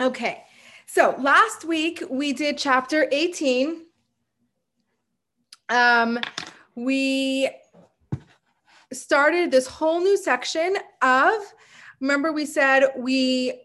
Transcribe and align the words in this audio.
Okay. 0.00 0.44
So 0.86 1.14
last 1.18 1.64
week 1.64 2.02
we 2.10 2.32
did 2.32 2.58
chapter 2.58 3.08
18. 3.10 3.86
Um, 5.68 6.18
we 6.74 7.48
started 8.92 9.50
this 9.50 9.66
whole 9.66 10.00
new 10.00 10.16
section 10.16 10.76
of, 11.00 11.32
remember, 12.00 12.32
we 12.32 12.46
said 12.46 12.92
we, 12.96 13.62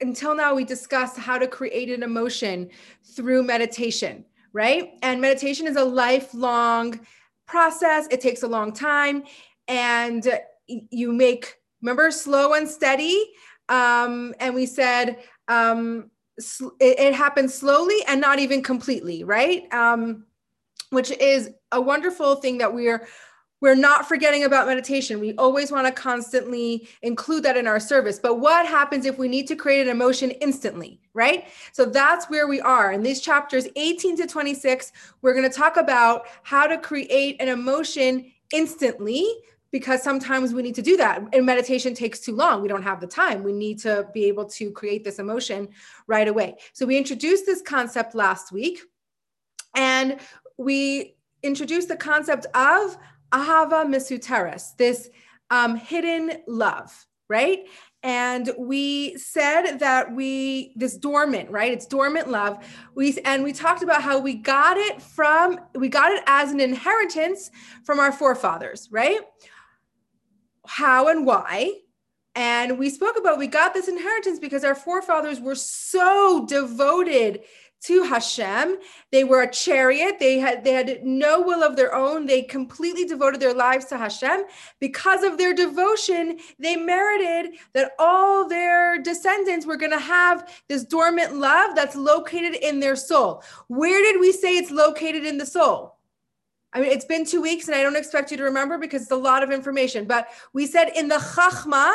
until 0.00 0.34
now, 0.34 0.54
we 0.54 0.64
discussed 0.64 1.16
how 1.16 1.38
to 1.38 1.46
create 1.46 1.90
an 1.90 2.02
emotion 2.02 2.70
through 3.04 3.44
meditation, 3.44 4.24
right? 4.52 4.92
And 5.02 5.20
meditation 5.20 5.66
is 5.66 5.76
a 5.76 5.84
lifelong 5.84 7.00
process, 7.46 8.08
it 8.10 8.20
takes 8.20 8.42
a 8.42 8.48
long 8.48 8.72
time. 8.72 9.24
And 9.68 10.26
you 10.66 11.12
make, 11.12 11.56
remember, 11.82 12.10
slow 12.10 12.54
and 12.54 12.68
steady. 12.68 13.32
Um, 13.68 14.34
and 14.40 14.54
we 14.54 14.66
said, 14.66 15.18
um, 15.48 16.10
it, 16.38 16.98
it 16.98 17.14
happens 17.14 17.54
slowly 17.54 17.96
and 18.08 18.20
not 18.20 18.38
even 18.38 18.62
completely, 18.62 19.24
right? 19.24 19.72
Um, 19.72 20.26
which 20.90 21.10
is 21.10 21.50
a 21.72 21.80
wonderful 21.80 22.36
thing 22.36 22.58
that 22.58 22.72
we're 22.72 23.06
we're 23.60 23.74
not 23.74 24.06
forgetting 24.06 24.44
about 24.44 24.66
meditation. 24.66 25.20
We 25.20 25.34
always 25.36 25.72
want 25.72 25.86
to 25.86 25.92
constantly 25.92 26.86
include 27.00 27.44
that 27.44 27.56
in 27.56 27.66
our 27.66 27.80
service. 27.80 28.18
But 28.18 28.38
what 28.38 28.66
happens 28.66 29.06
if 29.06 29.16
we 29.16 29.26
need 29.26 29.46
to 29.46 29.56
create 29.56 29.80
an 29.80 29.88
emotion 29.88 30.32
instantly, 30.32 31.00
right? 31.14 31.46
So 31.72 31.86
that's 31.86 32.28
where 32.28 32.46
we 32.46 32.60
are. 32.60 32.92
In 32.92 33.02
these 33.02 33.22
chapters 33.22 33.66
18 33.74 34.18
to 34.18 34.26
26, 34.26 34.92
we're 35.22 35.32
going 35.32 35.48
to 35.50 35.56
talk 35.56 35.78
about 35.78 36.26
how 36.42 36.66
to 36.66 36.76
create 36.76 37.40
an 37.40 37.48
emotion 37.48 38.30
instantly 38.52 39.26
because 39.74 40.04
sometimes 40.04 40.54
we 40.54 40.62
need 40.62 40.76
to 40.76 40.82
do 40.82 40.96
that 40.96 41.20
and 41.32 41.44
meditation 41.44 41.94
takes 41.94 42.20
too 42.20 42.36
long. 42.36 42.62
We 42.62 42.68
don't 42.68 42.84
have 42.84 43.00
the 43.00 43.08
time. 43.08 43.42
We 43.42 43.52
need 43.52 43.80
to 43.80 44.06
be 44.14 44.26
able 44.26 44.44
to 44.50 44.70
create 44.70 45.02
this 45.02 45.18
emotion 45.18 45.70
right 46.06 46.28
away. 46.28 46.58
So 46.74 46.86
we 46.86 46.96
introduced 46.96 47.44
this 47.44 47.60
concept 47.60 48.14
last 48.14 48.52
week 48.52 48.78
and 49.74 50.20
we 50.58 51.16
introduced 51.42 51.88
the 51.88 51.96
concept 51.96 52.46
of 52.54 52.96
ahava 53.32 53.84
mesuteres 53.84 54.76
this 54.76 55.10
um, 55.50 55.74
hidden 55.74 56.30
love 56.46 57.06
right? 57.28 57.66
And 58.02 58.50
we 58.58 59.16
said 59.16 59.78
that 59.78 60.14
we 60.14 60.74
this 60.76 60.96
dormant 60.96 61.50
right? 61.50 61.72
It's 61.72 61.86
dormant 61.86 62.30
love. 62.30 62.64
We 62.94 63.18
and 63.24 63.42
we 63.42 63.52
talked 63.52 63.82
about 63.82 64.02
how 64.02 64.20
we 64.20 64.34
got 64.34 64.76
it 64.76 65.02
from 65.02 65.58
we 65.74 65.88
got 65.88 66.12
it 66.12 66.22
as 66.26 66.52
an 66.52 66.60
inheritance 66.60 67.50
from 67.82 67.98
our 67.98 68.12
forefathers 68.12 68.88
right 68.92 69.20
how 70.66 71.08
and 71.08 71.26
why. 71.26 71.72
And 72.34 72.78
we 72.78 72.90
spoke 72.90 73.16
about 73.16 73.38
we 73.38 73.46
got 73.46 73.74
this 73.74 73.88
inheritance 73.88 74.38
because 74.38 74.64
our 74.64 74.74
forefathers 74.74 75.40
were 75.40 75.54
so 75.54 76.46
devoted 76.48 77.42
to 77.84 78.02
Hashem. 78.02 78.78
They 79.12 79.24
were 79.24 79.42
a 79.42 79.50
chariot. 79.50 80.18
They 80.18 80.38
had 80.38 80.64
they 80.64 80.72
had 80.72 81.04
no 81.04 81.42
will 81.42 81.62
of 81.62 81.76
their 81.76 81.94
own. 81.94 82.26
They 82.26 82.42
completely 82.42 83.04
devoted 83.04 83.40
their 83.40 83.54
lives 83.54 83.84
to 83.86 83.98
Hashem. 83.98 84.44
Because 84.80 85.22
of 85.22 85.36
their 85.36 85.54
devotion, 85.54 86.38
they 86.58 86.76
merited 86.76 87.56
that 87.74 87.92
all 87.98 88.48
their 88.48 89.00
descendants 89.00 89.66
were 89.66 89.76
going 89.76 89.92
to 89.92 89.98
have 89.98 90.62
this 90.68 90.84
dormant 90.84 91.36
love 91.36 91.76
that's 91.76 91.94
located 91.94 92.54
in 92.54 92.80
their 92.80 92.96
soul. 92.96 93.42
Where 93.68 94.02
did 94.02 94.18
we 94.18 94.32
say 94.32 94.56
it's 94.56 94.70
located 94.70 95.24
in 95.26 95.36
the 95.38 95.46
soul? 95.46 95.93
I 96.74 96.80
mean, 96.80 96.90
it's 96.90 97.04
been 97.04 97.24
two 97.24 97.40
weeks 97.40 97.68
and 97.68 97.76
I 97.76 97.82
don't 97.82 97.96
expect 97.96 98.30
you 98.32 98.36
to 98.36 98.42
remember 98.42 98.78
because 98.78 99.02
it's 99.02 99.10
a 99.12 99.16
lot 99.16 99.42
of 99.42 99.50
information. 99.52 100.06
But 100.06 100.28
we 100.52 100.66
said 100.66 100.90
in 100.96 101.08
the 101.08 101.16
chachma 101.16 101.94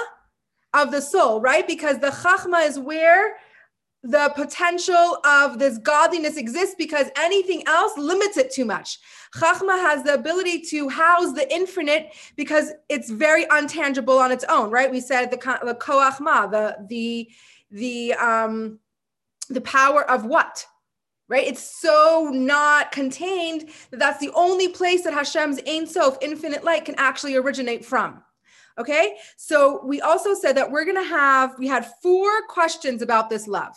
of 0.73 0.91
the 0.91 1.01
soul, 1.01 1.41
right? 1.41 1.67
Because 1.67 1.99
the 1.99 2.07
chachma 2.07 2.65
is 2.65 2.79
where 2.79 3.35
the 4.03 4.31
potential 4.35 5.17
of 5.25 5.59
this 5.59 5.77
godliness 5.79 6.37
exists 6.37 6.75
because 6.77 7.07
anything 7.17 7.63
else 7.67 7.97
limits 7.97 8.37
it 8.37 8.51
too 8.51 8.63
much. 8.63 8.97
Chachma 9.35 9.77
has 9.77 10.03
the 10.03 10.13
ability 10.13 10.61
to 10.61 10.87
house 10.87 11.33
the 11.33 11.53
infinite 11.53 12.13
because 12.37 12.71
it's 12.87 13.09
very 13.09 13.45
untangible 13.47 14.19
on 14.19 14.31
its 14.31 14.45
own, 14.47 14.71
right? 14.71 14.89
We 14.89 15.01
said 15.01 15.29
the 15.29 15.37
the 15.65 15.75
koachma, 15.75 16.49
the 16.49 16.77
the 16.87 17.29
the 17.71 18.13
um 18.13 18.79
the 19.49 19.61
power 19.61 20.09
of 20.09 20.23
what? 20.25 20.65
Right? 21.29 21.47
It's 21.47 21.79
so 21.79 22.29
not 22.33 22.91
contained 22.91 23.69
that 23.91 23.99
that's 23.99 24.19
the 24.19 24.31
only 24.33 24.67
place 24.67 25.03
that 25.03 25.13
Hashem's 25.13 25.61
Ein 25.65 25.87
Sof, 25.87 26.17
infinite 26.21 26.65
light, 26.65 26.83
can 26.83 26.95
actually 26.97 27.35
originate 27.35 27.85
from. 27.85 28.21
Okay, 28.77 29.17
so 29.37 29.85
we 29.85 30.01
also 30.01 30.33
said 30.33 30.57
that 30.57 30.69
we're 30.69 30.85
gonna 30.85 31.03
have, 31.03 31.57
we 31.59 31.67
had 31.67 31.85
four 32.01 32.41
questions 32.47 33.01
about 33.01 33.29
this 33.29 33.47
love. 33.47 33.75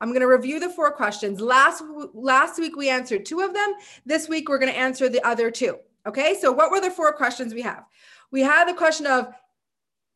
I'm 0.00 0.12
gonna 0.12 0.26
review 0.26 0.58
the 0.58 0.70
four 0.70 0.90
questions. 0.90 1.40
Last, 1.40 1.82
last 2.14 2.58
week 2.58 2.74
we 2.76 2.88
answered 2.88 3.24
two 3.24 3.40
of 3.40 3.54
them. 3.54 3.74
This 4.04 4.28
week 4.28 4.48
we're 4.48 4.58
gonna 4.58 4.72
answer 4.72 5.08
the 5.08 5.24
other 5.26 5.50
two. 5.50 5.78
Okay, 6.06 6.36
so 6.40 6.50
what 6.50 6.70
were 6.70 6.80
the 6.80 6.90
four 6.90 7.12
questions 7.12 7.54
we 7.54 7.62
have? 7.62 7.84
We 8.30 8.40
had 8.40 8.66
the 8.66 8.74
question 8.74 9.06
of 9.06 9.32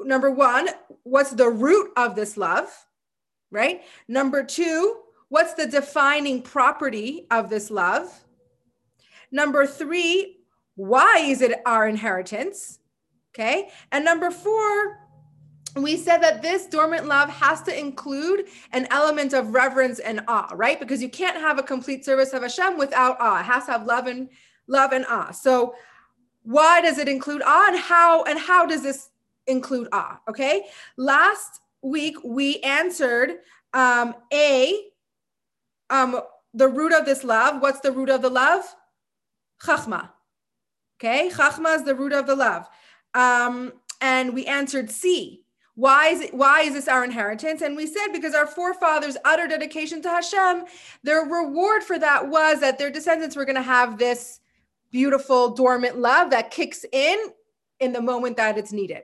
number 0.00 0.30
one, 0.30 0.68
what's 1.02 1.30
the 1.30 1.48
root 1.48 1.90
of 1.96 2.16
this 2.16 2.36
love? 2.36 2.70
Right? 3.50 3.82
Number 4.08 4.42
two, 4.42 5.03
What's 5.34 5.54
the 5.54 5.66
defining 5.66 6.42
property 6.42 7.26
of 7.28 7.50
this 7.50 7.68
love? 7.68 8.08
Number 9.32 9.66
three, 9.66 10.36
why 10.76 11.24
is 11.26 11.42
it 11.42 11.60
our 11.66 11.88
inheritance? 11.88 12.78
Okay. 13.34 13.68
And 13.90 14.04
number 14.04 14.30
four, 14.30 15.00
we 15.74 15.96
said 15.96 16.18
that 16.18 16.40
this 16.40 16.66
dormant 16.66 17.06
love 17.06 17.30
has 17.30 17.62
to 17.62 17.76
include 17.76 18.46
an 18.70 18.86
element 18.92 19.32
of 19.32 19.52
reverence 19.52 19.98
and 19.98 20.20
awe, 20.28 20.52
right? 20.54 20.78
Because 20.78 21.02
you 21.02 21.08
can't 21.08 21.38
have 21.38 21.58
a 21.58 21.64
complete 21.64 22.04
service 22.04 22.32
of 22.32 22.42
Hashem 22.42 22.78
without 22.78 23.16
awe. 23.18 23.40
It 23.40 23.46
has 23.46 23.66
to 23.66 23.72
have 23.72 23.86
love 23.86 24.06
and 24.06 24.28
love 24.68 24.92
and 24.92 25.04
awe. 25.06 25.32
So 25.32 25.74
why 26.44 26.80
does 26.80 26.98
it 26.98 27.08
include 27.08 27.42
awe 27.44 27.70
and 27.70 27.76
how 27.76 28.22
and 28.22 28.38
how 28.38 28.66
does 28.66 28.84
this 28.84 29.08
include 29.48 29.88
awe? 29.90 30.20
Okay. 30.30 30.66
Last 30.96 31.60
week 31.82 32.14
we 32.22 32.60
answered 32.60 33.38
um, 33.72 34.14
A, 34.32 34.92
um, 35.94 36.20
the 36.52 36.68
root 36.68 36.92
of 36.92 37.04
this 37.04 37.24
love. 37.24 37.62
What's 37.62 37.80
the 37.80 37.92
root 37.92 38.10
of 38.10 38.22
the 38.22 38.30
love? 38.30 38.62
Chachma. 39.62 40.10
Okay, 40.98 41.30
Chachma 41.32 41.76
is 41.76 41.84
the 41.84 41.94
root 41.94 42.12
of 42.12 42.26
the 42.26 42.36
love. 42.36 42.68
Um, 43.14 43.72
and 44.00 44.34
we 44.34 44.46
answered 44.46 44.90
C. 44.90 45.42
Why 45.76 46.08
is 46.08 46.20
it, 46.20 46.34
why 46.34 46.62
is 46.62 46.74
this 46.74 46.86
our 46.86 47.02
inheritance? 47.04 47.60
And 47.60 47.76
we 47.76 47.86
said 47.86 48.08
because 48.12 48.34
our 48.34 48.46
forefathers' 48.46 49.16
utter 49.24 49.48
dedication 49.48 50.00
to 50.02 50.08
Hashem, 50.08 50.64
their 51.02 51.22
reward 51.22 51.82
for 51.82 51.98
that 51.98 52.28
was 52.28 52.60
that 52.60 52.78
their 52.78 52.90
descendants 52.90 53.34
were 53.34 53.44
going 53.44 53.56
to 53.56 53.62
have 53.62 53.98
this 53.98 54.38
beautiful 54.92 55.50
dormant 55.50 55.98
love 55.98 56.30
that 56.30 56.52
kicks 56.52 56.84
in 56.92 57.18
in 57.80 57.92
the 57.92 58.00
moment 58.00 58.36
that 58.36 58.56
it's 58.56 58.72
needed. 58.72 59.02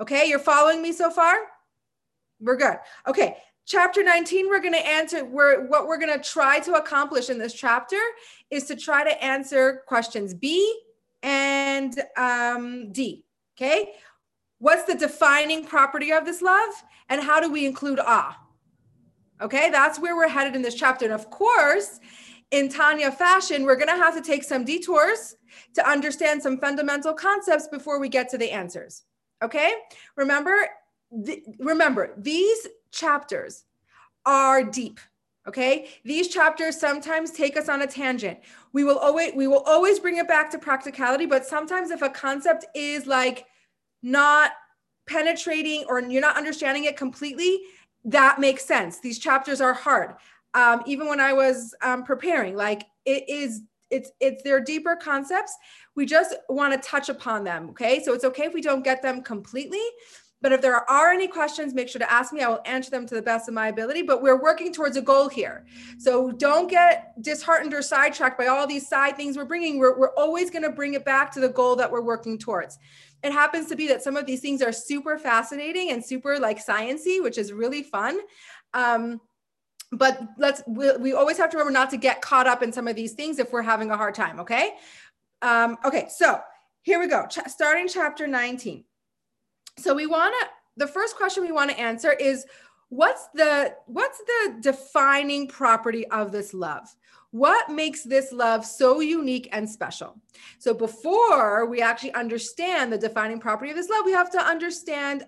Okay, 0.00 0.28
you're 0.28 0.38
following 0.38 0.80
me 0.80 0.92
so 0.92 1.10
far? 1.10 1.36
We're 2.38 2.56
good. 2.56 2.76
Okay, 3.08 3.36
chapter 3.66 4.02
19 4.02 4.48
we're 4.48 4.60
going 4.60 4.72
to 4.72 4.86
answer 4.86 5.24
we're, 5.24 5.66
what 5.66 5.88
we're 5.88 5.98
going 5.98 6.12
to 6.12 6.22
try 6.22 6.60
to 6.60 6.74
accomplish 6.74 7.28
in 7.28 7.38
this 7.38 7.52
chapter 7.52 7.98
is 8.50 8.64
to 8.64 8.76
try 8.76 9.02
to 9.02 9.22
answer 9.22 9.82
questions 9.86 10.32
b 10.32 10.80
and 11.22 12.00
um, 12.16 12.92
d 12.92 13.24
okay? 13.58 13.92
What's 14.58 14.84
the 14.84 14.94
defining 14.94 15.64
property 15.64 16.12
of 16.12 16.24
this 16.24 16.40
love 16.40 16.72
and 17.08 17.20
how 17.20 17.40
do 17.40 17.50
we 17.50 17.66
include 17.66 17.98
ah 18.00 18.38
okay 19.42 19.68
that's 19.70 19.98
where 19.98 20.16
we're 20.16 20.28
headed 20.28 20.54
in 20.54 20.62
this 20.62 20.74
chapter. 20.74 21.04
And 21.04 21.14
of 21.14 21.28
course 21.30 21.98
in 22.52 22.68
tanya 22.68 23.10
fashion 23.10 23.64
we're 23.64 23.74
going 23.74 23.88
to 23.88 23.96
have 23.96 24.14
to 24.14 24.22
take 24.22 24.44
some 24.44 24.64
detours 24.64 25.34
to 25.74 25.86
understand 25.88 26.40
some 26.40 26.58
fundamental 26.58 27.12
concepts 27.12 27.66
before 27.66 27.98
we 27.98 28.08
get 28.08 28.28
to 28.28 28.38
the 28.38 28.52
answers 28.52 29.02
okay? 29.42 29.72
Remember 30.16 30.68
remember 31.58 32.14
these 32.16 32.66
chapters 32.96 33.64
are 34.24 34.64
deep 34.64 34.98
okay? 35.48 35.88
These 36.04 36.28
chapters 36.28 36.78
sometimes 36.78 37.30
take 37.30 37.56
us 37.56 37.68
on 37.68 37.82
a 37.82 37.86
tangent. 37.86 38.38
We 38.72 38.84
will 38.84 38.98
always 38.98 39.32
we 39.34 39.46
will 39.46 39.62
always 39.62 39.98
bring 39.98 40.16
it 40.16 40.28
back 40.28 40.50
to 40.50 40.58
practicality 40.58 41.26
but 41.26 41.46
sometimes 41.46 41.90
if 41.90 42.02
a 42.02 42.10
concept 42.10 42.66
is 42.74 43.06
like 43.06 43.46
not 44.02 44.52
penetrating 45.06 45.84
or 45.88 46.00
you're 46.00 46.20
not 46.20 46.36
understanding 46.36 46.84
it 46.84 46.96
completely 46.96 47.60
that 48.04 48.38
makes 48.38 48.64
sense. 48.64 49.00
These 49.00 49.18
chapters 49.18 49.60
are 49.60 49.74
hard. 49.74 50.14
Um, 50.54 50.82
even 50.86 51.06
when 51.06 51.20
i 51.20 51.32
was 51.32 51.74
um, 51.82 52.02
preparing 52.02 52.56
like 52.56 52.84
it 53.04 53.28
is 53.28 53.62
it's 53.90 54.10
it's 54.20 54.42
their 54.42 54.60
deeper 54.60 54.96
concepts. 54.96 55.56
We 55.94 56.06
just 56.06 56.34
want 56.48 56.72
to 56.72 56.88
touch 56.88 57.08
upon 57.08 57.44
them 57.44 57.70
okay? 57.70 58.02
So 58.02 58.14
it's 58.14 58.24
okay 58.24 58.44
if 58.44 58.54
we 58.54 58.62
don't 58.62 58.84
get 58.84 59.02
them 59.02 59.22
completely 59.22 59.82
but 60.42 60.52
if 60.52 60.60
there 60.60 60.88
are 60.90 61.10
any 61.10 61.28
questions, 61.28 61.72
make 61.72 61.88
sure 61.88 61.98
to 61.98 62.12
ask 62.12 62.32
me. 62.32 62.42
I 62.42 62.48
will 62.48 62.60
answer 62.66 62.90
them 62.90 63.06
to 63.06 63.14
the 63.14 63.22
best 63.22 63.48
of 63.48 63.54
my 63.54 63.68
ability. 63.68 64.02
But 64.02 64.22
we're 64.22 64.40
working 64.40 64.72
towards 64.72 64.96
a 64.96 65.02
goal 65.02 65.28
here. 65.28 65.64
So 65.98 66.30
don't 66.30 66.68
get 66.68 67.20
disheartened 67.22 67.72
or 67.72 67.80
sidetracked 67.80 68.38
by 68.38 68.46
all 68.46 68.66
these 68.66 68.86
side 68.86 69.16
things 69.16 69.36
we're 69.36 69.46
bringing. 69.46 69.78
We're, 69.78 69.98
we're 69.98 70.14
always 70.14 70.50
going 70.50 70.62
to 70.62 70.70
bring 70.70 70.94
it 70.94 71.04
back 71.04 71.32
to 71.32 71.40
the 71.40 71.48
goal 71.48 71.74
that 71.76 71.90
we're 71.90 72.02
working 72.02 72.38
towards. 72.38 72.78
It 73.22 73.32
happens 73.32 73.68
to 73.68 73.76
be 73.76 73.88
that 73.88 74.02
some 74.02 74.16
of 74.16 74.26
these 74.26 74.40
things 74.40 74.60
are 74.60 74.72
super 74.72 75.18
fascinating 75.18 75.90
and 75.90 76.04
super 76.04 76.38
like 76.38 76.64
sciency, 76.64 77.22
which 77.22 77.38
is 77.38 77.52
really 77.52 77.82
fun. 77.82 78.20
Um, 78.74 79.20
but 79.92 80.20
let's 80.36 80.62
we, 80.66 80.96
we, 80.96 81.12
always 81.12 81.38
have 81.38 81.50
to 81.50 81.56
remember 81.56 81.72
not 81.72 81.90
to 81.90 81.96
get 81.96 82.20
caught 82.20 82.46
up 82.46 82.62
in 82.62 82.72
some 82.72 82.88
of 82.88 82.96
these 82.96 83.12
things 83.12 83.38
if 83.38 83.52
we're 83.52 83.62
having 83.62 83.90
a 83.90 83.96
hard 83.96 84.14
time 84.14 84.40
okay 84.40 84.72
um, 85.42 85.76
okay 85.84 86.08
so 86.08 86.40
here 86.82 86.98
we 86.98 87.06
go 87.06 87.24
Ch- 87.26 87.48
starting 87.48 87.86
chapter 87.86 88.26
19 88.26 88.84
so 89.78 89.94
we 89.94 90.06
want 90.06 90.34
to 90.40 90.48
the 90.76 90.86
first 90.86 91.16
question 91.16 91.42
we 91.42 91.52
want 91.52 91.70
to 91.70 91.78
answer 91.78 92.12
is 92.12 92.46
what's 92.88 93.28
the 93.34 93.74
what's 93.86 94.18
the 94.18 94.58
defining 94.60 95.48
property 95.48 96.06
of 96.08 96.32
this 96.32 96.54
love? 96.54 96.94
What 97.30 97.70
makes 97.70 98.02
this 98.02 98.32
love 98.32 98.64
so 98.64 99.00
unique 99.00 99.48
and 99.52 99.68
special? 99.68 100.18
So 100.58 100.72
before 100.72 101.66
we 101.66 101.82
actually 101.82 102.14
understand 102.14 102.92
the 102.92 102.98
defining 102.98 103.40
property 103.40 103.70
of 103.70 103.76
this 103.76 103.88
love 103.88 104.04
we 104.04 104.12
have 104.12 104.30
to 104.32 104.38
understand 104.38 105.24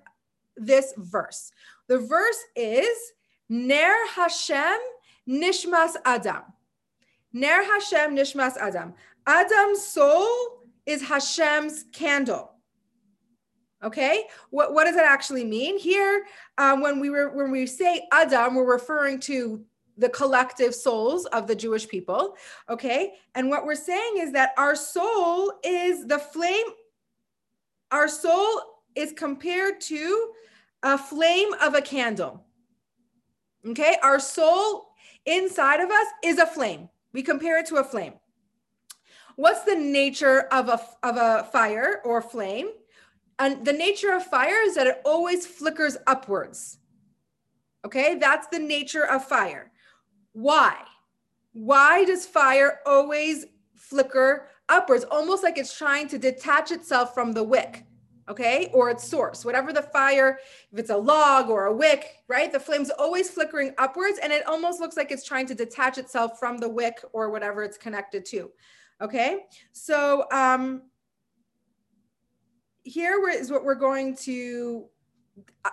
this 0.56 0.92
verse. 0.96 1.52
The 1.88 1.98
verse 1.98 2.38
is 2.56 3.12
ner 3.48 3.94
hashem 4.14 4.78
nishmas 5.28 5.94
adam. 6.04 6.42
Ner 7.32 7.62
hashem 7.64 8.16
nishmas 8.16 8.56
adam. 8.56 8.94
Adam's 9.26 9.84
soul 9.84 10.26
is 10.86 11.02
hashem's 11.02 11.84
candle 11.92 12.57
Okay, 13.82 14.24
what, 14.50 14.74
what 14.74 14.84
does 14.84 14.96
that 14.96 15.04
actually 15.04 15.44
mean? 15.44 15.78
Here, 15.78 16.26
um, 16.58 16.80
when 16.80 16.98
we 16.98 17.10
were 17.10 17.36
when 17.36 17.52
we 17.52 17.66
say 17.66 18.06
Adam, 18.12 18.56
we're 18.56 18.72
referring 18.72 19.20
to 19.20 19.64
the 19.96 20.08
collective 20.08 20.74
souls 20.74 21.26
of 21.26 21.46
the 21.46 21.54
Jewish 21.54 21.86
people. 21.86 22.36
Okay, 22.68 23.14
and 23.36 23.48
what 23.48 23.64
we're 23.64 23.76
saying 23.76 24.14
is 24.18 24.32
that 24.32 24.50
our 24.56 24.74
soul 24.74 25.52
is 25.62 26.06
the 26.06 26.18
flame. 26.18 26.66
Our 27.92 28.08
soul 28.08 28.48
is 28.96 29.12
compared 29.12 29.80
to 29.82 30.32
a 30.82 30.98
flame 30.98 31.52
of 31.62 31.74
a 31.74 31.80
candle. 31.80 32.44
Okay, 33.64 33.96
our 34.02 34.18
soul 34.18 34.88
inside 35.24 35.80
of 35.80 35.90
us 35.90 36.06
is 36.24 36.38
a 36.38 36.46
flame. 36.46 36.88
We 37.12 37.22
compare 37.22 37.58
it 37.58 37.66
to 37.66 37.76
a 37.76 37.84
flame. 37.84 38.14
What's 39.36 39.62
the 39.62 39.76
nature 39.76 40.48
of 40.50 40.68
a, 40.68 40.80
of 41.04 41.16
a 41.16 41.48
fire 41.52 42.00
or 42.04 42.20
flame? 42.20 42.70
And 43.38 43.64
the 43.64 43.72
nature 43.72 44.12
of 44.12 44.24
fire 44.24 44.62
is 44.62 44.74
that 44.74 44.86
it 44.86 45.00
always 45.04 45.46
flickers 45.46 45.96
upwards. 46.06 46.78
Okay, 47.84 48.16
that's 48.16 48.48
the 48.48 48.58
nature 48.58 49.06
of 49.06 49.24
fire. 49.24 49.70
Why? 50.32 50.76
Why 51.52 52.04
does 52.04 52.26
fire 52.26 52.80
always 52.84 53.46
flicker 53.76 54.48
upwards, 54.68 55.04
almost 55.04 55.42
like 55.42 55.58
it's 55.58 55.76
trying 55.76 56.08
to 56.08 56.18
detach 56.18 56.72
itself 56.72 57.14
from 57.14 57.32
the 57.32 57.42
wick? 57.42 57.84
Okay, 58.28 58.68
or 58.74 58.90
its 58.90 59.08
source, 59.08 59.42
whatever 59.42 59.72
the 59.72 59.80
fire, 59.80 60.38
if 60.70 60.78
it's 60.78 60.90
a 60.90 60.96
log 60.96 61.48
or 61.48 61.64
a 61.64 61.74
wick, 61.74 62.22
right? 62.28 62.52
The 62.52 62.60
flame's 62.60 62.90
always 62.90 63.30
flickering 63.30 63.72
upwards 63.78 64.18
and 64.22 64.30
it 64.34 64.46
almost 64.46 64.80
looks 64.80 64.98
like 64.98 65.10
it's 65.10 65.24
trying 65.24 65.46
to 65.46 65.54
detach 65.54 65.96
itself 65.96 66.38
from 66.38 66.58
the 66.58 66.68
wick 66.68 66.98
or 67.14 67.30
whatever 67.30 67.62
it's 67.62 67.78
connected 67.78 68.26
to. 68.26 68.50
Okay, 69.00 69.46
so 69.72 70.26
um, 70.30 70.82
here 72.88 73.28
is 73.28 73.50
what 73.50 73.64
we're 73.64 73.74
going 73.74 74.16
to 74.16 74.86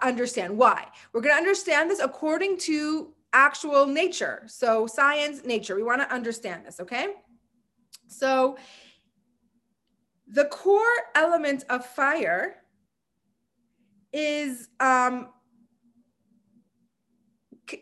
understand. 0.02 0.58
Why? 0.58 0.88
We're 1.14 1.22
going 1.22 1.34
to 1.34 1.40
understand 1.40 1.90
this 1.90 2.00
according 2.00 2.58
to 2.60 3.14
actual 3.34 3.86
nature. 3.86 4.44
So 4.48 4.88
science, 4.88 5.44
nature. 5.46 5.76
We 5.76 5.84
want 5.84 6.02
to 6.02 6.14
understand 6.14 6.66
this, 6.66 6.80
okay? 6.80 7.08
So 8.08 8.58
the 10.28 10.46
core 10.46 10.84
element 11.16 11.66
of 11.70 11.86
fire 11.86 12.58
is 14.12 14.70
um, 14.80 15.30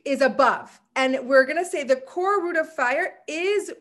is 0.06 0.22
above, 0.22 0.80
and 0.96 1.20
we're 1.24 1.46
going 1.46 1.58
to 1.58 1.70
say 1.70 1.84
the 1.84 1.98
core 1.98 2.42
root 2.42 2.56
of 2.56 2.74
fire 2.74 3.16
is 3.28 3.72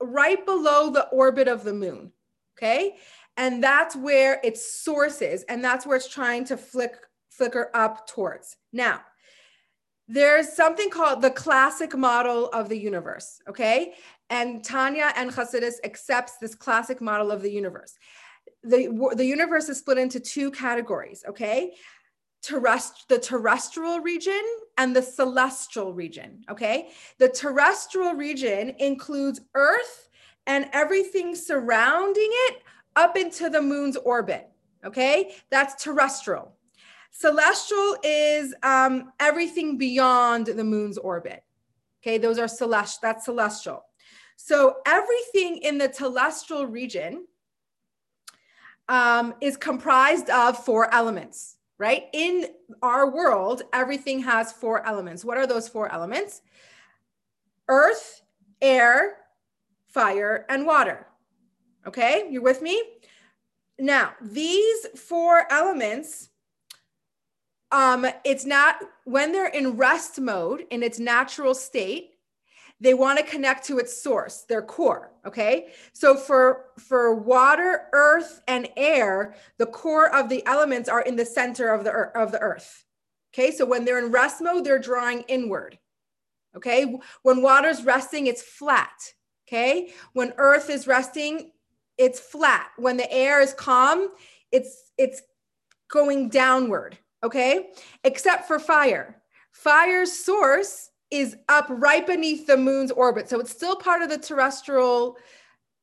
right 0.00 0.44
below 0.44 0.90
the 0.90 1.08
orbit 1.08 1.48
of 1.48 1.64
the 1.64 1.72
moon. 1.72 2.12
Okay, 2.56 2.96
and 3.36 3.62
that's 3.62 3.94
where 3.94 4.40
its 4.42 4.82
source 4.82 5.20
is 5.20 5.42
and 5.44 5.62
that's 5.62 5.86
where 5.86 5.96
it's 5.96 6.08
trying 6.08 6.44
to 6.44 6.56
flick 6.56 6.96
flicker 7.30 7.70
up 7.74 8.06
towards. 8.06 8.56
Now 8.72 9.00
there's 10.08 10.52
something 10.52 10.88
called 10.88 11.20
the 11.20 11.30
classic 11.30 11.96
model 11.96 12.48
of 12.48 12.68
the 12.68 12.78
universe 12.78 13.40
okay? 13.48 13.94
And 14.30 14.64
tanya 14.64 15.12
and 15.16 15.30
Chassidus 15.30 15.74
accepts 15.84 16.38
this 16.38 16.54
classic 16.54 17.00
model 17.00 17.30
of 17.30 17.42
the 17.42 17.50
universe. 17.50 17.94
The, 18.62 19.12
the 19.14 19.24
universe 19.24 19.68
is 19.68 19.78
split 19.78 19.98
into 19.98 20.20
two 20.20 20.50
categories 20.50 21.24
okay? 21.28 21.74
Terrest- 22.42 23.08
the 23.08 23.18
terrestrial 23.18 24.00
region 24.00 24.42
and 24.78 24.94
the 24.94 25.02
celestial 25.02 25.92
region 25.92 26.42
okay? 26.50 26.90
The 27.18 27.28
terrestrial 27.28 28.14
region 28.14 28.74
includes 28.78 29.40
earth 29.54 30.08
and 30.46 30.68
everything 30.72 31.34
surrounding 31.34 32.28
it 32.30 32.62
up 32.96 33.16
into 33.16 33.48
the 33.48 33.62
moon's 33.62 33.96
orbit. 33.96 34.48
Okay, 34.84 35.34
that's 35.50 35.82
terrestrial. 35.82 36.52
Celestial 37.10 37.96
is 38.02 38.54
um, 38.62 39.12
everything 39.20 39.78
beyond 39.78 40.46
the 40.46 40.64
moon's 40.64 40.98
orbit. 40.98 41.42
Okay, 42.02 42.18
those 42.18 42.38
are 42.38 42.48
celestial. 42.48 43.00
That's 43.02 43.24
celestial. 43.24 43.84
So 44.36 44.76
everything 44.86 45.58
in 45.58 45.78
the 45.78 45.92
celestial 45.92 46.66
region 46.66 47.26
um, 48.88 49.34
is 49.40 49.56
comprised 49.56 50.30
of 50.30 50.62
four 50.62 50.92
elements, 50.94 51.56
right? 51.78 52.04
In 52.12 52.46
our 52.82 53.10
world, 53.10 53.62
everything 53.72 54.20
has 54.20 54.52
four 54.52 54.86
elements. 54.86 55.24
What 55.24 55.38
are 55.38 55.46
those 55.46 55.68
four 55.68 55.90
elements? 55.90 56.42
Earth, 57.68 58.22
air, 58.60 59.16
fire, 59.88 60.44
and 60.48 60.66
water. 60.66 61.05
Okay, 61.86 62.28
you're 62.30 62.42
with 62.42 62.62
me? 62.62 62.82
Now, 63.78 64.14
these 64.20 64.86
four 64.96 65.46
elements, 65.50 66.30
um, 67.70 68.06
it's 68.24 68.44
not 68.44 68.76
when 69.04 69.32
they're 69.32 69.48
in 69.48 69.76
rest 69.76 70.18
mode 70.20 70.64
in 70.70 70.82
its 70.82 70.98
natural 70.98 71.54
state, 71.54 72.16
they 72.80 72.94
want 72.94 73.18
to 73.18 73.24
connect 73.24 73.66
to 73.66 73.78
its 73.78 74.02
source, 74.02 74.42
their 74.42 74.62
core. 74.62 75.12
Okay. 75.26 75.68
So 75.92 76.16
for 76.16 76.66
for 76.78 77.14
water, 77.14 77.84
earth, 77.92 78.42
and 78.46 78.68
air, 78.76 79.34
the 79.58 79.66
core 79.66 80.14
of 80.14 80.28
the 80.28 80.44
elements 80.46 80.88
are 80.88 81.00
in 81.00 81.16
the 81.16 81.24
center 81.24 81.72
of 81.72 81.84
the 81.84 81.90
earth, 81.90 82.14
of 82.14 82.32
the 82.32 82.40
earth. 82.40 82.84
Okay. 83.32 83.50
So 83.50 83.64
when 83.64 83.84
they're 83.84 84.04
in 84.04 84.12
rest 84.12 84.42
mode, 84.42 84.64
they're 84.64 84.78
drawing 84.78 85.22
inward. 85.22 85.78
Okay. 86.54 86.96
When 87.22 87.42
water's 87.42 87.82
resting, 87.82 88.26
it's 88.26 88.42
flat. 88.42 89.14
Okay. 89.48 89.92
When 90.12 90.34
earth 90.36 90.68
is 90.68 90.86
resting, 90.86 91.52
it's 91.98 92.20
flat. 92.20 92.70
When 92.76 92.96
the 92.96 93.10
air 93.12 93.40
is 93.40 93.54
calm, 93.54 94.08
it's 94.52 94.92
it's 94.98 95.22
going 95.88 96.28
downward, 96.28 96.98
okay? 97.22 97.70
Except 98.04 98.46
for 98.46 98.58
fire. 98.58 99.22
Fire's 99.52 100.12
source 100.12 100.90
is 101.10 101.36
up 101.48 101.66
right 101.68 102.06
beneath 102.06 102.46
the 102.46 102.56
moon's 102.56 102.90
orbit. 102.90 103.28
So 103.28 103.40
it's 103.40 103.52
still 103.52 103.76
part 103.76 104.02
of 104.02 104.10
the 104.10 104.18
terrestrial 104.18 105.16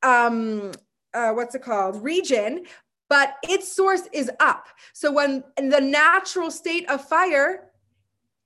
um 0.03 0.71
uh, 1.13 1.31
what's 1.31 1.55
it 1.55 1.61
called 1.61 2.03
region 2.03 2.65
but 3.09 3.35
its 3.43 3.71
source 3.71 4.03
is 4.11 4.29
up 4.39 4.67
so 4.91 5.11
when 5.11 5.43
the 5.57 5.79
natural 5.79 6.51
state 6.51 6.87
of 6.89 7.03
fire 7.07 7.69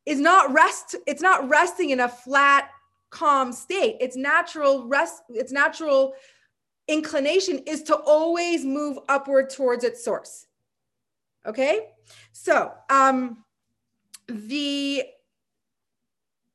is 0.05 0.19
not 0.19 0.53
rest 0.53 0.95
it's 1.07 1.21
not 1.21 1.47
resting 1.49 1.89
in 1.89 2.01
a 2.01 2.07
flat 2.07 2.69
calm 3.09 3.51
state 3.51 3.95
it's 3.99 4.15
natural 4.15 4.87
rest 4.87 5.23
it's 5.29 5.51
natural 5.51 6.13
inclination 6.87 7.59
is 7.59 7.83
to 7.83 7.95
always 7.95 8.65
move 8.65 8.97
upward 9.09 9.49
towards 9.49 9.83
its 9.83 10.03
source. 10.03 10.47
Okay, 11.45 11.89
so 12.31 12.73
um, 12.89 13.43
the 14.27 15.03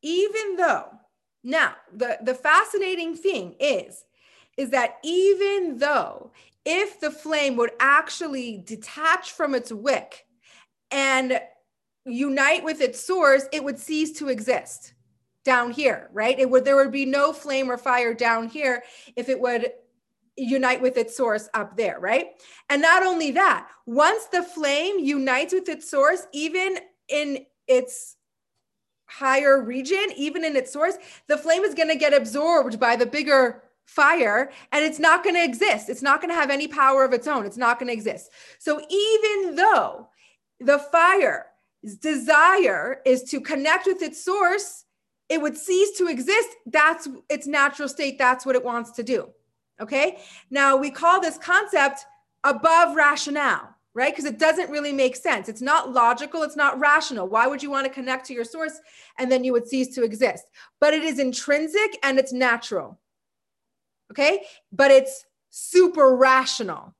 even 0.02 0.56
though 0.56 0.88
now 1.44 1.74
the 1.94 2.18
the 2.22 2.34
fascinating 2.34 3.14
thing 3.14 3.54
is 3.58 4.04
is 4.56 4.70
that 4.70 4.98
even 5.02 5.78
though 5.78 6.30
if 6.64 7.00
the 7.00 7.10
flame 7.10 7.56
would 7.56 7.72
actually 7.80 8.58
detach 8.58 9.32
from 9.32 9.54
its 9.54 9.72
wick 9.72 10.26
and 10.90 11.40
unite 12.04 12.62
with 12.62 12.80
its 12.80 13.00
source, 13.04 13.44
it 13.52 13.64
would 13.64 13.78
cease 13.78 14.12
to 14.18 14.28
exist 14.28 14.94
down 15.44 15.70
here, 15.70 16.08
right? 16.12 16.38
It 16.38 16.48
would 16.50 16.64
there 16.64 16.76
would 16.76 16.92
be 16.92 17.06
no 17.06 17.32
flame 17.32 17.70
or 17.70 17.78
fire 17.78 18.14
down 18.14 18.48
here 18.48 18.82
if 19.16 19.28
it 19.28 19.40
would 19.40 19.72
unite 20.36 20.80
with 20.80 20.96
its 20.96 21.16
source 21.16 21.48
up 21.54 21.76
there, 21.76 21.98
right? 22.00 22.28
And 22.70 22.80
not 22.80 23.02
only 23.02 23.30
that, 23.32 23.68
once 23.86 24.26
the 24.26 24.42
flame 24.42 24.98
unites 24.98 25.52
with 25.52 25.68
its 25.68 25.90
source, 25.90 26.26
even 26.32 26.78
in 27.08 27.44
its 27.66 28.16
higher 29.06 29.62
region, 29.62 30.06
even 30.16 30.44
in 30.44 30.56
its 30.56 30.72
source, 30.72 30.96
the 31.28 31.36
flame 31.36 31.64
is 31.64 31.74
going 31.74 31.88
to 31.88 31.96
get 31.96 32.14
absorbed 32.14 32.80
by 32.80 32.96
the 32.96 33.06
bigger 33.06 33.62
fire 33.84 34.50
and 34.70 34.84
it's 34.84 34.98
not 34.98 35.22
going 35.22 35.34
to 35.34 35.44
exist. 35.44 35.90
It's 35.90 36.02
not 36.02 36.20
going 36.20 36.30
to 36.30 36.40
have 36.40 36.50
any 36.50 36.66
power 36.66 37.04
of 37.04 37.12
its 37.12 37.26
own. 37.26 37.44
It's 37.44 37.58
not 37.58 37.78
going 37.78 37.88
to 37.88 37.92
exist. 37.92 38.30
So 38.58 38.80
even 38.88 39.56
though 39.56 40.08
the 40.60 40.78
fire's 40.78 41.44
desire 42.00 43.00
is 43.04 43.24
to 43.24 43.40
connect 43.40 43.86
with 43.86 44.00
its 44.02 44.24
source, 44.24 44.84
it 45.28 45.40
would 45.40 45.56
cease 45.56 45.96
to 45.98 46.08
exist. 46.08 46.48
That's 46.66 47.08
its 47.28 47.46
natural 47.46 47.88
state. 47.88 48.18
That's 48.18 48.46
what 48.46 48.54
it 48.54 48.64
wants 48.64 48.92
to 48.92 49.02
do. 49.02 49.30
Okay. 49.80 50.18
Now 50.50 50.76
we 50.76 50.90
call 50.90 51.20
this 51.20 51.38
concept 51.38 52.06
above 52.44 52.94
rationale, 52.96 53.74
right? 53.94 54.12
Because 54.12 54.24
it 54.24 54.38
doesn't 54.38 54.70
really 54.70 54.92
make 54.92 55.16
sense. 55.16 55.48
It's 55.48 55.62
not 55.62 55.92
logical. 55.92 56.42
It's 56.42 56.56
not 56.56 56.78
rational. 56.78 57.28
Why 57.28 57.46
would 57.46 57.62
you 57.62 57.70
want 57.70 57.86
to 57.86 57.92
connect 57.92 58.26
to 58.26 58.34
your 58.34 58.44
source 58.44 58.78
and 59.18 59.30
then 59.30 59.44
you 59.44 59.52
would 59.52 59.66
cease 59.66 59.94
to 59.94 60.04
exist? 60.04 60.44
But 60.80 60.94
it 60.94 61.02
is 61.02 61.18
intrinsic 61.18 61.98
and 62.02 62.18
it's 62.18 62.32
natural. 62.32 63.00
Okay. 64.10 64.44
But 64.70 64.90
it's 64.90 65.24
super 65.50 66.16
rational. 66.16 66.94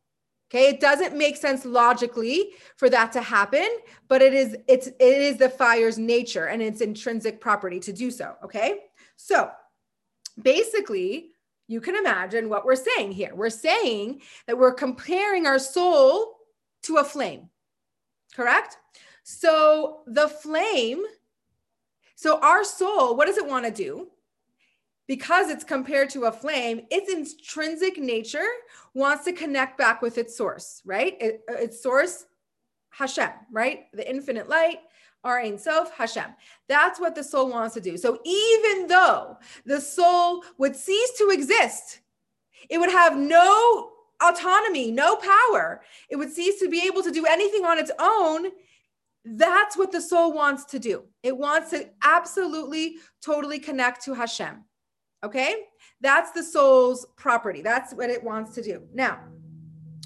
Okay, 0.52 0.68
it 0.68 0.80
doesn't 0.80 1.16
make 1.16 1.38
sense 1.38 1.64
logically 1.64 2.50
for 2.76 2.90
that 2.90 3.10
to 3.12 3.22
happen, 3.22 3.66
but 4.06 4.20
it 4.20 4.34
is 4.34 4.54
it's 4.68 4.86
it 4.86 5.00
is 5.00 5.38
the 5.38 5.48
fire's 5.48 5.98
nature 5.98 6.44
and 6.44 6.60
its 6.60 6.82
intrinsic 6.82 7.40
property 7.40 7.80
to 7.80 7.92
do 7.92 8.10
so. 8.10 8.34
Okay, 8.44 8.80
so 9.16 9.50
basically, 10.42 11.30
you 11.72 11.80
can 11.80 11.96
imagine 11.96 12.48
what 12.48 12.64
we're 12.64 12.76
saying 12.76 13.12
here. 13.12 13.34
We're 13.34 13.50
saying 13.50 14.22
that 14.46 14.58
we're 14.58 14.74
comparing 14.74 15.46
our 15.46 15.58
soul 15.58 16.36
to 16.82 16.96
a 16.96 17.04
flame, 17.04 17.48
correct? 18.34 18.76
So 19.22 20.00
the 20.06 20.28
flame, 20.28 21.02
so 22.14 22.38
our 22.40 22.64
soul, 22.64 23.16
what 23.16 23.26
does 23.26 23.38
it 23.38 23.46
want 23.46 23.64
to 23.64 23.70
do? 23.70 24.08
because 25.08 25.50
it's 25.50 25.64
compared 25.64 26.08
to 26.10 26.24
a 26.24 26.32
flame, 26.32 26.82
its 26.90 27.12
intrinsic 27.12 27.98
nature 27.98 28.46
wants 28.94 29.24
to 29.24 29.32
connect 29.32 29.76
back 29.76 30.00
with 30.00 30.16
its 30.16 30.34
source, 30.34 30.80
right? 30.84 31.16
It, 31.20 31.42
uh, 31.50 31.54
its 31.54 31.82
source, 31.82 32.24
Hashem, 32.90 33.30
right? 33.50 33.86
The 33.92 34.08
infinite 34.08 34.48
light, 34.48 34.78
our 35.24 35.38
Ein 35.38 35.58
Sof, 35.58 35.92
Hashem. 35.96 36.34
That's 36.68 36.98
what 36.98 37.14
the 37.14 37.24
soul 37.24 37.50
wants 37.50 37.74
to 37.74 37.80
do. 37.80 37.96
So 37.96 38.20
even 38.24 38.86
though 38.86 39.38
the 39.64 39.80
soul 39.80 40.44
would 40.58 40.74
cease 40.76 41.16
to 41.18 41.30
exist, 41.30 42.00
it 42.68 42.78
would 42.78 42.90
have 42.90 43.16
no 43.16 43.90
autonomy, 44.22 44.90
no 44.90 45.16
power. 45.16 45.82
It 46.08 46.16
would 46.16 46.32
cease 46.32 46.60
to 46.60 46.68
be 46.68 46.86
able 46.86 47.02
to 47.02 47.10
do 47.10 47.26
anything 47.26 47.64
on 47.64 47.78
its 47.78 47.90
own. 47.98 48.46
That's 49.24 49.76
what 49.76 49.92
the 49.92 50.00
soul 50.00 50.32
wants 50.32 50.64
to 50.66 50.78
do. 50.78 51.04
It 51.22 51.36
wants 51.36 51.70
to 51.70 51.88
absolutely, 52.02 52.96
totally 53.24 53.58
connect 53.58 54.04
to 54.04 54.14
Hashem. 54.14 54.64
Okay. 55.24 55.54
That's 56.00 56.32
the 56.32 56.42
soul's 56.42 57.06
property. 57.16 57.62
That's 57.62 57.94
what 57.94 58.10
it 58.10 58.22
wants 58.22 58.54
to 58.56 58.62
do. 58.62 58.82
Now, 58.92 59.20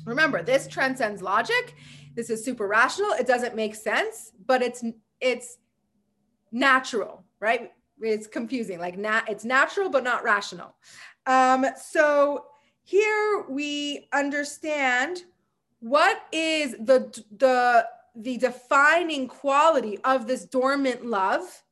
remember, 0.04 0.42
this 0.42 0.66
transcends 0.66 1.22
logic. 1.22 1.74
This 2.14 2.28
is 2.28 2.44
super 2.44 2.66
rational. 2.66 3.12
It 3.12 3.26
doesn't 3.26 3.56
make 3.56 3.74
sense, 3.74 4.32
but 4.46 4.62
it's 4.62 4.84
it's 5.20 5.58
natural, 6.52 7.24
right? 7.40 7.72
It's 8.00 8.26
confusing. 8.26 8.78
Like 8.78 8.98
nat 8.98 9.24
it's 9.28 9.44
natural, 9.44 9.88
but 9.88 10.04
not 10.04 10.24
rational. 10.24 10.74
Um, 11.26 11.66
so 11.76 12.46
here 12.82 13.44
we 13.48 14.08
understand 14.12 15.24
what 15.80 16.22
is 16.32 16.72
the 16.72 17.22
the 17.36 17.86
the 18.14 18.38
defining 18.38 19.28
quality 19.28 19.98
of 20.04 20.26
this 20.26 20.44
dormant 20.44 21.04
love. 21.04 21.62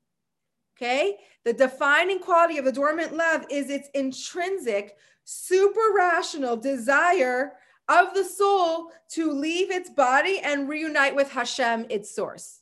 Okay. 0.76 1.18
The 1.44 1.52
defining 1.52 2.18
quality 2.20 2.58
of 2.58 2.64
the 2.64 2.72
dormant 2.72 3.14
love 3.14 3.44
is 3.50 3.70
its 3.70 3.88
intrinsic, 3.94 4.96
super 5.24 5.92
rational 5.94 6.56
desire 6.56 7.52
of 7.88 8.14
the 8.14 8.24
soul 8.24 8.90
to 9.10 9.30
leave 9.30 9.70
its 9.70 9.90
body 9.90 10.40
and 10.42 10.68
reunite 10.68 11.14
with 11.14 11.30
Hashem, 11.30 11.86
its 11.90 12.14
source. 12.14 12.60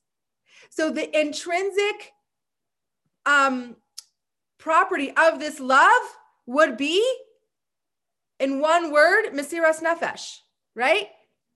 So 0.74 0.90
the 0.90 1.20
intrinsic 1.20 2.14
um, 3.26 3.76
property 4.56 5.12
of 5.14 5.38
this 5.38 5.60
love 5.60 6.02
would 6.46 6.78
be, 6.78 7.06
in 8.40 8.58
one 8.58 8.90
word, 8.90 9.34
Mesiras 9.34 9.82
Nefesh, 9.82 10.38
right? 10.74 11.08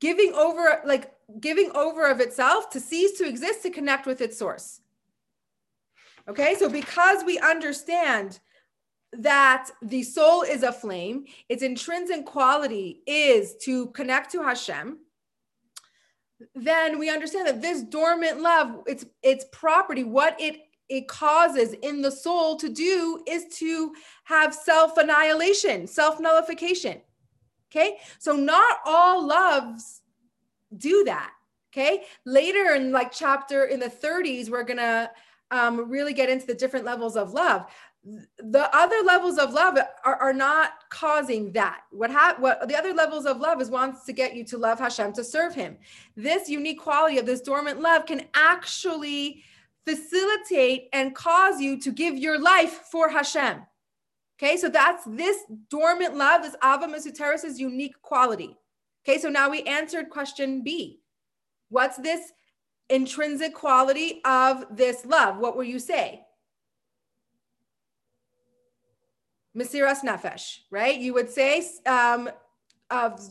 Giving 0.02 0.34
over, 0.34 0.82
like 0.84 1.14
giving 1.40 1.70
over 1.74 2.10
of 2.10 2.20
itself 2.20 2.68
to 2.70 2.78
cease 2.78 3.16
to 3.16 3.26
exist 3.26 3.62
to 3.62 3.70
connect 3.70 4.04
with 4.04 4.20
its 4.20 4.38
source. 4.38 4.82
Okay, 6.28 6.54
so 6.58 6.68
because 6.68 7.24
we 7.24 7.38
understand 7.38 8.38
that 9.14 9.70
the 9.80 10.02
soul 10.02 10.42
is 10.42 10.62
a 10.62 10.72
flame, 10.72 11.24
its 11.48 11.62
intrinsic 11.62 12.26
quality 12.26 13.00
is 13.06 13.56
to 13.62 13.86
connect 13.92 14.30
to 14.32 14.42
Hashem, 14.42 14.98
then 16.54 16.98
we 16.98 17.10
understand 17.10 17.46
that 17.46 17.62
this 17.62 17.82
dormant 17.82 18.40
love, 18.40 18.82
its 18.86 19.04
its 19.22 19.44
property, 19.52 20.04
what 20.04 20.40
it 20.40 20.56
it 20.88 21.08
causes 21.08 21.72
in 21.82 22.00
the 22.00 22.10
soul 22.10 22.56
to 22.56 22.68
do 22.68 23.22
is 23.26 23.46
to 23.56 23.92
have 24.24 24.54
self 24.54 24.96
annihilation, 24.96 25.86
self 25.86 26.20
nullification. 26.20 27.00
Okay, 27.70 27.98
so 28.18 28.32
not 28.34 28.78
all 28.84 29.26
loves 29.26 30.02
do 30.76 31.04
that. 31.04 31.32
Okay, 31.72 32.04
later 32.24 32.74
in 32.74 32.92
like 32.92 33.12
chapter 33.12 33.64
in 33.64 33.80
the 33.80 33.90
30s, 33.90 34.48
we're 34.48 34.62
gonna 34.62 35.10
um, 35.50 35.90
really 35.90 36.12
get 36.12 36.28
into 36.28 36.46
the 36.46 36.54
different 36.54 36.84
levels 36.84 37.16
of 37.16 37.32
love 37.32 37.66
the 38.38 38.70
other 38.76 39.02
levels 39.04 39.38
of 39.38 39.52
love 39.52 39.78
are, 40.04 40.16
are 40.16 40.32
not 40.32 40.88
causing 40.90 41.52
that. 41.52 41.80
What 41.90 42.10
ha- 42.10 42.36
what 42.38 42.68
the 42.68 42.76
other 42.76 42.92
levels 42.94 43.26
of 43.26 43.38
love 43.38 43.60
is 43.60 43.70
wants 43.70 44.04
to 44.06 44.12
get 44.12 44.34
you 44.34 44.44
to 44.44 44.58
love 44.58 44.78
Hashem 44.78 45.12
to 45.14 45.24
serve 45.24 45.54
Him. 45.54 45.76
This 46.16 46.48
unique 46.48 46.80
quality 46.80 47.18
of 47.18 47.26
this 47.26 47.40
dormant 47.40 47.80
love 47.80 48.06
can 48.06 48.26
actually 48.34 49.42
facilitate 49.84 50.88
and 50.92 51.14
cause 51.14 51.60
you 51.60 51.80
to 51.80 51.90
give 51.90 52.16
your 52.16 52.40
life 52.40 52.82
for 52.90 53.08
Hashem. 53.08 53.62
Okay, 54.38 54.56
so 54.56 54.68
that's 54.68 55.04
this 55.06 55.38
dormant 55.70 56.16
love, 56.16 56.42
this 56.42 56.56
Ahava 56.62 56.84
Mesuteres' 56.84 57.58
unique 57.58 58.00
quality. 58.02 58.56
Okay, 59.08 59.18
so 59.18 59.28
now 59.28 59.48
we 59.48 59.62
answered 59.62 60.10
question 60.10 60.62
B. 60.62 61.00
What's 61.70 61.96
this 61.96 62.32
intrinsic 62.88 63.54
quality 63.54 64.20
of 64.24 64.64
this 64.70 65.04
love. 65.04 65.38
What 65.38 65.56
will 65.56 65.64
you 65.64 65.78
say? 65.78 66.25
Mesiras 69.56 70.02
Nefesh, 70.04 70.58
right? 70.70 70.98
You 70.98 71.14
would 71.14 71.30
say 71.30 71.64
um, 71.86 72.28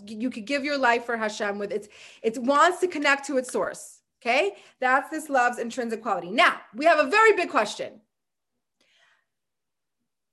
you 0.08 0.30
could 0.30 0.46
give 0.46 0.64
your 0.64 0.78
life 0.78 1.06
for 1.06 1.18
Hashem 1.18 1.60
with 1.60 1.72
its, 1.72 1.88
it 2.24 2.38
wants 2.40 2.80
to 2.80 2.88
connect 2.88 3.28
to 3.28 3.38
its 3.38 3.52
source. 3.52 4.02
Okay. 4.22 4.56
That's 4.80 5.10
this 5.12 5.30
love's 5.30 5.60
intrinsic 5.60 6.02
quality. 6.02 6.32
Now 6.32 6.56
we 6.74 6.86
have 6.86 6.98
a 6.98 7.10
very 7.10 7.34
big 7.34 7.50
question. 7.50 8.02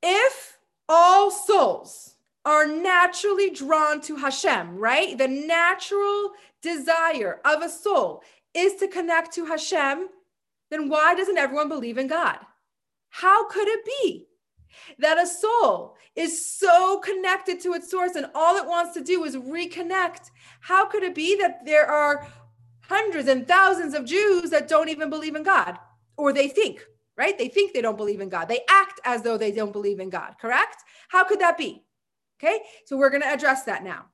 If 0.03 0.59
all 0.89 1.31
souls 1.31 2.17
are 2.45 2.67
naturally 2.67 3.51
drawn 3.51 4.01
to 4.03 4.17
Hashem, 4.17 4.77
right? 4.77 5.17
The 5.17 5.29
natural 5.29 6.33
desire 6.63 7.41
of 7.45 7.63
a 7.63 7.69
soul 7.69 8.23
is 8.55 8.77
to 8.77 8.89
connect 8.89 9.33
to 9.35 9.45
Hashem, 9.45 10.09
then 10.71 10.89
why 10.89 11.15
doesn't 11.15 11.39
everyone 11.39 11.69
believe 11.69 11.99
in 11.99 12.09
God? 12.09 12.39
How 13.11 13.47
could 13.47 13.69
it 13.69 13.85
be 13.85 14.27
that 14.99 15.19
a 15.19 15.26
soul 15.26 15.97
is 16.14 16.47
so 16.47 16.99
connected 16.99 17.61
to 17.61 17.75
its 17.75 17.91
source 17.91 18.14
and 18.14 18.26
all 18.35 18.57
it 18.57 18.67
wants 18.67 18.95
to 18.95 19.02
do 19.02 19.25
is 19.25 19.37
reconnect? 19.37 20.31
How 20.61 20.87
could 20.87 21.02
it 21.02 21.14
be 21.14 21.37
that 21.37 21.64
there 21.64 21.87
are 21.87 22.26
hundreds 22.83 23.29
and 23.29 23.47
thousands 23.47 23.95
of 23.95 24.05
Jews 24.05 24.50
that 24.50 24.69
don't 24.69 24.88
even 24.88 25.11
believe 25.11 25.35
in 25.35 25.43
God? 25.43 25.79
Or 26.17 26.33
they 26.33 26.49
think, 26.49 26.85
right? 27.17 27.37
They 27.37 27.49
think 27.49 27.73
they 27.73 27.83
don't 27.83 27.97
believe 27.97 28.21
in 28.21 28.29
God. 28.29 28.49
They 28.49 28.61
act 28.69 29.00
as 29.05 29.23
though 29.23 29.38
they 29.38 29.52
don't 29.52 29.73
believe 29.73 30.00
in 30.00 30.11
God, 30.11 30.35
correct? 30.41 30.76
How 31.09 31.25
could 31.25 31.41
that 31.41 31.59
be? 31.59 31.85
Okay, 32.43 32.61
so 32.87 32.97
we're 32.97 33.11
going 33.11 33.23
to 33.23 33.33
address 33.33 33.64
that 33.64 33.85
now. 33.85 34.07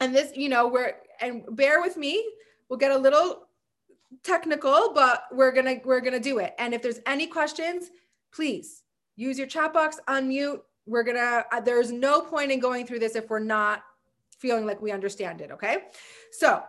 And 0.00 0.14
this, 0.14 0.36
you 0.36 0.50
know, 0.50 0.68
we're, 0.68 0.92
and 1.20 1.44
bear 1.56 1.80
with 1.80 1.96
me, 1.96 2.22
we'll 2.68 2.78
get 2.78 2.90
a 2.90 2.98
little 2.98 3.46
technical, 4.22 4.92
but 4.94 5.24
we're 5.32 5.52
gonna 5.52 5.76
we're 5.84 6.00
gonna 6.00 6.20
do 6.20 6.38
it. 6.38 6.54
And 6.58 6.74
if 6.74 6.82
there's 6.82 7.00
any 7.06 7.26
questions, 7.26 7.90
please 8.32 8.82
use 9.16 9.38
your 9.38 9.46
chat 9.46 9.72
box, 9.72 9.98
unmute. 10.08 10.60
We're 10.86 11.02
gonna. 11.02 11.44
Uh, 11.50 11.60
there's 11.60 11.90
no 11.90 12.20
point 12.20 12.52
in 12.52 12.60
going 12.60 12.86
through 12.86 13.00
this 13.00 13.16
if 13.16 13.28
we're 13.28 13.38
not 13.40 13.82
feeling 14.38 14.66
like 14.66 14.80
we 14.80 14.92
understand 14.92 15.40
it. 15.40 15.50
Okay, 15.50 15.78
so 16.30 16.62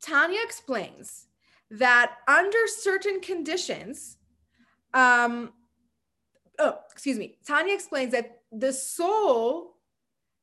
Tanya 0.00 0.40
explains 0.42 1.26
that 1.70 2.16
under 2.26 2.66
certain 2.66 3.20
conditions, 3.20 4.16
um, 4.94 5.52
oh, 6.58 6.78
excuse 6.90 7.18
me. 7.18 7.38
Tanya 7.46 7.74
explains 7.74 8.12
that 8.12 8.40
the 8.50 8.72
soul, 8.72 9.76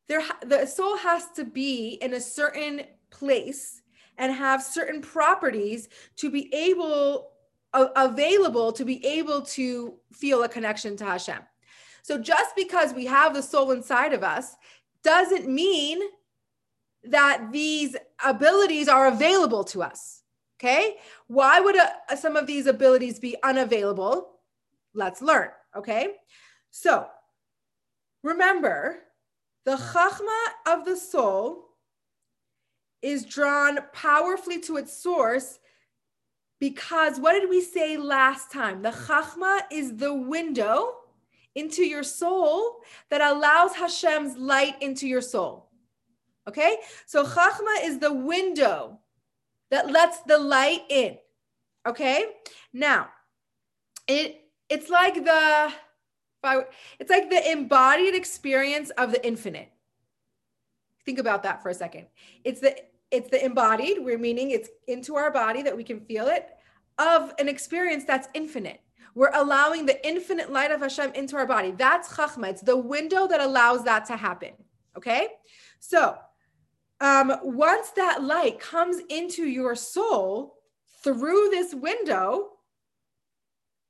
there, 0.07 0.21
the 0.45 0.65
soul 0.65 0.97
has 0.97 1.29
to 1.35 1.43
be 1.43 1.97
in 2.01 2.13
a 2.13 2.21
certain 2.21 2.83
place 3.09 3.81
and 4.17 4.33
have 4.33 4.63
certain 4.63 5.01
properties 5.01 5.89
to 6.17 6.29
be 6.29 6.53
able 6.53 7.31
available 7.74 8.71
to 8.71 8.86
be 8.86 9.05
able 9.05 9.41
to 9.41 9.95
feel 10.13 10.43
a 10.43 10.50
connection 10.50 10.97
to 10.97 11.05
Hashem. 11.05 11.39
So 12.01 12.17
just 12.17 12.55
because 12.55 12.93
we 12.93 13.05
have 13.05 13.33
the 13.33 13.41
soul 13.41 13.71
inside 13.71 14.13
of 14.13 14.24
us 14.24 14.55
doesn't 15.03 15.47
mean 15.47 16.00
that 17.03 17.51
these 17.51 17.95
abilities 18.25 18.88
are 18.88 19.07
available 19.07 19.63
to 19.65 19.83
us. 19.83 20.24
Okay? 20.59 20.95
Why 21.27 21.59
would 21.59 21.75
a, 21.75 22.17
some 22.17 22.36
of 22.36 22.47
these 22.47 22.65
abilities 22.65 23.19
be 23.19 23.36
unavailable? 23.43 24.31
Let's 24.93 25.21
learn. 25.21 25.50
Okay. 25.75 26.13
So 26.71 27.07
remember, 28.24 29.00
the 29.65 29.75
chachma 29.75 30.45
of 30.65 30.86
the 30.86 30.95
soul 30.95 31.65
is 33.01 33.25
drawn 33.25 33.79
powerfully 33.93 34.59
to 34.62 34.77
its 34.77 34.97
source 34.97 35.59
because 36.59 37.19
what 37.19 37.33
did 37.33 37.49
we 37.49 37.61
say 37.61 37.97
last 37.97 38.51
time? 38.51 38.81
The 38.81 38.89
chachma 38.89 39.61
is 39.71 39.95
the 39.97 40.13
window 40.13 40.95
into 41.55 41.83
your 41.83 42.03
soul 42.03 42.81
that 43.09 43.21
allows 43.21 43.75
Hashem's 43.75 44.37
light 44.37 44.81
into 44.81 45.07
your 45.07 45.21
soul. 45.21 45.69
Okay? 46.47 46.77
So 47.05 47.23
chachma 47.23 47.83
is 47.83 47.99
the 47.99 48.13
window 48.13 48.99
that 49.69 49.91
lets 49.91 50.19
the 50.21 50.37
light 50.37 50.81
in. 50.89 51.17
Okay? 51.87 52.25
Now, 52.73 53.09
it 54.07 54.41
it's 54.69 54.89
like 54.89 55.15
the 55.15 55.73
it's 56.99 57.09
like 57.09 57.29
the 57.29 57.51
embodied 57.51 58.15
experience 58.15 58.89
of 58.91 59.11
the 59.11 59.25
infinite. 59.25 59.69
Think 61.05 61.19
about 61.19 61.43
that 61.43 61.61
for 61.61 61.69
a 61.69 61.73
second. 61.73 62.07
It's 62.43 62.61
the 62.61 62.75
it's 63.11 63.29
the 63.29 63.43
embodied, 63.43 63.97
we're 63.99 64.17
meaning 64.17 64.51
it's 64.51 64.69
into 64.87 65.15
our 65.15 65.31
body 65.31 65.61
that 65.63 65.75
we 65.75 65.83
can 65.83 65.99
feel 66.01 66.27
it, 66.27 66.49
of 66.97 67.33
an 67.39 67.47
experience 67.47 68.03
that's 68.05 68.27
infinite. 68.33 68.81
We're 69.15 69.33
allowing 69.33 69.85
the 69.85 70.05
infinite 70.07 70.51
light 70.51 70.71
of 70.71 70.81
Hashem 70.81 71.13
into 71.13 71.37
our 71.37 71.47
body. 71.47 71.71
That's 71.71 72.13
chachma. 72.13 72.49
It's 72.49 72.61
the 72.61 72.77
window 72.77 73.27
that 73.27 73.41
allows 73.41 73.83
that 73.85 74.05
to 74.05 74.15
happen. 74.15 74.51
Okay. 74.95 75.29
So 75.79 76.17
um, 77.01 77.33
once 77.43 77.89
that 77.91 78.23
light 78.23 78.59
comes 78.59 78.97
into 79.09 79.45
your 79.45 79.75
soul 79.75 80.55
through 81.03 81.49
this 81.49 81.73
window, 81.73 82.49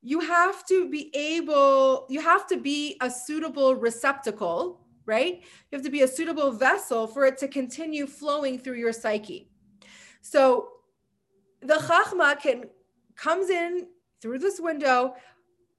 you 0.00 0.20
have 0.20 0.64
to 0.66 0.88
be 0.88 1.14
able, 1.14 2.06
you 2.08 2.20
have 2.20 2.46
to 2.46 2.56
be 2.56 2.96
a 3.00 3.10
suitable 3.10 3.74
receptacle, 3.74 4.80
right? 5.08 5.40
You 5.40 5.76
have 5.76 5.82
to 5.82 5.90
be 5.90 6.02
a 6.02 6.08
suitable 6.08 6.52
vessel 6.52 7.06
for 7.06 7.24
it 7.24 7.38
to 7.38 7.48
continue 7.48 8.06
flowing 8.06 8.58
through 8.58 8.76
your 8.76 8.92
psyche. 8.92 9.50
So 10.20 10.68
the 11.60 11.74
chachma 11.74 12.38
can 12.40 12.66
comes 13.16 13.50
in 13.50 13.88
through 14.22 14.38
this 14.38 14.60
window, 14.60 15.14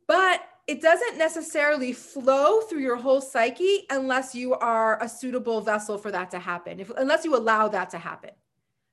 but 0.08 0.42
it 0.68 0.82
doesn't 0.82 1.18
necessarily 1.18 1.94
flow 1.94 2.62
through 2.62 2.82
your 2.82 2.98
whole 2.98 3.22
psyche 3.22 3.86
unless 3.90 4.36
you 4.36 4.54
are 4.56 5.02
a 5.02 5.08
suitable 5.08 5.62
vessel 5.62 5.98
for 5.98 6.12
that 6.12 6.30
to 6.32 6.40
happen, 6.40 6.80
if, 6.80 6.92
unless 6.98 7.24
you 7.24 7.36
allow 7.36 7.70
that 7.70 7.90
to 7.92 7.98
happen. 7.98 8.32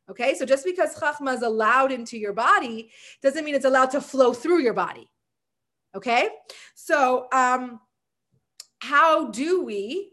Okay, 0.09 0.37
so 0.37 0.47
just 0.47 0.65
because 0.65 0.97
chachma 0.97 1.35
is 1.35 1.43
allowed 1.43 1.91
into 1.91 2.17
your 2.17 2.33
body 2.33 2.91
doesn't 3.23 3.45
mean 3.45 3.57
it's 3.57 3.65
allowed 3.65 3.91
to 3.91 4.01
flow 4.01 4.33
through 4.33 4.61
your 4.61 4.75
body. 4.75 5.11
Okay. 5.97 6.29
So, 6.75 7.27
um, 7.33 7.81
how 8.81 9.31
do 9.31 9.65
we 9.65 10.13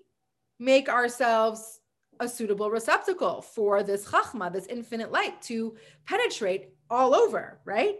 make 0.63 0.89
ourselves 0.89 1.79
a 2.19 2.27
suitable 2.27 2.69
receptacle 2.69 3.41
for 3.41 3.83
this 3.83 4.05
chachma, 4.05 4.51
this 4.51 4.67
infinite 4.67 5.11
light 5.11 5.41
to 5.43 5.75
penetrate 6.05 6.69
all 6.89 7.15
over, 7.15 7.59
right? 7.65 7.95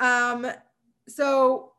Um, 0.00 0.46
so, 1.08 1.72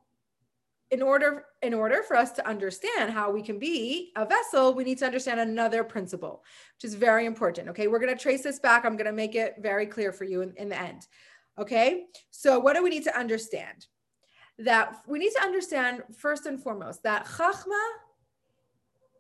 in 0.90 1.02
order 1.02 1.44
in 1.62 1.74
order 1.74 2.02
for 2.02 2.16
us 2.16 2.32
to 2.32 2.48
understand 2.48 3.12
how 3.12 3.30
we 3.30 3.42
can 3.42 3.60
be 3.60 4.14
a 4.16 4.26
vessel 4.26 4.74
we 4.74 4.86
need 4.86 4.98
to 4.98 5.06
understand 5.06 5.38
another 5.38 5.84
principle 5.84 6.46
which 6.78 6.86
is 6.86 6.96
very 6.96 7.26
important 7.26 7.68
okay? 7.68 7.88
We're 7.88 8.00
going 8.00 8.16
to 8.16 8.22
trace 8.22 8.42
this 8.42 8.60
back. 8.60 8.86
I'm 8.86 8.96
going 8.96 9.08
to 9.08 9.12
make 9.12 9.36
it 9.36 9.56
very 9.60 9.86
clear 9.86 10.14
for 10.14 10.24
you 10.24 10.42
in, 10.44 10.54
in 10.56 10.70
the 10.70 10.80
end 10.80 11.08
okay? 11.60 12.06
So 12.32 12.60
what 12.60 12.76
do 12.76 12.84
we 12.84 12.90
need 12.90 13.04
to 13.04 13.18
understand? 13.18 13.88
That 14.60 14.98
we 15.08 15.20
need 15.20 15.32
to 15.34 15.42
understand 15.42 16.04
first 16.18 16.46
and 16.46 16.62
foremost 16.62 17.04
that 17.04 17.26
chachma, 17.26 17.84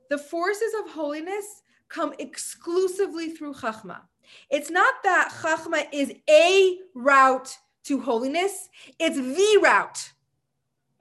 the 0.09 0.17
forces 0.17 0.73
of 0.79 0.91
holiness 0.91 1.63
come 1.89 2.13
exclusively 2.19 3.29
through 3.29 3.53
chachma. 3.53 4.01
It's 4.49 4.69
not 4.69 4.93
that 5.03 5.33
chachma 5.41 5.87
is 5.91 6.13
a 6.29 6.77
route 6.93 7.55
to 7.85 8.01
holiness, 8.01 8.69
it's 8.99 9.15
the 9.17 9.59
route. 9.61 10.11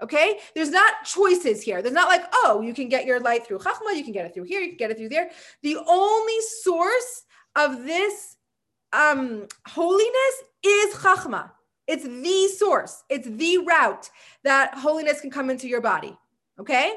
Okay, 0.01 0.39
there's 0.55 0.71
not 0.71 0.93
choices 1.05 1.63
here. 1.63 1.81
There's 1.81 1.95
not 1.95 2.09
like, 2.09 2.25
oh, 2.33 2.61
you 2.61 2.75
can 2.75 2.89
get 2.89 3.07
your 3.07 3.19
light 3.19 3.47
through 3.47 3.59
chachma, 3.59 3.95
you 3.95 4.05
can 4.05 4.13
get 4.13 4.27
it 4.27 4.35
through 4.35 4.45
here, 4.45 4.61
you 4.61 4.69
can 4.69 4.77
get 4.77 4.91
it 4.91 4.99
through 4.99 5.09
there. 5.09 5.31
The 5.63 5.79
only 5.89 6.41
source 6.63 7.25
of 7.57 7.85
this 7.85 8.37
um, 8.93 9.47
holiness 9.67 10.35
is 10.63 10.95
chachma. 10.97 11.51
It's 11.87 12.05
the 12.05 12.49
source, 12.57 13.05
it's 13.09 13.27
the 13.27 13.59
route 13.59 14.11
that 14.43 14.75
holiness 14.75 15.21
can 15.21 15.31
come 15.31 15.51
into 15.51 15.69
your 15.69 15.81
body. 15.81 16.17
Okay. 16.59 16.93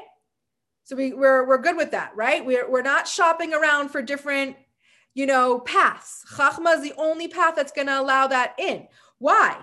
So 0.90 0.96
we, 0.96 1.12
we're, 1.12 1.46
we're 1.46 1.58
good 1.58 1.76
with 1.76 1.92
that, 1.92 2.10
right? 2.16 2.44
We're, 2.44 2.68
we're 2.68 2.82
not 2.82 3.06
shopping 3.06 3.54
around 3.54 3.90
for 3.90 4.02
different, 4.02 4.56
you 5.14 5.24
know, 5.24 5.60
paths. 5.60 6.24
Chachma 6.34 6.74
is 6.74 6.82
the 6.82 6.94
only 6.98 7.28
path 7.28 7.54
that's 7.54 7.70
going 7.70 7.86
to 7.86 8.00
allow 8.00 8.26
that 8.26 8.56
in. 8.58 8.88
Why? 9.18 9.56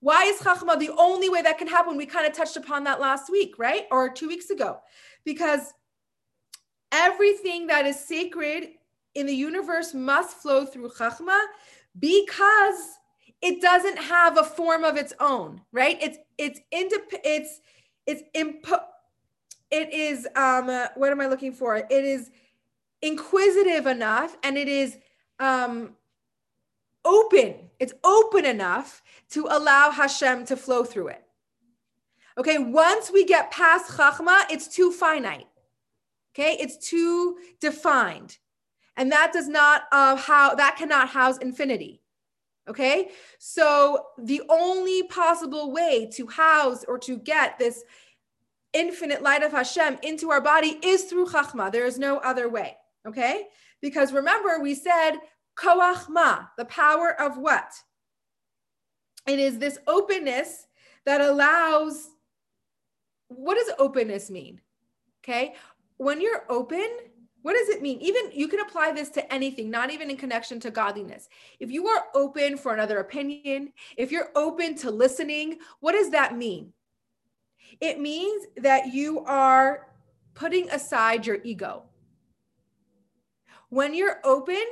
Why 0.00 0.22
is 0.22 0.40
Chachma 0.40 0.78
the 0.78 0.94
only 0.96 1.28
way 1.28 1.42
that 1.42 1.58
can 1.58 1.68
happen? 1.68 1.98
We 1.98 2.06
kind 2.06 2.26
of 2.26 2.32
touched 2.32 2.56
upon 2.56 2.84
that 2.84 3.02
last 3.02 3.30
week, 3.30 3.58
right? 3.58 3.82
Or 3.90 4.08
two 4.08 4.28
weeks 4.28 4.48
ago. 4.48 4.78
Because 5.26 5.74
everything 6.90 7.66
that 7.66 7.84
is 7.84 8.02
sacred 8.02 8.68
in 9.14 9.26
the 9.26 9.34
universe 9.34 9.92
must 9.92 10.38
flow 10.38 10.64
through 10.64 10.88
Chachma 10.88 11.38
because 11.98 12.96
it 13.42 13.60
doesn't 13.60 13.98
have 13.98 14.38
a 14.38 14.42
form 14.42 14.84
of 14.84 14.96
its 14.96 15.12
own, 15.20 15.60
right? 15.70 15.98
It's 16.00 16.16
it's 16.38 16.60
indep- 16.72 17.20
it's 17.24 17.60
it's 18.06 18.22
impo- 18.34 18.80
it 19.70 19.92
is 19.92 20.26
um 20.36 20.66
what 20.94 21.10
am 21.12 21.20
I 21.20 21.26
looking 21.26 21.52
for? 21.52 21.76
It 21.76 21.90
is 21.90 22.30
inquisitive 23.02 23.86
enough 23.86 24.36
and 24.42 24.56
it 24.56 24.68
is 24.68 24.98
um 25.38 25.96
open. 27.04 27.54
It's 27.78 27.92
open 28.04 28.44
enough 28.44 29.02
to 29.30 29.46
allow 29.50 29.90
Hashem 29.90 30.46
to 30.46 30.56
flow 30.56 30.84
through 30.84 31.08
it. 31.08 31.22
Okay, 32.38 32.58
once 32.58 33.10
we 33.10 33.24
get 33.24 33.50
past 33.50 33.90
Chachma, 33.90 34.44
it's 34.50 34.68
too 34.68 34.92
finite. 34.92 35.46
Okay, 36.34 36.56
it's 36.60 36.76
too 36.76 37.38
defined. 37.60 38.38
And 38.96 39.12
that 39.12 39.32
does 39.32 39.48
not 39.48 39.82
uh, 39.92 40.16
how 40.16 40.54
that 40.54 40.76
cannot 40.76 41.08
house 41.08 41.38
infinity. 41.38 42.02
Okay. 42.68 43.10
So 43.38 44.06
the 44.18 44.42
only 44.48 45.04
possible 45.04 45.70
way 45.72 46.08
to 46.14 46.26
house 46.26 46.84
or 46.86 46.98
to 46.98 47.18
get 47.18 47.58
this 47.58 47.84
infinite 48.76 49.22
light 49.22 49.42
of 49.42 49.52
Hashem 49.52 49.98
into 50.02 50.30
our 50.30 50.40
body 50.40 50.78
is 50.82 51.04
through 51.04 51.26
Chachma. 51.26 51.72
There 51.72 51.86
is 51.86 51.98
no 51.98 52.18
other 52.18 52.48
way. 52.48 52.76
Okay. 53.06 53.44
Because 53.80 54.12
remember, 54.12 54.60
we 54.60 54.74
said 54.74 55.12
Koachma, 55.58 56.48
the 56.58 56.64
power 56.66 57.18
of 57.20 57.38
what? 57.38 57.72
It 59.26 59.38
is 59.38 59.58
this 59.58 59.78
openness 59.86 60.66
that 61.04 61.20
allows. 61.20 62.10
What 63.28 63.56
does 63.56 63.74
openness 63.78 64.30
mean? 64.30 64.60
Okay. 65.24 65.54
When 65.96 66.20
you're 66.20 66.44
open, 66.48 66.86
what 67.42 67.56
does 67.56 67.68
it 67.68 67.80
mean? 67.80 67.98
Even 68.00 68.30
you 68.32 68.48
can 68.48 68.60
apply 68.60 68.92
this 68.92 69.08
to 69.10 69.32
anything, 69.32 69.70
not 69.70 69.90
even 69.90 70.10
in 70.10 70.16
connection 70.16 70.60
to 70.60 70.70
godliness. 70.70 71.28
If 71.60 71.70
you 71.70 71.86
are 71.86 72.04
open 72.14 72.56
for 72.56 72.74
another 72.74 72.98
opinion, 72.98 73.72
if 73.96 74.10
you're 74.10 74.30
open 74.34 74.76
to 74.78 74.90
listening, 74.90 75.58
what 75.80 75.92
does 75.92 76.10
that 76.10 76.36
mean? 76.36 76.72
It 77.80 78.00
means 78.00 78.46
that 78.56 78.92
you 78.92 79.20
are 79.20 79.88
putting 80.34 80.70
aside 80.70 81.26
your 81.26 81.38
ego. 81.44 81.84
When 83.68 83.94
you're 83.94 84.20
open, 84.24 84.62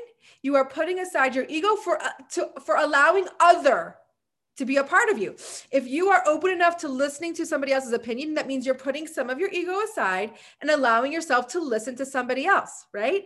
you 0.43 0.55
are 0.57 0.69
putting 0.69 1.01
aside 1.01 1.35
your 1.35 1.47
ego 1.49 1.75
for 1.77 2.01
uh, 2.01 2.11
to, 2.33 2.51
for 2.65 2.77
allowing 2.77 3.27
other 3.41 3.97
to 4.57 4.65
be 4.65 4.77
a 4.77 4.85
part 4.85 5.09
of 5.09 5.19
you. 5.19 5.35
If 5.73 5.89
you 5.89 6.09
are 6.11 6.23
open 6.27 6.51
enough 6.53 6.77
to 6.79 6.89
listening 6.89 7.35
to 7.35 7.47
somebody 7.47 7.73
else's 7.73 7.93
opinion, 7.93 8.35
that 8.35 8.47
means 8.47 8.65
you're 8.65 8.77
putting 8.77 9.07
some 9.07 9.29
of 9.29 9.41
your 9.41 9.51
ego 9.51 9.81
aside 9.81 10.33
and 10.61 10.71
allowing 10.71 11.13
yourself 11.13 11.49
to 11.49 11.61
listen 11.61 11.97
to 11.97 12.07
somebody 12.07 12.47
else, 12.47 12.87
right? 12.93 13.25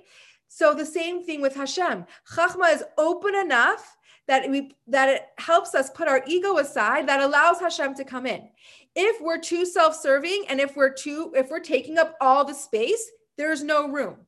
So 0.49 0.73
the 0.73 0.87
same 0.87 1.23
thing 1.23 1.43
with 1.43 1.55
Hashem. 1.55 2.07
Chachma 2.33 2.75
is 2.75 2.83
open 2.97 3.35
enough 3.35 3.98
that 4.29 4.49
we 4.49 4.71
that 4.87 5.09
it 5.09 5.23
helps 5.38 5.75
us 5.75 5.91
put 5.91 6.07
our 6.07 6.23
ego 6.27 6.59
aside 6.59 7.09
that 7.09 7.21
allows 7.21 7.59
Hashem 7.59 7.95
to 7.95 8.05
come 8.05 8.27
in. 8.27 8.49
If 8.95 9.21
we're 9.21 9.41
too 9.41 9.67
self-serving 9.67 10.45
and 10.49 10.61
if 10.61 10.77
we're 10.77 10.93
too 10.93 11.33
if 11.35 11.51
we're 11.51 11.61
taking 11.61 11.99
up 11.99 12.14
all 12.21 12.45
the 12.45 12.55
space, 12.55 13.11
there's 13.37 13.64
no 13.64 13.88
room. 13.88 14.19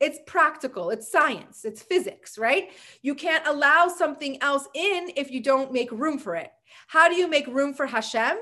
It's 0.00 0.20
practical, 0.26 0.90
it's 0.90 1.10
science, 1.10 1.64
it's 1.64 1.82
physics, 1.82 2.38
right? 2.38 2.70
You 3.02 3.16
can't 3.16 3.46
allow 3.48 3.88
something 3.88 4.40
else 4.42 4.68
in 4.74 5.10
if 5.16 5.30
you 5.32 5.42
don't 5.42 5.72
make 5.72 5.90
room 5.90 6.18
for 6.18 6.36
it. 6.36 6.52
How 6.86 7.08
do 7.08 7.16
you 7.16 7.26
make 7.26 7.48
room 7.48 7.74
for 7.74 7.86
Hashem? 7.86 8.38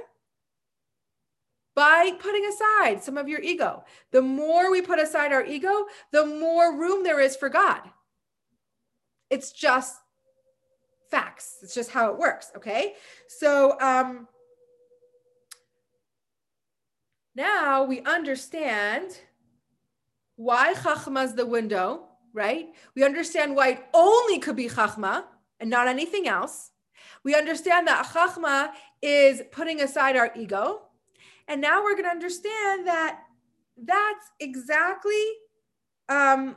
By 1.74 2.12
putting 2.18 2.44
aside 2.46 3.02
some 3.02 3.16
of 3.16 3.28
your 3.28 3.40
ego. 3.40 3.84
The 4.10 4.22
more 4.22 4.70
we 4.70 4.82
put 4.82 4.98
aside 4.98 5.32
our 5.32 5.44
ego, 5.44 5.86
the 6.10 6.26
more 6.26 6.76
room 6.78 7.04
there 7.04 7.20
is 7.20 7.36
for 7.36 7.48
God. 7.48 7.80
It's 9.30 9.52
just 9.52 9.96
facts. 11.10 11.58
It's 11.62 11.74
just 11.74 11.90
how 11.90 12.10
it 12.10 12.18
works. 12.18 12.52
Okay. 12.56 12.94
So, 13.28 13.78
um, 13.80 14.28
now 17.34 17.84
we 17.84 18.00
understand 18.02 19.18
why 20.36 20.74
Chachma 20.74 21.24
is 21.24 21.34
the 21.34 21.46
window, 21.46 22.08
right? 22.32 22.68
We 22.94 23.04
understand 23.04 23.56
why 23.56 23.68
it 23.68 23.84
only 23.92 24.38
could 24.38 24.56
be 24.56 24.68
Chachma 24.68 25.24
and 25.60 25.68
not 25.68 25.88
anything 25.88 26.28
else. 26.28 26.70
We 27.24 27.34
understand 27.34 27.88
that 27.88 28.06
Chachma 28.06 28.70
is 29.02 29.42
putting 29.52 29.80
aside 29.80 30.16
our 30.16 30.30
ego. 30.36 30.82
And 31.48 31.60
now 31.60 31.82
we're 31.82 31.92
going 31.92 32.04
to 32.04 32.10
understand 32.10 32.86
that 32.86 33.20
that's 33.76 34.26
exactly 34.40 35.24
um, 36.08 36.56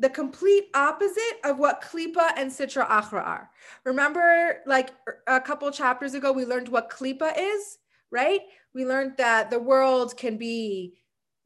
the 0.00 0.08
complete 0.08 0.64
opposite 0.74 1.38
of 1.44 1.58
what 1.58 1.82
Klipa 1.82 2.32
and 2.36 2.50
Sitra 2.50 2.88
Achra 2.88 3.22
are. 3.22 3.50
Remember, 3.84 4.60
like 4.66 4.90
er, 5.06 5.18
a 5.26 5.40
couple 5.40 5.70
chapters 5.70 6.14
ago, 6.14 6.32
we 6.32 6.46
learned 6.46 6.68
what 6.68 6.90
Klipa 6.90 7.32
is, 7.36 7.78
right? 8.10 8.40
We 8.74 8.86
learned 8.86 9.18
that 9.18 9.50
the 9.50 9.58
world 9.58 10.16
can 10.16 10.38
be 10.38 10.94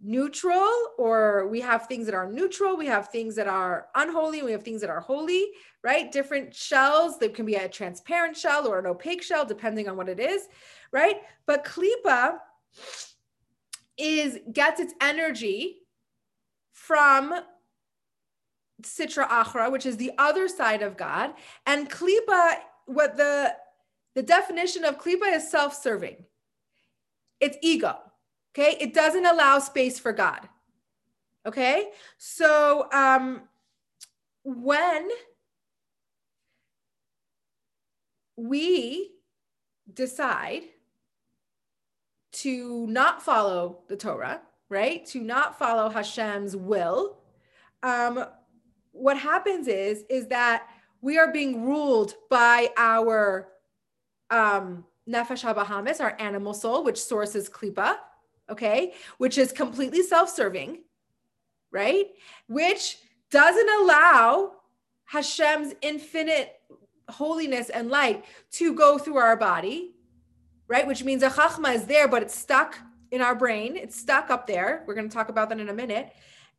neutral, 0.00 0.70
or 0.98 1.48
we 1.48 1.60
have 1.62 1.86
things 1.86 2.06
that 2.06 2.14
are 2.14 2.30
neutral, 2.30 2.76
we 2.76 2.86
have 2.86 3.08
things 3.08 3.34
that 3.34 3.48
are 3.48 3.88
unholy, 3.96 4.42
we 4.42 4.52
have 4.52 4.62
things 4.62 4.80
that 4.82 4.90
are 4.90 5.00
holy, 5.00 5.46
right? 5.82 6.12
Different 6.12 6.54
shells, 6.54 7.18
there 7.18 7.30
can 7.30 7.46
be 7.46 7.54
a 7.56 7.68
transparent 7.68 8.36
shell 8.36 8.68
or 8.68 8.78
an 8.78 8.86
opaque 8.86 9.22
shell, 9.22 9.44
depending 9.44 9.88
on 9.88 9.96
what 9.96 10.08
it 10.08 10.20
is, 10.20 10.46
right? 10.92 11.22
But 11.46 11.64
Klipa 11.64 12.38
is 13.96 14.38
gets 14.52 14.78
its 14.80 14.94
energy 15.00 15.78
from 16.72 17.34
Sitra 18.82 19.28
Achra, 19.28 19.70
which 19.70 19.86
is 19.86 19.96
the 19.96 20.12
other 20.18 20.48
side 20.48 20.82
of 20.82 20.96
God. 20.96 21.34
And 21.66 21.90
Klipa, 21.90 22.56
what 22.86 23.16
the 23.16 23.54
the 24.14 24.22
definition 24.22 24.84
of 24.84 24.98
Klipa 24.98 25.34
is 25.34 25.50
self-serving. 25.50 26.24
It's 27.40 27.56
ego. 27.62 27.98
Okay. 28.52 28.76
It 28.80 28.94
doesn't 28.94 29.26
allow 29.26 29.58
space 29.58 29.98
for 29.98 30.12
God. 30.12 30.48
Okay. 31.46 31.90
So 32.18 32.88
um 32.92 33.42
when 34.44 35.08
we 38.36 39.12
decide 39.92 40.62
to 42.32 42.86
not 42.88 43.22
follow 43.22 43.78
the 43.88 43.96
Torah, 43.96 44.42
right? 44.68 45.06
To 45.06 45.20
not 45.20 45.58
follow 45.58 45.88
Hashem's 45.88 46.56
will, 46.56 47.18
um, 47.82 48.24
what 48.94 49.18
happens 49.18 49.68
is 49.68 50.04
is 50.08 50.28
that 50.28 50.68
we 51.02 51.18
are 51.18 51.30
being 51.30 51.66
ruled 51.66 52.14
by 52.30 52.70
our 52.78 53.48
um, 54.30 54.84
nefesh 55.08 55.44
habahamis, 55.44 56.00
our 56.00 56.16
animal 56.18 56.54
soul, 56.54 56.82
which 56.82 56.96
sources 56.96 57.50
klipa, 57.50 57.96
okay, 58.48 58.94
which 59.18 59.36
is 59.36 59.52
completely 59.52 60.02
self-serving, 60.02 60.78
right? 61.70 62.06
Which 62.46 62.98
doesn't 63.30 63.68
allow 63.82 64.52
Hashem's 65.04 65.74
infinite 65.82 66.54
holiness 67.10 67.68
and 67.68 67.90
light 67.90 68.24
to 68.52 68.72
go 68.72 68.96
through 68.96 69.18
our 69.18 69.36
body, 69.36 69.94
right? 70.68 70.86
Which 70.86 71.04
means 71.04 71.22
a 71.22 71.28
chachma 71.28 71.74
is 71.74 71.84
there, 71.84 72.08
but 72.08 72.22
it's 72.22 72.38
stuck 72.38 72.78
in 73.10 73.20
our 73.20 73.34
brain. 73.34 73.76
It's 73.76 73.96
stuck 73.96 74.30
up 74.30 74.46
there. 74.46 74.84
We're 74.86 74.94
going 74.94 75.08
to 75.08 75.14
talk 75.14 75.28
about 75.28 75.50
that 75.50 75.60
in 75.60 75.68
a 75.68 75.74
minute. 75.74 76.12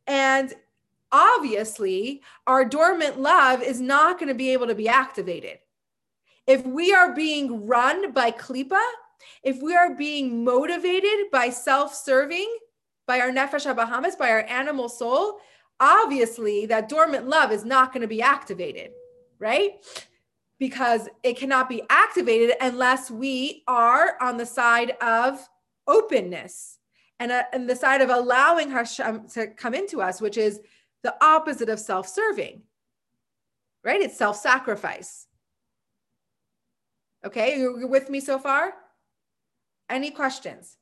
And 0.06 0.54
obviously 1.12 2.22
our 2.46 2.64
dormant 2.64 3.20
love 3.20 3.62
is 3.62 3.80
not 3.80 4.18
going 4.18 4.28
to 4.28 4.34
be 4.34 4.52
able 4.52 4.66
to 4.66 4.74
be 4.74 4.88
activated. 4.88 5.58
If 6.46 6.64
we 6.64 6.92
are 6.92 7.14
being 7.14 7.66
run 7.66 8.12
by 8.12 8.30
klipa, 8.30 8.84
if 9.42 9.60
we 9.62 9.74
are 9.74 9.94
being 9.94 10.44
motivated 10.44 11.30
by 11.32 11.50
self-serving, 11.50 12.58
by 13.06 13.20
our 13.20 13.30
nefesh 13.30 13.66
habahamis, 13.72 14.18
by 14.18 14.30
our 14.30 14.42
animal 14.42 14.88
soul, 14.88 15.38
obviously 15.80 16.66
that 16.66 16.88
dormant 16.88 17.28
love 17.28 17.52
is 17.52 17.64
not 17.64 17.92
going 17.92 18.02
to 18.02 18.08
be 18.08 18.22
activated, 18.22 18.90
right? 19.38 19.84
Because 20.58 21.08
it 21.22 21.36
cannot 21.36 21.68
be 21.68 21.82
activated 21.90 22.56
unless 22.60 23.10
we 23.10 23.62
are 23.66 24.16
on 24.20 24.36
the 24.36 24.46
side 24.46 24.92
of 25.00 25.48
openness 25.86 26.78
and, 27.20 27.32
uh, 27.32 27.44
and 27.52 27.68
the 27.68 27.76
side 27.76 28.00
of 28.00 28.10
allowing 28.10 28.70
Hashem 28.70 29.28
to 29.34 29.48
come 29.48 29.74
into 29.74 30.00
us, 30.00 30.20
which 30.20 30.36
is 30.36 30.60
the 31.06 31.14
opposite 31.24 31.68
of 31.68 31.78
self 31.78 32.08
serving, 32.08 32.62
right? 33.84 34.00
It's 34.00 34.18
self 34.18 34.36
sacrifice. 34.36 35.28
Okay, 37.24 37.58
you're 37.58 37.86
with 37.86 38.10
me 38.10 38.18
so 38.18 38.38
far? 38.40 38.74
Any 39.88 40.10
questions? 40.10 40.76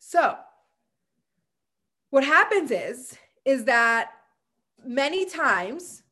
So, 0.00 0.36
what 2.10 2.24
happens 2.24 2.72
is, 2.72 3.16
is 3.44 3.64
that 3.64 4.10
many 4.84 5.26
times, 5.26 6.02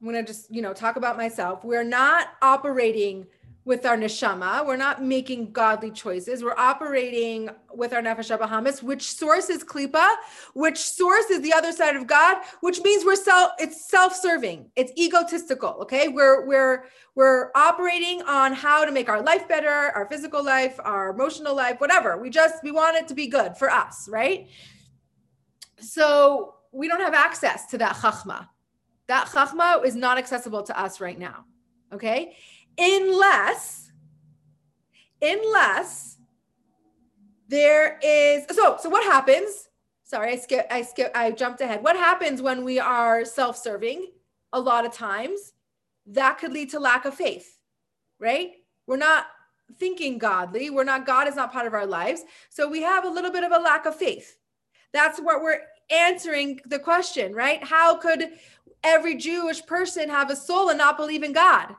I'm 0.00 0.10
going 0.10 0.22
to 0.22 0.32
just, 0.32 0.54
you 0.54 0.60
know, 0.60 0.74
talk 0.74 0.96
about 0.96 1.16
myself, 1.16 1.64
we're 1.64 1.82
not 1.82 2.28
operating 2.42 3.26
with 3.70 3.86
our 3.86 3.96
neshama. 3.96 4.66
We're 4.66 4.76
not 4.76 5.00
making 5.00 5.52
godly 5.52 5.92
choices. 5.92 6.42
We're 6.42 6.58
operating 6.58 7.50
with 7.72 7.92
our 7.92 8.02
nefesh 8.02 8.36
habahamis, 8.36 8.82
which 8.82 9.04
source 9.14 9.48
is 9.48 9.62
klipa, 9.62 10.16
which 10.54 10.78
source 10.78 11.26
is 11.30 11.40
the 11.42 11.52
other 11.52 11.70
side 11.70 11.94
of 11.94 12.08
God, 12.08 12.38
which 12.62 12.82
means 12.82 13.04
we're 13.04 13.14
self. 13.14 13.52
It's 13.60 13.88
self-serving. 13.88 14.72
It's 14.74 14.90
egotistical. 14.98 15.74
Okay, 15.82 16.08
we're 16.08 16.48
we're 16.48 16.86
we're 17.14 17.52
operating 17.54 18.22
on 18.22 18.54
how 18.54 18.84
to 18.84 18.90
make 18.90 19.08
our 19.08 19.22
life 19.22 19.46
better, 19.46 19.92
our 19.94 20.06
physical 20.08 20.44
life, 20.44 20.76
our 20.82 21.10
emotional 21.10 21.54
life, 21.54 21.80
whatever. 21.80 22.18
We 22.20 22.28
just 22.28 22.64
we 22.64 22.72
want 22.72 22.96
it 22.96 23.06
to 23.06 23.14
be 23.14 23.28
good 23.28 23.56
for 23.56 23.70
us, 23.70 24.08
right? 24.10 24.48
So 25.78 26.56
we 26.72 26.88
don't 26.88 27.02
have 27.08 27.14
access 27.14 27.66
to 27.66 27.78
that 27.78 27.94
chachma. 27.94 28.48
That 29.06 29.28
chachma 29.28 29.84
is 29.84 29.94
not 29.94 30.18
accessible 30.18 30.64
to 30.64 30.76
us 30.76 31.00
right 31.00 31.20
now. 31.20 31.44
Okay 31.92 32.34
unless 32.78 33.92
unless 35.22 36.16
there 37.48 37.98
is 38.02 38.44
so 38.50 38.76
so 38.80 38.88
what 38.88 39.04
happens? 39.04 39.68
Sorry 40.04 40.32
i 40.32 40.36
skip 40.36 40.66
i 40.70 40.82
skip 40.82 41.12
i 41.14 41.30
jumped 41.30 41.60
ahead. 41.60 41.82
What 41.82 41.96
happens 41.96 42.42
when 42.42 42.64
we 42.64 42.78
are 42.78 43.24
self-serving 43.24 44.10
a 44.52 44.60
lot 44.60 44.84
of 44.84 44.92
times? 44.92 45.52
That 46.06 46.38
could 46.38 46.52
lead 46.52 46.70
to 46.70 46.80
lack 46.80 47.04
of 47.04 47.14
faith 47.14 47.60
right? 48.20 48.52
We're 48.86 48.98
not 48.98 49.26
thinking 49.78 50.18
godly. 50.18 50.70
We're 50.70 50.84
not 50.84 51.06
god 51.06 51.26
is 51.26 51.34
not 51.34 51.52
part 51.52 51.66
of 51.66 51.74
our 51.74 51.86
lives. 51.86 52.22
So 52.50 52.68
we 52.68 52.82
have 52.82 53.04
a 53.04 53.08
little 53.08 53.32
bit 53.32 53.44
of 53.44 53.52
a 53.52 53.58
lack 53.58 53.86
of 53.86 53.96
faith. 53.96 54.36
That's 54.92 55.18
what 55.18 55.42
we're 55.42 55.62
answering 55.90 56.60
the 56.66 56.78
question 56.78 57.34
right? 57.34 57.64
How 57.64 57.96
could 57.96 58.30
every 58.84 59.16
jewish 59.16 59.64
person 59.66 60.08
have 60.08 60.30
a 60.30 60.36
soul 60.36 60.68
and 60.68 60.78
not 60.78 60.96
believe 60.96 61.22
in 61.22 61.32
god 61.32 61.74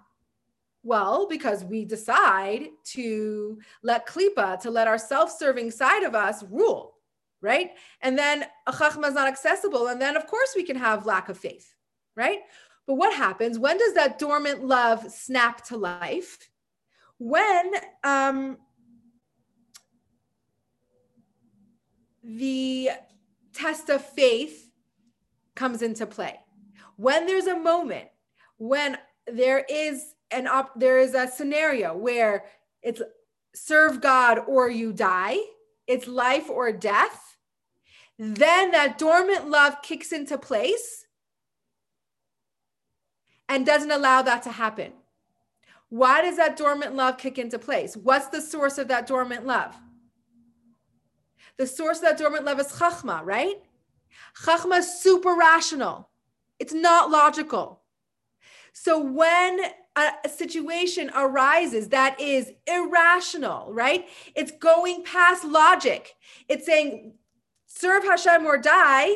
well, 0.83 1.27
because 1.27 1.63
we 1.63 1.85
decide 1.85 2.69
to 2.83 3.59
let 3.83 4.07
klipa, 4.07 4.59
to 4.61 4.71
let 4.71 4.87
our 4.87 4.97
self-serving 4.97 5.71
side 5.71 6.03
of 6.03 6.15
us 6.15 6.43
rule, 6.49 6.95
right? 7.41 7.71
And 8.01 8.17
then 8.17 8.45
a 8.67 8.71
chachma 8.71 9.07
is 9.07 9.13
not 9.13 9.27
accessible, 9.27 9.87
and 9.87 10.01
then 10.01 10.15
of 10.15 10.27
course 10.27 10.53
we 10.55 10.63
can 10.63 10.75
have 10.75 11.05
lack 11.05 11.29
of 11.29 11.37
faith, 11.37 11.75
right? 12.15 12.39
But 12.87 12.95
what 12.95 13.13
happens? 13.13 13.59
When 13.59 13.77
does 13.77 13.93
that 13.93 14.17
dormant 14.17 14.65
love 14.65 15.11
snap 15.11 15.63
to 15.65 15.77
life? 15.77 16.49
When 17.19 17.71
um, 18.03 18.57
the 22.23 22.89
test 23.53 23.89
of 23.89 24.03
faith 24.03 24.69
comes 25.55 25.81
into 25.81 26.05
play. 26.05 26.39
When 26.95 27.25
there's 27.27 27.47
a 27.47 27.57
moment 27.57 28.07
when 28.57 28.95
there 29.25 29.65
is 29.67 30.13
an 30.31 30.47
op- 30.47 30.79
there 30.79 30.99
is 30.99 31.13
a 31.13 31.27
scenario 31.27 31.95
where 31.95 32.45
it's 32.81 33.01
serve 33.53 34.01
God 34.01 34.39
or 34.47 34.69
you 34.69 34.93
die, 34.93 35.37
it's 35.87 36.07
life 36.07 36.49
or 36.49 36.71
death, 36.71 37.37
then 38.17 38.71
that 38.71 38.97
dormant 38.97 39.49
love 39.49 39.81
kicks 39.81 40.11
into 40.11 40.37
place 40.37 41.05
and 43.49 43.65
doesn't 43.65 43.91
allow 43.91 44.21
that 44.21 44.43
to 44.43 44.51
happen. 44.51 44.93
Why 45.89 46.21
does 46.21 46.37
that 46.37 46.55
dormant 46.55 46.95
love 46.95 47.17
kick 47.17 47.37
into 47.37 47.59
place? 47.59 47.97
What's 47.97 48.27
the 48.27 48.39
source 48.39 48.77
of 48.77 48.87
that 48.87 49.07
dormant 49.07 49.45
love? 49.45 49.75
The 51.57 51.67
source 51.67 51.97
of 51.97 52.03
that 52.03 52.17
dormant 52.17 52.45
love 52.45 52.59
is 52.59 52.67
chachma, 52.67 53.21
right? 53.25 53.55
Chachma 54.45 54.77
is 54.77 55.01
super 55.01 55.35
rational. 55.35 56.09
It's 56.59 56.73
not 56.73 57.11
logical. 57.11 57.81
So 58.71 58.99
when 58.99 59.59
a, 59.95 60.29
situation 60.29 61.11
arises 61.15 61.89
that 61.89 62.19
is 62.19 62.51
irrational, 62.67 63.73
right? 63.73 64.07
It's 64.35 64.51
going 64.51 65.03
past 65.03 65.43
logic. 65.43 66.15
It's 66.47 66.65
saying, 66.65 67.13
serve 67.67 68.03
Hashem 68.03 68.45
or 68.45 68.57
die. 68.57 69.15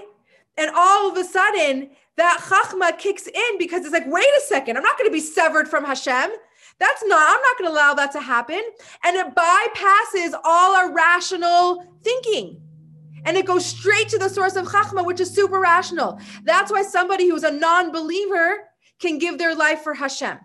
And 0.58 0.72
all 0.76 1.10
of 1.10 1.18
a 1.18 1.24
sudden, 1.24 1.92
that 2.18 2.40
chachma 2.42 2.98
kicks 2.98 3.28
in 3.28 3.58
because 3.58 3.84
it's 3.84 3.94
like, 3.94 4.08
wait 4.08 4.24
a 4.24 4.42
second, 4.42 4.78
I'm 4.78 4.84
not 4.84 4.98
going 4.98 5.10
to 5.10 5.14
be 5.14 5.20
severed 5.20 5.68
from 5.68 5.84
Hashem. 5.84 6.32
That's 6.78 7.04
not, 7.06 7.36
I'm 7.36 7.42
not 7.42 7.58
going 7.58 7.70
to 7.70 7.74
allow 7.74 7.94
that 7.94 8.12
to 8.14 8.20
happen. 8.20 8.62
And 9.04 9.16
it 9.16 9.34
bypasses 9.34 10.34
all 10.44 10.76
our 10.76 10.94
rational 10.94 11.86
thinking. 12.04 12.62
And 13.26 13.38
it 13.38 13.46
goes 13.46 13.66
straight 13.66 14.10
to 14.10 14.20
the 14.20 14.30
source 14.30 14.56
of 14.56 14.68
Chachma, 14.68 15.06
which 15.06 15.20
is 15.20 15.34
super 15.34 15.60
rational. 15.60 16.20
That's 16.44 16.72
why 16.72 16.84
somebody 16.84 17.28
who's 17.28 17.44
a 17.44 17.52
non 17.52 17.92
believer 17.92 18.70
can 19.00 19.18
give 19.18 19.38
their 19.38 19.56
life 19.56 19.82
for 19.82 19.94
Hashem 19.94 20.38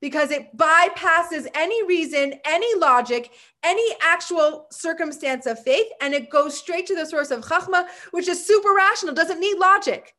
because 0.00 0.30
it 0.30 0.56
bypasses 0.56 1.46
any 1.54 1.84
reason, 1.86 2.34
any 2.44 2.74
logic, 2.76 3.32
any 3.62 3.94
actual 4.00 4.66
circumstance 4.70 5.46
of 5.46 5.62
faith, 5.62 5.86
and 6.00 6.14
it 6.14 6.30
goes 6.30 6.56
straight 6.56 6.86
to 6.86 6.94
the 6.94 7.06
source 7.06 7.30
of 7.30 7.44
chachma, 7.44 7.86
which 8.12 8.28
is 8.28 8.46
super 8.46 8.72
rational, 8.74 9.14
doesn't 9.14 9.40
need 9.40 9.58
logic, 9.58 10.14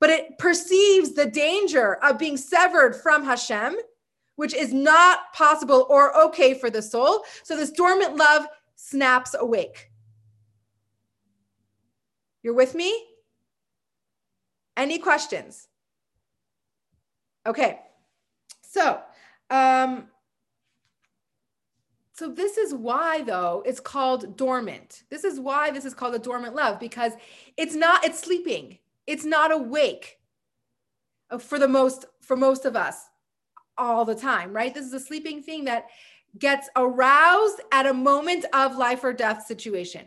but 0.00 0.10
it 0.10 0.36
perceives 0.38 1.12
the 1.12 1.26
danger 1.26 1.94
of 2.04 2.18
being 2.18 2.36
severed 2.36 2.96
from 2.96 3.24
Hashem, 3.24 3.76
which 4.36 4.54
is 4.54 4.72
not 4.72 5.32
possible 5.34 5.86
or 5.90 6.18
okay 6.26 6.54
for 6.54 6.70
the 6.70 6.82
soul. 6.82 7.24
So 7.44 7.56
this 7.56 7.70
dormant 7.70 8.16
love 8.16 8.46
snaps 8.74 9.36
awake. 9.38 9.90
You're 12.42 12.54
with 12.54 12.74
me? 12.74 13.06
Any 14.76 14.98
questions? 14.98 15.68
Okay. 17.46 17.80
So 18.62 19.00
um, 19.50 20.08
so 22.12 22.28
this 22.28 22.58
is 22.58 22.74
why 22.74 23.22
though 23.22 23.62
it's 23.64 23.80
called 23.80 24.36
dormant. 24.36 25.04
This 25.08 25.24
is 25.24 25.40
why 25.40 25.70
this 25.70 25.84
is 25.84 25.94
called 25.94 26.14
a 26.14 26.18
dormant 26.18 26.54
love 26.54 26.78
because 26.78 27.12
it's 27.56 27.74
not 27.74 28.04
it's 28.04 28.20
sleeping. 28.20 28.78
It's 29.06 29.24
not 29.24 29.50
awake 29.50 30.18
uh, 31.30 31.38
for 31.38 31.58
the 31.58 31.66
most 31.66 32.04
for 32.20 32.36
most 32.36 32.66
of 32.66 32.76
us 32.76 33.08
all 33.78 34.04
the 34.04 34.14
time, 34.14 34.52
right? 34.52 34.74
This 34.74 34.84
is 34.84 34.92
a 34.92 35.00
sleeping 35.00 35.42
thing 35.42 35.64
that 35.64 35.86
gets 36.38 36.68
aroused 36.76 37.60
at 37.72 37.86
a 37.86 37.94
moment 37.94 38.44
of 38.52 38.76
life 38.76 39.02
or 39.02 39.12
death 39.12 39.46
situation. 39.46 40.04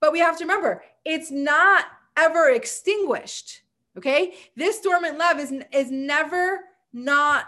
But 0.00 0.12
we 0.12 0.20
have 0.20 0.36
to 0.38 0.44
remember, 0.44 0.82
it's 1.04 1.30
not 1.30 1.86
ever 2.16 2.50
extinguished. 2.50 3.62
Okay? 3.96 4.34
This 4.54 4.80
dormant 4.80 5.18
love 5.18 5.40
is 5.40 5.52
is 5.72 5.90
never 5.90 6.60
not 6.92 7.46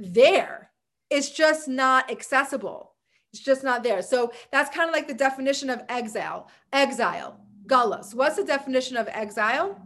there. 0.00 0.70
It's 1.10 1.30
just 1.30 1.68
not 1.68 2.10
accessible. 2.10 2.94
It's 3.32 3.42
just 3.42 3.62
not 3.62 3.82
there. 3.82 4.02
So 4.02 4.32
that's 4.50 4.74
kind 4.74 4.88
of 4.88 4.94
like 4.94 5.06
the 5.06 5.14
definition 5.14 5.70
of 5.70 5.82
exile. 5.88 6.48
Exile, 6.72 7.40
galus. 7.66 8.14
What's 8.14 8.36
the 8.36 8.44
definition 8.44 8.96
of 8.96 9.08
exile? 9.08 9.80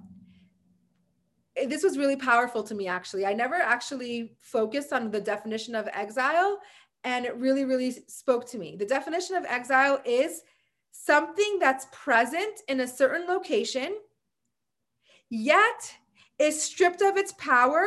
This 1.67 1.83
was 1.83 1.99
really 1.99 2.17
powerful 2.17 2.63
to 2.65 2.75
me, 2.75 2.89
actually. 2.89 3.27
I 3.27 3.33
never 3.33 3.57
actually 3.57 4.37
focused 4.41 4.93
on 4.93 5.11
the 5.11 5.21
definition 5.21 5.75
of 5.75 5.89
exile, 5.93 6.59
and 7.05 7.25
it 7.27 7.37
really, 7.37 7.65
really 7.65 7.93
spoke 8.09 8.47
to 8.49 8.59
me. 8.59 8.77
The 8.77 8.87
definition 8.87 9.37
of 9.37 9.45
exile 9.45 10.01
is 10.05 10.43
something 10.91 11.59
that's 11.61 11.87
present 11.93 12.63
in 12.69 12.81
a 12.81 12.89
certain 12.89 13.27
location, 13.29 13.97
yet 15.31 15.95
is 16.39 16.61
stripped 16.61 17.03
of 17.03 17.17
its 17.17 17.33
power 17.39 17.87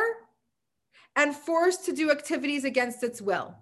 and 1.18 1.34
forced 1.34 1.84
to 1.84 1.92
do 1.92 2.12
activities 2.12 2.64
against 2.64 3.02
its 3.02 3.20
will. 3.20 3.56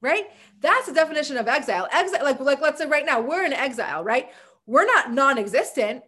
Right? 0.00 0.30
That's 0.60 0.86
the 0.86 0.94
definition 0.94 1.36
of 1.36 1.48
exile. 1.48 1.88
Exile, 1.92 2.22
like, 2.22 2.38
like 2.38 2.60
let's 2.60 2.78
say 2.78 2.86
right 2.86 3.04
now, 3.04 3.20
we're 3.20 3.44
in 3.44 3.52
exile, 3.52 4.04
right? 4.04 4.30
We're 4.64 4.86
not 4.86 5.12
non-existent. 5.12 6.04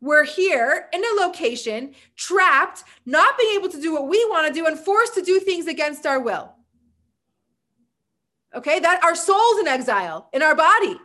We're 0.00 0.24
here 0.24 0.88
in 0.92 1.02
a 1.02 1.20
location, 1.24 1.94
trapped, 2.16 2.82
not 3.06 3.38
being 3.38 3.54
able 3.56 3.68
to 3.68 3.80
do 3.80 3.92
what 3.92 4.08
we 4.08 4.22
want 4.28 4.48
to 4.48 4.52
do, 4.52 4.66
and 4.66 4.76
forced 4.76 5.14
to 5.14 5.22
do 5.22 5.38
things 5.38 5.68
against 5.68 6.06
our 6.06 6.20
will. 6.20 6.52
Okay, 8.54 8.80
that 8.80 9.04
our 9.04 9.14
soul's 9.14 9.60
in 9.60 9.68
exile 9.68 10.28
in 10.32 10.42
our 10.42 10.56
body 10.56 10.96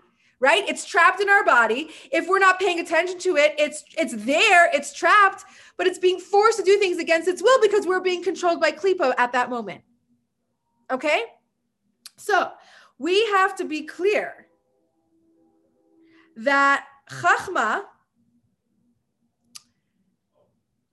right? 0.42 0.68
It's 0.68 0.84
trapped 0.84 1.22
in 1.22 1.30
our 1.30 1.46
body. 1.46 1.92
If 2.12 2.28
we're 2.28 2.40
not 2.40 2.60
paying 2.60 2.82
attention 2.82 3.20
to 3.20 3.38
it 3.38 3.56
it's 3.58 3.86
it's 3.98 4.14
there 4.26 4.70
it's 4.74 4.92
trapped 4.92 5.46
but 5.78 5.88
it's 5.88 6.00
being 6.00 6.20
forced 6.20 6.58
to 6.58 6.64
do 6.64 6.78
things 6.78 6.98
against 6.98 7.28
its 7.30 7.42
will 7.42 7.62
because 7.62 7.88
we're 7.88 8.02
being 8.02 8.24
controlled 8.24 8.60
by 8.60 8.72
klipa 8.72 9.14
at 9.18 9.32
that 9.32 9.50
moment 9.50 9.82
okay? 10.92 11.24
So 12.18 12.52
we 13.00 13.26
have 13.28 13.56
to 13.56 13.66
be 13.66 13.84
clear 13.84 14.48
that 16.36 16.86
chachma 17.10 17.84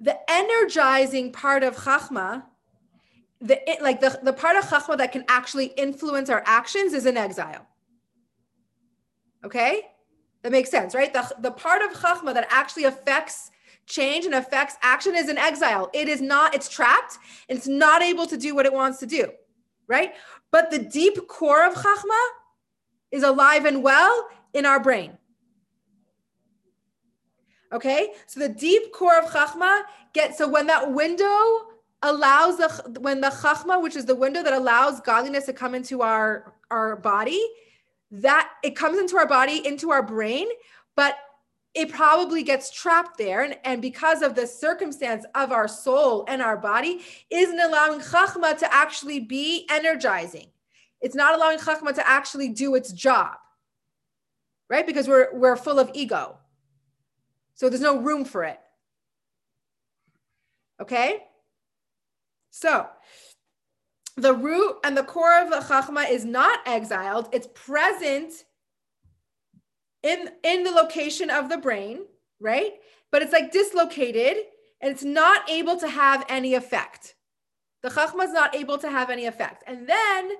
the 0.00 0.16
energizing 0.30 1.32
part 1.32 1.62
of 1.64 1.76
chachma 1.76 2.44
the 3.40 3.60
like 3.80 4.00
the, 4.00 4.18
the 4.22 4.32
part 4.32 4.56
of 4.56 4.64
chachma 4.64 4.96
that 4.96 5.12
can 5.12 5.24
actually 5.28 5.66
influence 5.66 6.30
our 6.30 6.42
actions 6.46 6.92
is 6.92 7.06
in 7.06 7.16
exile 7.16 7.66
Okay? 9.44 9.82
That 10.42 10.52
makes 10.52 10.70
sense, 10.70 10.94
right? 10.94 11.12
The, 11.12 11.34
the 11.40 11.50
part 11.50 11.82
of 11.82 11.92
Chachma 11.92 12.34
that 12.34 12.46
actually 12.50 12.84
affects 12.84 13.50
change 13.86 14.24
and 14.24 14.34
affects 14.34 14.76
action 14.82 15.14
is 15.14 15.28
in 15.28 15.38
exile. 15.38 15.90
It 15.92 16.08
is 16.08 16.20
not, 16.20 16.54
it's 16.54 16.68
trapped. 16.68 17.18
It's 17.48 17.66
not 17.66 18.02
able 18.02 18.26
to 18.26 18.36
do 18.36 18.54
what 18.54 18.66
it 18.66 18.72
wants 18.72 18.98
to 19.00 19.06
do, 19.06 19.30
right? 19.88 20.12
But 20.50 20.70
the 20.70 20.78
deep 20.78 21.26
core 21.26 21.66
of 21.66 21.74
Chachma 21.74 22.28
is 23.10 23.22
alive 23.22 23.64
and 23.64 23.82
well 23.82 24.28
in 24.54 24.66
our 24.66 24.80
brain. 24.80 25.16
Okay? 27.72 28.12
So 28.26 28.40
the 28.40 28.48
deep 28.48 28.92
core 28.92 29.18
of 29.18 29.30
Chachma 29.30 29.82
gets, 30.12 30.38
so 30.38 30.48
when 30.48 30.66
that 30.68 30.92
window 30.92 31.66
allows 32.02 32.58
the, 32.58 32.98
when 33.00 33.20
the 33.20 33.28
Chachma, 33.28 33.82
which 33.82 33.96
is 33.96 34.04
the 34.04 34.14
window 34.14 34.42
that 34.42 34.52
allows 34.52 35.00
godliness 35.00 35.46
to 35.46 35.52
come 35.52 35.74
into 35.74 36.02
our, 36.02 36.54
our 36.70 36.96
body, 36.96 37.42
that 38.10 38.50
it 38.62 38.76
comes 38.76 38.98
into 38.98 39.16
our 39.16 39.26
body, 39.26 39.66
into 39.66 39.90
our 39.90 40.02
brain, 40.02 40.46
but 40.96 41.16
it 41.74 41.90
probably 41.90 42.42
gets 42.42 42.70
trapped 42.70 43.18
there. 43.18 43.42
And, 43.42 43.56
and 43.64 43.82
because 43.82 44.22
of 44.22 44.34
the 44.34 44.46
circumstance 44.46 45.24
of 45.34 45.52
our 45.52 45.68
soul 45.68 46.24
and 46.26 46.42
our 46.42 46.56
body, 46.56 47.02
isn't 47.30 47.60
allowing 47.60 48.00
Chachma 48.00 48.56
to 48.58 48.74
actually 48.74 49.20
be 49.20 49.66
energizing. 49.70 50.48
It's 51.00 51.14
not 51.14 51.34
allowing 51.34 51.58
Chachma 51.58 51.94
to 51.94 52.08
actually 52.08 52.48
do 52.48 52.74
its 52.74 52.92
job, 52.92 53.36
right? 54.68 54.86
Because 54.86 55.06
we're, 55.06 55.28
we're 55.32 55.56
full 55.56 55.78
of 55.78 55.90
ego. 55.94 56.38
So 57.54 57.68
there's 57.68 57.82
no 57.82 57.98
room 57.98 58.24
for 58.24 58.44
it. 58.44 58.58
Okay? 60.80 61.18
So, 62.50 62.86
the 64.20 64.34
root 64.34 64.76
and 64.84 64.96
the 64.96 65.04
core 65.04 65.40
of 65.40 65.50
the 65.50 65.56
chachma 65.56 66.10
is 66.10 66.24
not 66.24 66.60
exiled. 66.66 67.28
It's 67.32 67.48
present 67.54 68.32
in 70.02 70.30
in 70.44 70.64
the 70.64 70.70
location 70.70 71.30
of 71.30 71.48
the 71.48 71.58
brain 71.58 72.00
right? 72.40 72.72
But 73.10 73.22
it's 73.22 73.32
like 73.32 73.52
dislocated 73.52 74.36
and 74.80 74.92
it's 74.92 75.04
not 75.04 75.48
able 75.48 75.76
to 75.78 75.88
have 75.88 76.24
any 76.28 76.54
effect. 76.54 77.14
The 77.82 77.90
chachma 77.90 78.24
is 78.24 78.32
not 78.32 78.54
able 78.54 78.78
to 78.78 78.90
have 78.90 79.10
any 79.10 79.26
effect. 79.26 79.64
And 79.66 79.88
then 79.88 80.30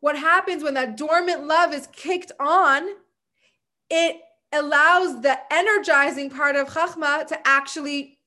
what 0.00 0.18
happens 0.18 0.62
when 0.62 0.74
that 0.74 0.96
dormant 0.96 1.46
love 1.46 1.72
is 1.72 1.88
kicked 1.92 2.32
on 2.38 2.86
it 3.90 4.16
allows 4.52 5.20
the 5.20 5.38
energizing 5.52 6.30
part 6.30 6.56
of 6.56 6.68
chachma 6.68 7.26
to 7.26 7.38
actually 7.46 8.18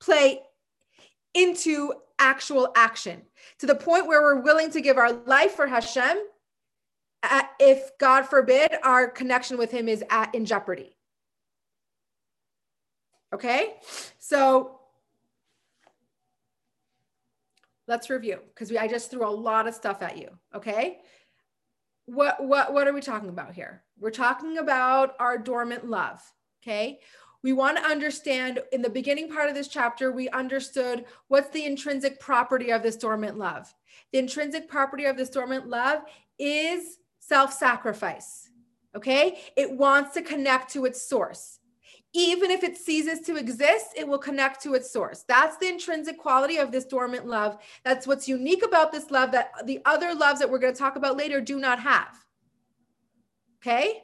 play 0.00 0.40
into 1.34 1.94
actual 2.22 2.72
action 2.76 3.20
to 3.58 3.66
the 3.66 3.74
point 3.74 4.06
where 4.06 4.22
we're 4.22 4.40
willing 4.40 4.70
to 4.70 4.80
give 4.80 4.96
our 4.96 5.12
life 5.12 5.52
for 5.52 5.66
Hashem 5.66 6.16
uh, 7.24 7.42
if 7.58 7.90
God 7.98 8.22
forbid 8.22 8.70
our 8.82 9.08
connection 9.08 9.58
with 9.58 9.70
him 9.70 9.88
is 9.88 10.02
at, 10.08 10.34
in 10.34 10.46
jeopardy. 10.46 10.96
Okay? 13.34 13.74
So 14.18 14.78
let's 17.88 18.08
review 18.08 18.38
because 18.48 18.74
I 18.74 18.86
just 18.86 19.10
threw 19.10 19.26
a 19.26 19.30
lot 19.30 19.66
of 19.66 19.74
stuff 19.74 20.02
at 20.02 20.16
you, 20.16 20.28
okay? 20.54 20.98
What 22.06 22.44
what 22.44 22.72
what 22.72 22.86
are 22.88 22.92
we 22.92 23.00
talking 23.00 23.28
about 23.28 23.54
here? 23.54 23.82
We're 23.98 24.10
talking 24.10 24.58
about 24.58 25.14
our 25.18 25.38
dormant 25.38 25.88
love, 25.88 26.20
okay? 26.62 27.00
We 27.42 27.52
want 27.52 27.76
to 27.76 27.84
understand 27.84 28.60
in 28.72 28.82
the 28.82 28.90
beginning 28.90 29.28
part 29.28 29.48
of 29.48 29.54
this 29.54 29.68
chapter, 29.68 30.12
we 30.12 30.28
understood 30.30 31.04
what's 31.28 31.50
the 31.50 31.64
intrinsic 31.64 32.20
property 32.20 32.70
of 32.70 32.82
this 32.82 32.96
dormant 32.96 33.36
love. 33.36 33.72
The 34.12 34.18
intrinsic 34.18 34.68
property 34.68 35.06
of 35.06 35.16
this 35.16 35.30
dormant 35.30 35.68
love 35.68 36.02
is 36.38 36.98
self 37.18 37.52
sacrifice. 37.52 38.48
Okay. 38.94 39.40
It 39.56 39.76
wants 39.76 40.14
to 40.14 40.22
connect 40.22 40.72
to 40.74 40.84
its 40.84 41.08
source. 41.08 41.58
Even 42.14 42.50
if 42.50 42.62
it 42.62 42.76
ceases 42.76 43.20
to 43.20 43.36
exist, 43.36 43.86
it 43.96 44.06
will 44.06 44.18
connect 44.18 44.62
to 44.62 44.74
its 44.74 44.92
source. 44.92 45.24
That's 45.26 45.56
the 45.56 45.68
intrinsic 45.68 46.18
quality 46.18 46.58
of 46.58 46.70
this 46.70 46.84
dormant 46.84 47.26
love. 47.26 47.56
That's 47.84 48.06
what's 48.06 48.28
unique 48.28 48.62
about 48.64 48.92
this 48.92 49.10
love 49.10 49.32
that 49.32 49.50
the 49.64 49.80
other 49.86 50.14
loves 50.14 50.38
that 50.40 50.50
we're 50.50 50.58
going 50.58 50.74
to 50.74 50.78
talk 50.78 50.96
about 50.96 51.16
later 51.16 51.40
do 51.40 51.58
not 51.58 51.80
have. 51.80 52.18
Okay 53.62 54.02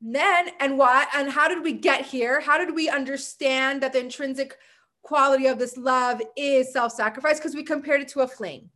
then 0.00 0.50
and 0.60 0.78
why 0.78 1.06
and 1.14 1.30
how 1.30 1.48
did 1.48 1.62
we 1.62 1.72
get 1.72 2.04
here 2.04 2.40
how 2.40 2.58
did 2.58 2.74
we 2.74 2.88
understand 2.88 3.82
that 3.82 3.92
the 3.92 3.98
intrinsic 3.98 4.56
quality 5.02 5.46
of 5.46 5.58
this 5.58 5.76
love 5.76 6.20
is 6.36 6.72
self-sacrifice 6.72 7.38
because 7.38 7.54
we 7.54 7.62
compared 7.62 8.02
it 8.02 8.08
to 8.08 8.20
a 8.20 8.28
flame 8.28 8.68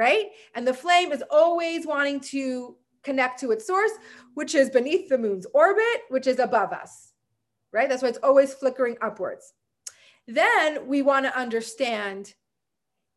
right? 0.00 0.26
And 0.54 0.66
the 0.66 0.74
flame 0.74 1.12
is 1.12 1.22
always 1.30 1.86
wanting 1.86 2.20
to 2.20 2.76
connect 3.02 3.40
to 3.40 3.50
its 3.50 3.66
source, 3.66 3.90
which 4.34 4.54
is 4.54 4.70
beneath 4.70 5.08
the 5.08 5.18
moon's 5.18 5.46
orbit, 5.52 6.02
which 6.08 6.26
is 6.26 6.38
above 6.38 6.72
us, 6.72 7.12
right? 7.72 7.88
That's 7.88 8.02
why 8.02 8.08
it's 8.08 8.18
always 8.22 8.54
flickering 8.54 8.96
upwards. 9.02 9.52
Then 10.26 10.86
we 10.86 11.02
want 11.02 11.26
to 11.26 11.38
understand 11.38 12.34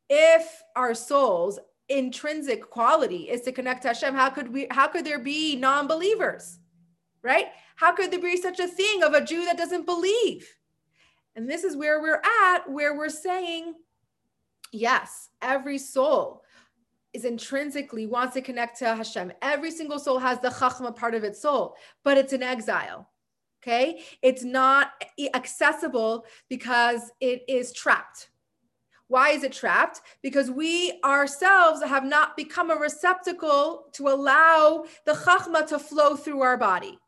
if 0.09 0.61
our 0.75 0.93
soul's 0.93 1.57
intrinsic 1.87 2.69
quality 2.69 3.29
is 3.29 3.41
to 3.41 3.51
connect 3.51 3.83
to 3.83 3.89
Hashem, 3.89 4.13
how 4.13 4.29
could 4.29 4.51
we, 4.53 4.67
how 4.69 4.87
could 4.87 5.05
there 5.05 5.19
be 5.19 5.55
non-believers, 5.55 6.59
right? 7.23 7.47
How 7.75 7.93
could 7.93 8.11
there 8.11 8.19
be 8.19 8.37
such 8.37 8.59
a 8.59 8.67
thing 8.67 9.01
of 9.01 9.13
a 9.13 9.23
Jew 9.23 9.45
that 9.45 9.57
doesn't 9.57 9.85
believe? 9.85 10.47
And 11.35 11.49
this 11.49 11.63
is 11.63 11.75
where 11.75 12.01
we're 12.01 12.21
at, 12.43 12.69
where 12.69 12.95
we're 12.95 13.09
saying, 13.09 13.73
yes, 14.71 15.29
every 15.41 15.77
soul 15.77 16.43
is 17.13 17.25
intrinsically 17.25 18.05
wants 18.05 18.33
to 18.33 18.41
connect 18.41 18.77
to 18.79 18.95
Hashem. 18.95 19.31
Every 19.41 19.71
single 19.71 19.99
soul 19.99 20.19
has 20.19 20.39
the 20.39 20.49
chachma 20.49 20.95
part 20.95 21.15
of 21.15 21.23
its 21.23 21.41
soul, 21.41 21.75
but 22.03 22.17
it's 22.17 22.33
in 22.33 22.43
exile. 22.43 23.09
Okay. 23.61 24.01
It's 24.21 24.43
not 24.43 24.91
accessible 25.33 26.25
because 26.49 27.11
it 27.21 27.43
is 27.47 27.71
trapped. 27.71 28.29
Why 29.07 29.29
is 29.29 29.43
it 29.43 29.53
trapped? 29.53 30.01
Because 30.21 30.51
we 30.51 30.99
ourselves 31.05 31.81
have 31.83 32.03
not 32.03 32.35
become 32.35 32.71
a 32.71 32.75
receptacle 32.75 33.85
to 33.93 34.09
allow 34.09 34.85
the 35.05 35.13
chachma 35.13 35.65
to 35.67 35.79
flow 35.79 36.15
through 36.15 36.41
our 36.41 36.57
body 36.57 36.99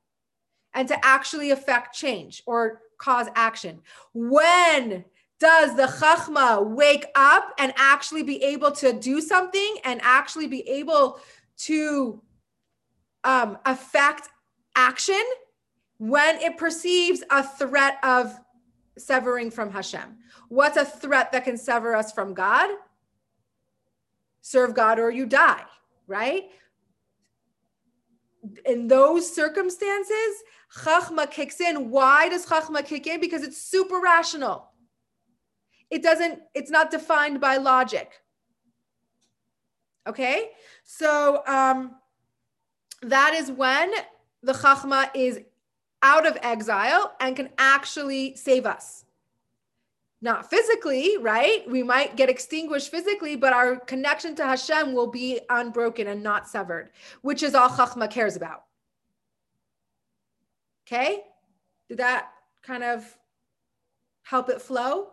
and 0.75 0.88
to 0.89 1.05
actually 1.05 1.51
affect 1.51 1.95
change 1.95 2.43
or 2.45 2.81
cause 2.97 3.27
action. 3.35 3.79
When 4.13 5.05
does 5.39 5.75
the 5.75 5.88
chachma 5.88 6.65
wake 6.65 7.05
up 7.15 7.53
and 7.57 7.73
actually 7.77 8.23
be 8.23 8.43
able 8.43 8.71
to 8.71 8.93
do 8.93 9.21
something 9.21 9.77
and 9.83 9.99
actually 10.03 10.47
be 10.47 10.67
able 10.69 11.19
to 11.57 12.21
um, 13.23 13.57
affect 13.65 14.29
action 14.75 15.21
when 15.97 16.38
it 16.38 16.57
perceives 16.57 17.23
a 17.31 17.41
threat 17.43 17.97
of 18.03 18.38
severing 18.97 19.49
from 19.51 19.71
Hashem? 19.71 20.17
What's 20.49 20.77
a 20.77 20.85
threat 20.85 21.31
that 21.31 21.43
can 21.43 21.57
sever 21.57 21.95
us 21.95 22.11
from 22.11 22.33
God? 22.33 22.69
Serve 24.41 24.75
God 24.75 24.99
or 24.99 25.09
you 25.09 25.25
die, 25.25 25.63
right? 26.07 26.49
In 28.65 28.88
those 28.88 29.34
circumstances, 29.34 30.43
Chachma 30.77 31.29
kicks 31.29 31.62
in. 31.62 31.89
Why 31.89 32.29
does 32.29 32.45
Chachma 32.45 32.86
kick 32.86 33.08
in? 33.08 33.19
Because 33.19 33.43
it's 33.43 33.62
super 33.62 33.99
rational. 33.99 34.71
It 35.89 36.03
doesn't, 36.03 36.41
it's 36.53 36.71
not 36.71 36.91
defined 36.91 37.39
by 37.39 37.58
logic. 37.58 38.12
Okay? 40.08 40.49
So 40.84 41.43
um, 41.47 41.95
that 43.01 43.34
is 43.34 43.51
when 43.51 43.91
the 44.43 44.53
Chachma 44.53 45.10
is 45.15 45.39
out 46.01 46.27
of 46.27 46.38
exile 46.41 47.15
and 47.19 47.36
can 47.36 47.49
actually 47.58 48.36
save 48.36 48.65
us. 48.65 49.04
Not 50.21 50.49
physically, 50.49 51.17
right? 51.17 51.69
We 51.69 51.84
might 51.84 52.15
get 52.15 52.30
extinguished 52.30 52.89
physically, 52.89 53.36
but 53.36 53.54
our 53.54 53.75
connection 53.75 54.36
to 54.36 54.45
Hashem 54.45 54.93
will 54.93 55.08
be 55.08 55.41
unbroken 55.49 56.08
and 56.08 56.23
not 56.23 56.47
severed, 56.47 56.91
which 57.21 57.43
is 57.43 57.54
all 57.54 57.69
Chachma 57.69 58.10
cares 58.10 58.36
about. 58.36 58.63
Okay. 60.88 61.23
Did 61.89 61.97
that 61.97 62.30
kind 62.63 62.84
of 62.84 63.17
help 64.23 64.49
it 64.49 64.62
flow? 64.62 65.12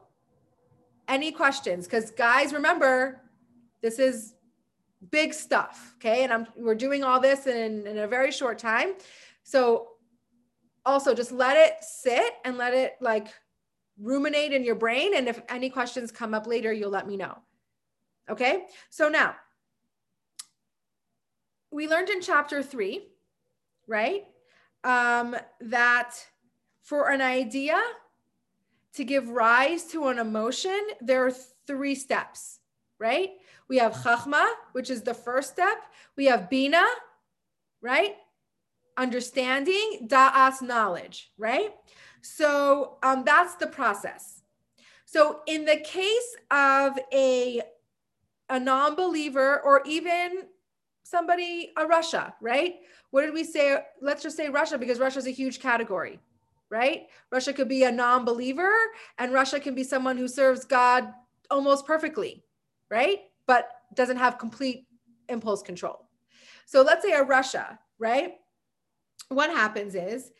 Any 1.09 1.33
questions? 1.33 1.87
Because 1.87 2.11
guys, 2.11 2.53
remember, 2.53 3.21
this 3.83 3.99
is 3.99 4.35
big 5.11 5.35
stuff. 5.35 5.95
Okay. 5.97 6.23
And 6.25 6.33
I'm 6.33 6.47
we're 6.57 6.75
doing 6.75 7.03
all 7.03 7.21
this 7.21 7.47
in, 7.47 7.87
in 7.87 7.99
a 7.99 8.07
very 8.07 8.31
short 8.31 8.59
time. 8.59 8.95
So 9.43 9.89
also 10.85 11.15
just 11.15 11.33
let 11.33 11.57
it 11.57 11.83
sit 11.83 12.35
and 12.45 12.57
let 12.57 12.75
it 12.75 12.97
like 13.01 13.29
ruminate 13.99 14.53
in 14.53 14.65
your 14.65 14.75
brain. 14.75 15.17
And 15.17 15.29
if 15.29 15.41
any 15.49 15.71
questions 15.71 16.11
come 16.11 16.35
up 16.35 16.47
later, 16.47 16.73
you'll 16.73 16.91
let 16.91 17.07
me 17.07 17.17
know. 17.17 17.39
Okay. 18.29 18.65
So 18.91 19.09
now 19.09 19.35
we 21.71 21.89
learned 21.89 22.11
in 22.11 22.21
chapter 22.21 22.63
three, 22.63 23.09
right? 23.87 24.25
um, 24.85 25.37
that 25.61 26.15
for 26.83 27.11
an 27.11 27.21
idea 27.21 27.81
to 28.95 29.05
give 29.05 29.29
rise 29.29 29.85
to 29.85 30.09
an 30.09 30.19
emotion, 30.19 30.79
there 31.01 31.27
are 31.27 31.33
three 31.67 31.95
steps, 31.95 32.61
right? 32.99 33.31
We 33.69 33.79
have 33.79 33.95
chachma, 33.95 34.45
which 34.73 34.91
is 34.91 35.03
the 35.03 35.15
first 35.15 35.53
step. 35.53 35.79
We 36.17 36.27
have 36.27 36.51
bina, 36.51 36.85
right? 37.81 38.17
Understanding, 38.97 40.07
da'as, 40.09 40.61
knowledge, 40.61 41.33
right? 41.39 41.71
So 42.23 42.99
um, 43.03 43.25
that's 43.25 43.57
the 43.57 43.67
process. 43.67 44.43
So 45.05 45.41
in 45.47 45.65
the 45.65 45.77
case 45.77 46.37
of 46.51 46.99
a 47.13 47.63
a 48.49 48.59
non-believer 48.59 49.61
or 49.63 49.83
even 49.87 50.43
somebody 51.05 51.73
a 51.77 51.85
rasha, 51.85 52.33
right? 52.41 52.77
What 53.11 53.23
did 53.23 53.35
we 53.35 53.45
say? 53.45 53.79
Let's 54.01 54.23
just 54.23 54.37
say 54.37 54.49
rasha 54.49 54.79
because 54.79 54.99
rasha 54.99 55.19
is 55.19 55.27
a 55.27 55.31
huge 55.31 55.61
category 55.61 56.19
right? 56.71 57.03
rasha 57.31 57.55
could 57.55 57.69
be 57.69 57.85
a 57.85 57.93
non-believer 57.93 58.73
and 59.19 59.31
rasha 59.31 59.61
can 59.61 59.75
be 59.75 59.85
someone 59.85 60.17
who 60.17 60.27
serves 60.27 60.65
god 60.65 61.13
almost 61.51 61.87
perfectly 61.87 62.43
right? 62.93 63.21
But 63.47 63.71
doesn't 63.95 64.19
have 64.19 64.37
complete 64.37 64.87
impulse 65.31 65.63
control. 65.63 66.07
So 66.67 66.83
let's 66.83 67.03
say 67.03 67.13
a 67.13 67.25
rasha, 67.25 67.79
right? 67.99 68.35
What 69.29 69.49
happens 69.51 69.95
is 69.95 70.31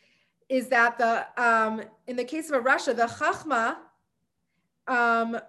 is 0.53 0.67
that 0.67 0.97
the 0.97 1.13
um 1.43 1.81
in 2.07 2.15
the 2.15 2.23
case 2.23 2.49
of 2.49 2.55
a 2.59 2.63
rasha 2.69 2.95
the 2.95 3.07
chachma 3.19 3.75
um 4.87 5.39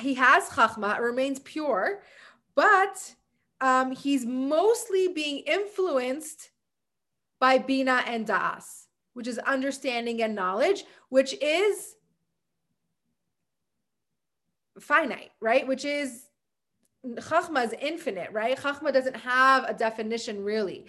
he 0.00 0.14
has 0.14 0.48
chachma 0.48 0.96
it 0.98 1.02
remains 1.02 1.38
pure 1.40 2.02
but 2.54 3.14
um, 3.62 3.92
he's 3.92 4.26
mostly 4.26 5.08
being 5.08 5.38
influenced 5.46 6.50
by 7.38 7.58
Bina 7.58 8.02
and 8.06 8.26
Das, 8.26 8.88
which 9.14 9.28
is 9.28 9.38
understanding 9.38 10.20
and 10.20 10.34
knowledge, 10.34 10.84
which 11.08 11.32
is 11.40 11.94
finite, 14.80 15.30
right? 15.40 15.66
Which 15.66 15.84
is 15.84 16.26
Chachma 17.04 17.64
is 17.64 17.74
infinite, 17.80 18.30
right? 18.32 18.56
Chachma 18.56 18.92
doesn't 18.92 19.16
have 19.16 19.64
a 19.68 19.74
definition 19.74 20.44
really. 20.44 20.86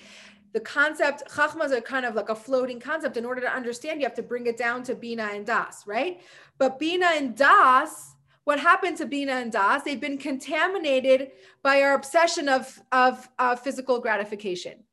The 0.54 0.60
concept, 0.60 1.24
Chachma 1.30 1.66
is 1.66 1.84
kind 1.84 2.06
of 2.06 2.16
like 2.16 2.30
a 2.30 2.36
floating 2.36 2.80
concept. 2.80 3.18
In 3.18 3.26
order 3.26 3.42
to 3.42 3.52
understand, 3.52 4.00
you 4.00 4.06
have 4.06 4.16
to 4.16 4.24
bring 4.24 4.48
it 4.48 4.58
down 4.58 4.84
to 4.84 4.96
Bina 4.96 5.30
and 5.34 5.46
Das, 5.46 5.86
right? 5.86 6.22
But 6.58 6.80
Bina 6.80 7.08
and 7.08 7.36
Das 7.36 8.14
what 8.46 8.60
happened 8.60 8.98
to 8.98 9.06
Bina 9.06 9.34
and 9.34 9.52
Das? 9.52 9.84
They've 9.84 10.00
been 10.00 10.18
contaminated 10.18 11.32
by 11.62 11.82
our 11.82 11.94
obsession 11.94 12.50
of, 12.50 12.82
of 12.92 13.30
uh, 13.40 13.56
physical 13.56 14.00
gratification. 14.00 14.84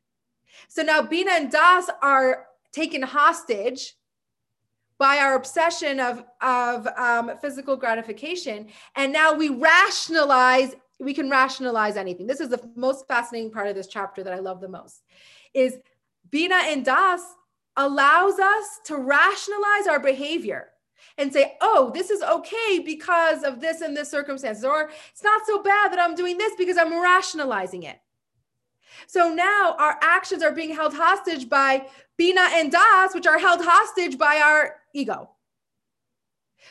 So 0.68 0.82
now 0.82 1.02
Bina 1.02 1.32
and 1.32 1.50
Das 1.50 1.90
are 2.02 2.46
taken 2.72 3.02
hostage 3.02 3.94
by 4.98 5.18
our 5.18 5.34
obsession 5.34 5.98
of, 5.98 6.24
of 6.40 6.86
um, 6.96 7.32
physical 7.40 7.76
gratification. 7.76 8.68
And 8.94 9.12
now 9.12 9.34
we 9.34 9.48
rationalize, 9.48 10.76
we 11.00 11.14
can 11.14 11.28
rationalize 11.30 11.96
anything. 11.96 12.26
This 12.26 12.40
is 12.40 12.50
the 12.50 12.62
most 12.76 13.08
fascinating 13.08 13.50
part 13.50 13.66
of 13.66 13.74
this 13.74 13.88
chapter 13.88 14.22
that 14.22 14.32
I 14.32 14.38
love 14.38 14.60
the 14.60 14.68
most 14.68 15.02
is 15.54 15.76
Bina 16.30 16.56
and 16.64 16.84
Das 16.84 17.20
allows 17.76 18.38
us 18.38 18.80
to 18.86 18.96
rationalize 18.96 19.86
our 19.88 20.00
behavior 20.00 20.70
and 21.18 21.32
say, 21.32 21.56
oh, 21.60 21.90
this 21.94 22.10
is 22.10 22.22
okay 22.22 22.80
because 22.84 23.42
of 23.42 23.60
this 23.60 23.80
and 23.80 23.96
this 23.96 24.10
circumstances, 24.10 24.64
or 24.64 24.90
it's 25.10 25.22
not 25.22 25.42
so 25.46 25.62
bad 25.62 25.92
that 25.92 25.98
I'm 25.98 26.14
doing 26.14 26.38
this 26.38 26.52
because 26.56 26.76
I'm 26.76 27.00
rationalizing 27.00 27.82
it. 27.84 28.00
So 29.06 29.32
now 29.32 29.76
our 29.78 29.98
actions 30.02 30.42
are 30.42 30.52
being 30.52 30.74
held 30.74 30.94
hostage 30.94 31.48
by 31.48 31.86
Bina 32.16 32.48
and 32.52 32.70
Das, 32.70 33.14
which 33.14 33.26
are 33.26 33.38
held 33.38 33.60
hostage 33.62 34.18
by 34.18 34.36
our 34.38 34.76
ego. 34.94 35.30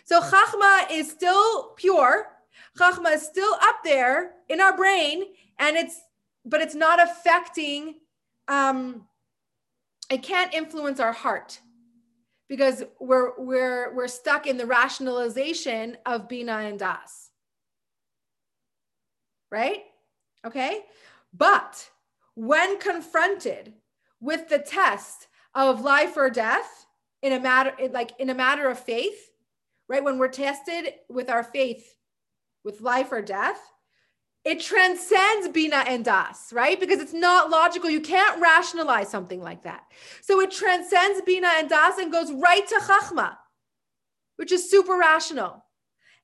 So 0.03 0.21
Chachma 0.21 0.91
is 0.91 1.09
still 1.09 1.69
pure. 1.75 2.27
Chachma 2.77 3.13
is 3.13 3.25
still 3.25 3.53
up 3.61 3.77
there 3.83 4.31
in 4.47 4.61
our 4.61 4.75
brain, 4.75 5.23
and 5.57 5.75
it's 5.75 5.99
but 6.45 6.61
it's 6.61 6.75
not 6.75 7.01
affecting. 7.01 7.95
Um, 8.49 9.05
it 10.09 10.23
can't 10.23 10.53
influence 10.53 10.99
our 10.99 11.13
heart 11.13 11.59
because 12.49 12.83
we're 12.99 13.31
we're 13.37 13.95
we're 13.95 14.07
stuck 14.07 14.47
in 14.47 14.57
the 14.57 14.65
rationalization 14.65 15.97
of 16.05 16.27
bina 16.27 16.53
and 16.53 16.79
das. 16.79 17.29
Right? 19.51 19.83
Okay? 20.45 20.81
But 21.33 21.89
when 22.35 22.79
confronted 22.79 23.73
with 24.19 24.49
the 24.49 24.59
test 24.59 25.27
of 25.55 25.81
life 25.81 26.17
or 26.17 26.29
death 26.29 26.85
in 27.21 27.33
a 27.33 27.39
matter 27.39 27.73
like 27.91 28.11
in 28.19 28.29
a 28.29 28.35
matter 28.35 28.67
of 28.67 28.79
faith 28.79 29.29
right? 29.89 30.03
When 30.03 30.19
we're 30.19 30.29
tested 30.29 30.93
with 31.09 31.29
our 31.29 31.43
faith 31.43 31.97
with 32.63 32.79
life 32.79 33.11
or 33.11 33.21
death 33.21 33.59
it 34.49 34.59
transcends 34.59 35.47
bina 35.49 35.83
and 35.85 36.03
das, 36.03 36.51
right? 36.51 36.79
Because 36.79 36.99
it's 36.99 37.13
not 37.13 37.51
logical. 37.51 37.87
You 37.87 38.01
can't 38.01 38.41
rationalize 38.41 39.07
something 39.07 39.43
like 39.43 39.61
that. 39.61 39.83
So 40.21 40.41
it 40.41 40.49
transcends 40.49 41.21
bina 41.21 41.49
and 41.57 41.69
das 41.69 41.99
and 41.99 42.11
goes 42.11 42.31
right 42.31 42.67
to 42.67 42.75
chachma, 42.77 43.37
which 44.37 44.51
is 44.51 44.67
super 44.67 44.97
rational. 44.97 45.63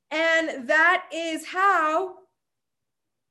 And 0.09 0.67
that 0.67 1.03
is 1.13 1.45
how 1.45 2.15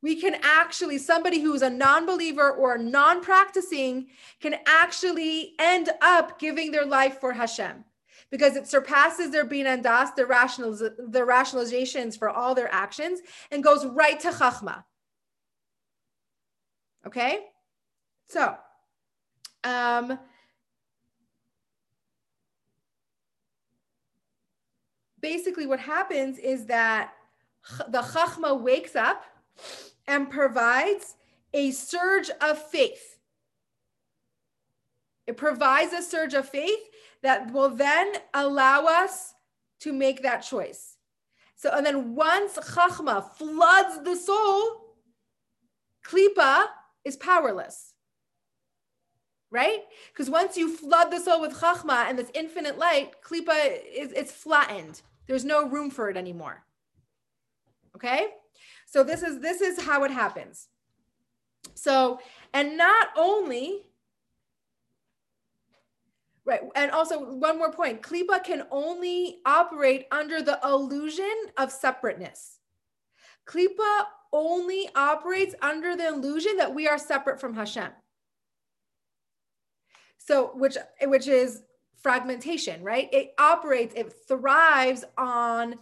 we 0.00 0.14
can 0.14 0.36
actually, 0.44 0.98
somebody 0.98 1.40
who's 1.40 1.62
a 1.62 1.70
non 1.70 2.06
believer 2.06 2.52
or 2.52 2.78
non 2.78 3.20
practicing 3.20 4.06
can 4.40 4.54
actually 4.64 5.54
end 5.58 5.90
up 6.02 6.38
giving 6.38 6.70
their 6.70 6.86
life 6.86 7.18
for 7.18 7.32
Hashem 7.32 7.84
because 8.30 8.56
it 8.56 8.66
surpasses 8.66 9.30
their 9.30 9.44
bin 9.44 9.66
and 9.66 9.82
das, 9.82 10.10
their, 10.12 10.26
rationaliz- 10.26 10.94
their 10.98 11.26
rationalizations 11.26 12.18
for 12.18 12.28
all 12.28 12.54
their 12.54 12.72
actions, 12.72 13.20
and 13.50 13.62
goes 13.62 13.86
right 13.86 14.18
to 14.20 14.28
chachma. 14.28 14.84
Okay? 17.06 17.40
So, 18.28 18.56
um, 19.62 20.18
basically 25.20 25.66
what 25.66 25.80
happens 25.80 26.38
is 26.38 26.66
that 26.66 27.12
the 27.88 28.02
chachma 28.02 28.60
wakes 28.60 28.94
up 28.94 29.24
and 30.06 30.28
provides 30.28 31.16
a 31.54 31.70
surge 31.70 32.30
of 32.40 32.58
faith. 32.58 33.18
It 35.26 35.38
provides 35.38 35.92
a 35.94 36.02
surge 36.02 36.34
of 36.34 36.46
faith 36.46 36.90
that 37.24 37.50
will 37.52 37.70
then 37.70 38.12
allow 38.34 38.84
us 38.84 39.32
to 39.80 39.94
make 39.94 40.22
that 40.22 40.40
choice. 40.40 40.98
So, 41.56 41.70
and 41.70 41.84
then 41.84 42.14
once 42.14 42.58
Chachma 42.58 43.32
floods 43.32 44.04
the 44.04 44.14
soul, 44.14 44.94
Klipa 46.06 46.66
is 47.02 47.16
powerless. 47.16 47.94
Right? 49.50 49.80
Because 50.12 50.28
once 50.28 50.58
you 50.58 50.76
flood 50.76 51.10
the 51.10 51.18
soul 51.18 51.40
with 51.40 51.58
Chachma 51.58 52.08
and 52.08 52.18
this 52.18 52.30
infinite 52.34 52.76
light, 52.76 53.14
Klipa 53.26 53.78
is 53.90 54.12
it's 54.12 54.32
flattened. 54.32 55.00
There's 55.26 55.46
no 55.46 55.66
room 55.66 55.90
for 55.90 56.10
it 56.10 56.18
anymore. 56.18 56.64
Okay? 57.96 58.26
So 58.84 59.02
this 59.02 59.22
is 59.22 59.40
this 59.40 59.62
is 59.62 59.80
how 59.80 60.04
it 60.04 60.10
happens. 60.10 60.68
So, 61.74 62.20
and 62.52 62.76
not 62.76 63.08
only 63.16 63.86
Right. 66.46 66.60
And 66.76 66.90
also, 66.90 67.34
one 67.34 67.56
more 67.58 67.72
point 67.72 68.02
Klipa 68.02 68.44
can 68.44 68.64
only 68.70 69.38
operate 69.46 70.06
under 70.12 70.42
the 70.42 70.60
illusion 70.62 71.34
of 71.56 71.72
separateness. 71.72 72.58
Klipa 73.46 74.04
only 74.32 74.88
operates 74.94 75.54
under 75.62 75.96
the 75.96 76.08
illusion 76.08 76.56
that 76.58 76.74
we 76.74 76.86
are 76.86 76.98
separate 76.98 77.40
from 77.40 77.54
Hashem. 77.54 77.90
So, 80.18 80.50
which, 80.54 80.76
which 81.02 81.28
is 81.28 81.62
fragmentation, 82.02 82.82
right? 82.82 83.08
It 83.12 83.34
operates, 83.38 83.94
it 83.94 84.12
thrives 84.28 85.04
on 85.16 85.76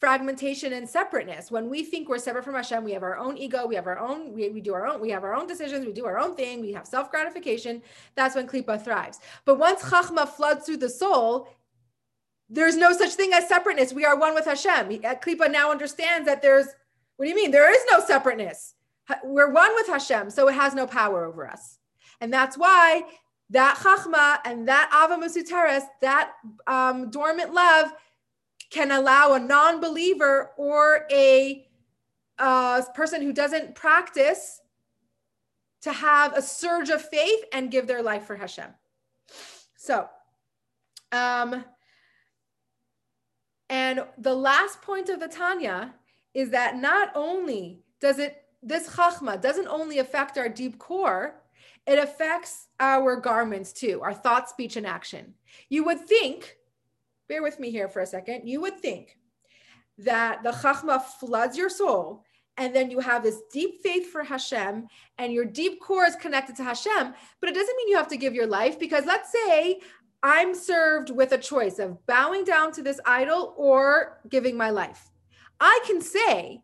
fragmentation 0.00 0.72
and 0.72 0.88
separateness. 0.88 1.50
When 1.50 1.68
we 1.68 1.84
think 1.84 2.08
we're 2.08 2.18
separate 2.18 2.44
from 2.44 2.54
Hashem, 2.54 2.82
we 2.82 2.92
have 2.92 3.02
our 3.02 3.18
own 3.18 3.36
ego, 3.36 3.66
we 3.66 3.74
have 3.74 3.86
our 3.86 3.98
own, 3.98 4.32
we, 4.32 4.48
we 4.48 4.62
do 4.62 4.72
our 4.72 4.86
own, 4.86 4.98
we 4.98 5.10
have 5.10 5.24
our 5.24 5.34
own 5.34 5.46
decisions, 5.46 5.84
we 5.84 5.92
do 5.92 6.06
our 6.06 6.18
own 6.18 6.34
thing, 6.34 6.62
we 6.62 6.72
have 6.72 6.86
self 6.86 7.10
gratification. 7.10 7.82
That's 8.14 8.34
when 8.34 8.48
Klippa 8.48 8.82
thrives. 8.82 9.20
But 9.44 9.58
once 9.58 9.82
Chachma 9.82 10.26
floods 10.26 10.64
through 10.64 10.78
the 10.78 10.88
soul, 10.88 11.50
there's 12.48 12.76
no 12.76 12.92
such 12.92 13.12
thing 13.12 13.34
as 13.34 13.46
separateness. 13.46 13.92
We 13.92 14.06
are 14.06 14.18
one 14.18 14.34
with 14.34 14.46
Hashem. 14.46 14.88
Klippa 14.88 15.52
now 15.52 15.70
understands 15.70 16.26
that 16.26 16.40
there's, 16.40 16.66
what 17.16 17.26
do 17.26 17.28
you 17.28 17.36
mean? 17.36 17.50
There 17.50 17.70
is 17.70 17.84
no 17.90 18.00
separateness. 18.00 18.74
We're 19.22 19.52
one 19.52 19.74
with 19.74 19.86
Hashem, 19.86 20.30
so 20.30 20.48
it 20.48 20.54
has 20.54 20.74
no 20.74 20.86
power 20.86 21.26
over 21.26 21.46
us. 21.46 21.78
And 22.22 22.32
that's 22.32 22.56
why 22.56 23.02
that 23.50 23.76
Chachma 23.76 24.38
and 24.46 24.66
that 24.68 24.90
Ahava 24.94 25.22
Mesuteres, 25.22 25.82
that 26.00 26.32
um, 26.66 27.10
dormant 27.10 27.52
love, 27.52 27.92
can 28.70 28.92
allow 28.92 29.34
a 29.34 29.40
non 29.40 29.80
believer 29.80 30.52
or 30.56 31.06
a 31.10 31.66
uh, 32.38 32.82
person 32.94 33.20
who 33.20 33.32
doesn't 33.32 33.74
practice 33.74 34.60
to 35.82 35.92
have 35.92 36.36
a 36.36 36.42
surge 36.42 36.88
of 36.88 37.02
faith 37.02 37.44
and 37.52 37.70
give 37.70 37.86
their 37.86 38.02
life 38.02 38.24
for 38.24 38.36
Hashem. 38.36 38.70
So, 39.76 40.08
um, 41.12 41.64
and 43.68 44.04
the 44.18 44.34
last 44.34 44.82
point 44.82 45.08
of 45.08 45.20
the 45.20 45.28
Tanya 45.28 45.94
is 46.34 46.50
that 46.50 46.76
not 46.76 47.10
only 47.14 47.82
does 48.00 48.18
it, 48.18 48.42
this 48.62 48.88
chachma 48.88 49.40
doesn't 49.40 49.68
only 49.68 49.98
affect 49.98 50.36
our 50.36 50.48
deep 50.48 50.78
core, 50.78 51.40
it 51.86 51.98
affects 51.98 52.68
our 52.78 53.16
garments 53.16 53.72
too, 53.72 54.00
our 54.02 54.12
thought, 54.12 54.50
speech, 54.50 54.76
and 54.76 54.86
action. 54.86 55.34
You 55.68 55.84
would 55.84 56.00
think 56.00 56.56
bear 57.30 57.42
with 57.42 57.60
me 57.60 57.70
here 57.70 57.88
for 57.88 58.00
a 58.00 58.06
second. 58.06 58.46
You 58.46 58.60
would 58.60 58.80
think 58.80 59.16
that 59.98 60.42
the 60.42 60.50
Chachma 60.50 61.00
floods 61.00 61.56
your 61.56 61.70
soul 61.70 62.24
and 62.56 62.74
then 62.74 62.90
you 62.90 62.98
have 62.98 63.22
this 63.22 63.40
deep 63.52 63.80
faith 63.82 64.10
for 64.10 64.24
Hashem 64.24 64.88
and 65.16 65.32
your 65.32 65.44
deep 65.44 65.80
core 65.80 66.04
is 66.04 66.16
connected 66.16 66.56
to 66.56 66.64
Hashem, 66.64 67.14
but 67.40 67.48
it 67.48 67.54
doesn't 67.54 67.76
mean 67.76 67.88
you 67.88 67.96
have 67.96 68.08
to 68.08 68.16
give 68.16 68.34
your 68.34 68.48
life 68.48 68.78
because 68.80 69.06
let's 69.06 69.30
say 69.30 69.80
I'm 70.24 70.54
served 70.54 71.10
with 71.10 71.30
a 71.30 71.38
choice 71.38 71.78
of 71.78 72.04
bowing 72.06 72.44
down 72.44 72.72
to 72.72 72.82
this 72.82 73.00
idol 73.06 73.54
or 73.56 74.18
giving 74.28 74.56
my 74.56 74.70
life. 74.70 75.08
I 75.60 75.80
can 75.86 76.00
say, 76.02 76.62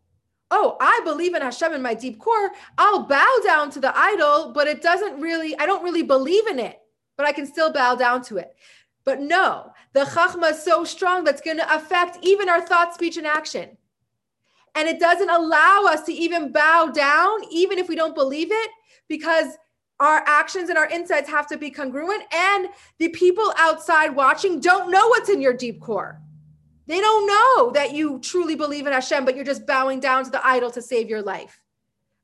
Oh, 0.51 0.77
I 0.81 1.01
believe 1.05 1.35
in 1.35 1.43
Hashem 1.43 1.73
in 1.73 1.83
my 1.83 1.95
deep 1.95 2.21
core. 2.21 2.53
I'll 2.79 3.03
bow 3.03 3.37
down 3.45 3.69
to 3.71 3.81
the 3.81 3.97
idol, 3.99 4.53
but 4.53 4.69
it 4.69 4.81
doesn't 4.81 5.21
really, 5.21 5.59
I 5.59 5.67
don't 5.67 5.83
really 5.83 6.05
believe 6.05 6.47
in 6.47 6.61
it, 6.61 6.79
but 7.17 7.27
I 7.27 7.33
can 7.33 7.47
still 7.47 7.73
bow 7.73 7.97
down 7.97 8.23
to 8.25 8.37
it. 8.37 8.55
But 9.07 9.21
no, 9.21 9.73
the 9.95 10.01
chachma 10.01 10.51
is 10.51 10.63
so 10.63 10.85
strong 10.85 11.25
that's 11.25 11.41
going 11.41 11.57
to 11.59 11.75
affect 11.75 12.19
even 12.23 12.51
our 12.51 12.61
thought, 12.61 12.93
speech, 12.93 13.17
and 13.17 13.27
action. 13.27 13.79
And 14.75 14.89
it 14.89 15.01
doesn't 15.01 15.31
allow 15.31 15.85
us 15.89 16.03
to 16.03 16.13
even 16.13 16.53
bow 16.53 16.91
down, 16.93 17.39
even 17.51 17.79
if 17.79 17.89
we 17.89 17.95
don't 17.95 18.17
believe 18.17 18.49
it, 18.51 18.71
because 19.09 19.57
our 20.01 20.23
actions 20.27 20.69
and 20.69 20.77
our 20.77 20.89
insights 20.91 21.31
have 21.31 21.47
to 21.47 21.57
be 21.57 21.71
congruent. 21.71 22.25
And 22.35 22.69
the 22.99 23.09
people 23.09 23.55
outside 23.57 24.15
watching 24.15 24.61
don't 24.61 24.91
know 24.91 25.07
what's 25.09 25.31
in 25.31 25.41
your 25.41 25.55
deep 25.55 25.81
core. 25.81 26.21
They 26.87 27.01
don't 27.01 27.27
know 27.27 27.71
that 27.73 27.95
you 27.95 28.19
truly 28.21 28.57
believe 28.57 28.87
in 28.87 28.93
Hashem, 28.93 29.25
but 29.25 29.37
you're 29.37 29.45
just 29.45 29.67
bowing 29.67 30.01
down 30.01 30.25
to 30.25 30.31
the 30.31 30.47
idol 30.47 30.71
to 30.73 30.83
save 30.83 31.09
your 31.09 31.23
life. 31.23 31.61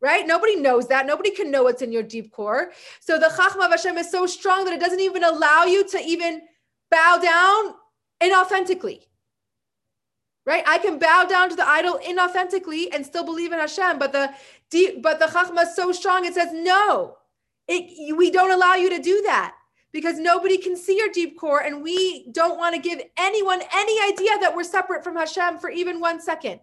Right? 0.01 0.27
Nobody 0.27 0.57
knows 0.57 0.89
that. 0.89 1.07
Nobody 1.07 1.31
can 1.31 1.53
know 1.53 1.63
what's 1.63 1.81
in 1.81 1.93
your 1.93 2.03
deep 2.03 2.33
core. 2.33 2.73
So 3.01 3.21
the 3.21 3.27
Chachma 3.27 3.67
of 3.67 3.71
Hashem 3.71 3.97
is 3.99 4.11
so 4.11 4.27
strong 4.27 4.65
that 4.65 4.75
it 4.75 4.81
doesn't 4.81 4.99
even 4.99 5.23
allow 5.23 5.63
you 5.63 5.89
to 5.89 5.99
even 5.99 6.43
bow 6.93 7.19
down 7.21 7.75
inauthentically. 8.23 9.01
Right? 10.45 10.65
I 10.67 10.79
can 10.79 10.99
bow 10.99 11.25
down 11.25 11.51
to 11.51 11.57
the 11.57 11.69
idol 11.69 11.99
inauthentically 12.05 12.89
and 12.93 13.07
still 13.07 13.25
believe 13.25 13.53
in 13.53 13.59
Hashem, 13.59 13.99
but 13.99 14.13
the 14.13 14.31
but 15.03 15.19
the 15.19 15.27
Chachma 15.27 15.63
is 15.63 15.77
so 15.77 15.93
strong, 15.93 16.25
it 16.25 16.35
says, 16.35 16.49
no, 16.53 17.17
it, 17.69 18.17
we 18.17 18.31
don't 18.31 18.51
allow 18.51 18.75
you 18.75 18.89
to 18.91 18.99
do 18.99 19.23
that 19.23 19.55
because 19.93 20.19
nobody 20.19 20.57
can 20.57 20.77
see 20.77 20.97
your 20.97 21.11
deep 21.11 21.39
core 21.39 21.61
and 21.61 21.83
we 21.83 22.27
don't 22.33 22.59
want 22.59 22.75
to 22.75 22.81
give 22.81 23.01
anyone 23.19 23.61
any 23.75 24.13
idea 24.13 24.39
that 24.41 24.57
we're 24.57 24.65
separate 24.65 25.05
from 25.05 25.17
Hashem 25.17 25.59
for 25.59 25.71
even 25.71 26.01
one 26.01 26.21
second. 26.21 26.61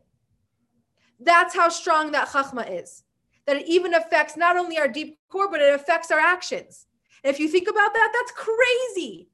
That's 1.20 1.56
how 1.56 1.70
strong 1.70 2.12
that 2.12 2.30
Chachma 2.30 2.82
is. 2.82 3.04
That 3.46 3.58
it 3.58 3.68
even 3.68 3.94
affects 3.94 4.36
not 4.36 4.58
only 4.58 4.78
our 4.78 4.88
deep 4.88 5.20
core, 5.30 5.50
but 5.50 5.62
it 5.62 5.74
affects 5.74 6.12
our 6.12 6.20
actions. 6.20 6.86
And 7.24 7.34
if 7.34 7.40
you 7.40 7.48
think 7.48 7.70
about 7.70 7.94
that, 7.94 8.12
that's 8.14 8.32
crazy 8.32 9.30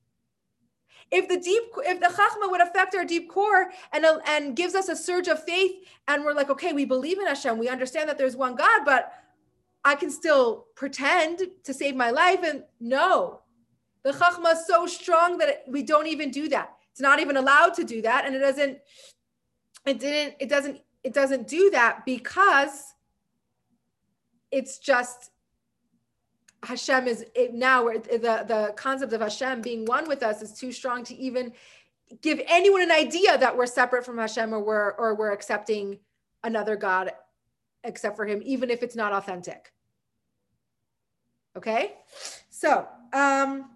if 1.11 1.27
the 1.27 1.37
deep 1.37 1.63
if 1.85 1.99
the 1.99 2.07
chachma 2.07 2.49
would 2.49 2.61
affect 2.61 2.95
our 2.95 3.05
deep 3.05 3.29
core 3.29 3.69
and 3.93 4.05
and 4.27 4.55
gives 4.55 4.75
us 4.75 4.89
a 4.89 4.95
surge 4.95 5.27
of 5.27 5.43
faith 5.43 5.71
and 6.07 6.23
we're 6.23 6.33
like 6.33 6.49
okay 6.49 6.73
we 6.73 6.85
believe 6.85 7.19
in 7.19 7.27
Hashem 7.27 7.57
we 7.57 7.69
understand 7.69 8.09
that 8.09 8.17
there's 8.17 8.35
one 8.35 8.55
God 8.55 8.81
but 8.85 9.13
I 9.85 9.93
can 9.93 10.09
still 10.09 10.65
pretend 10.75 11.43
to 11.63 11.73
save 11.73 11.95
my 11.95 12.09
life 12.09 12.39
and 12.43 12.63
no. 12.79 13.41
The 14.03 14.11
chachma 14.11 14.53
is 14.53 14.65
so 14.65 14.87
strong 14.87 15.37
that 15.37 15.63
we 15.67 15.83
don't 15.83 16.07
even 16.07 16.31
do 16.31 16.49
that. 16.49 16.73
It's 16.91 16.99
not 16.99 17.19
even 17.19 17.37
allowed 17.37 17.75
to 17.75 17.83
do 17.83 18.01
that 18.01 18.25
and 18.25 18.35
it 18.35 18.39
doesn't 18.39 18.79
it 19.85 19.99
didn't 19.99 20.35
it 20.39 20.49
doesn't 20.49 20.81
it 21.03 21.13
doesn't 21.13 21.47
do 21.47 21.69
that 21.71 22.03
because 22.03 22.95
it's 24.51 24.79
just 24.79 25.29
Hashem 26.63 27.07
is 27.07 27.25
it, 27.35 27.53
now 27.53 27.85
the 27.85 28.45
the 28.47 28.73
concept 28.75 29.13
of 29.13 29.21
Hashem 29.21 29.61
being 29.61 29.85
one 29.85 30.07
with 30.07 30.23
us 30.23 30.41
is 30.41 30.53
too 30.53 30.71
strong 30.71 31.03
to 31.05 31.15
even 31.15 31.53
give 32.21 32.39
anyone 32.47 32.81
an 32.81 32.91
idea 32.91 33.37
that 33.37 33.55
we're 33.55 33.65
separate 33.65 34.05
from 34.05 34.17
Hashem 34.17 34.53
or 34.53 34.59
we're 34.59 34.91
or 34.91 35.15
we're 35.15 35.31
accepting 35.31 35.99
another 36.43 36.75
God 36.75 37.11
except 37.83 38.15
for 38.15 38.25
Him, 38.25 38.41
even 38.43 38.69
if 38.69 38.83
it's 38.83 38.95
not 38.95 39.13
authentic. 39.13 39.71
Okay, 41.55 41.93
so 42.49 42.87
um, 43.13 43.69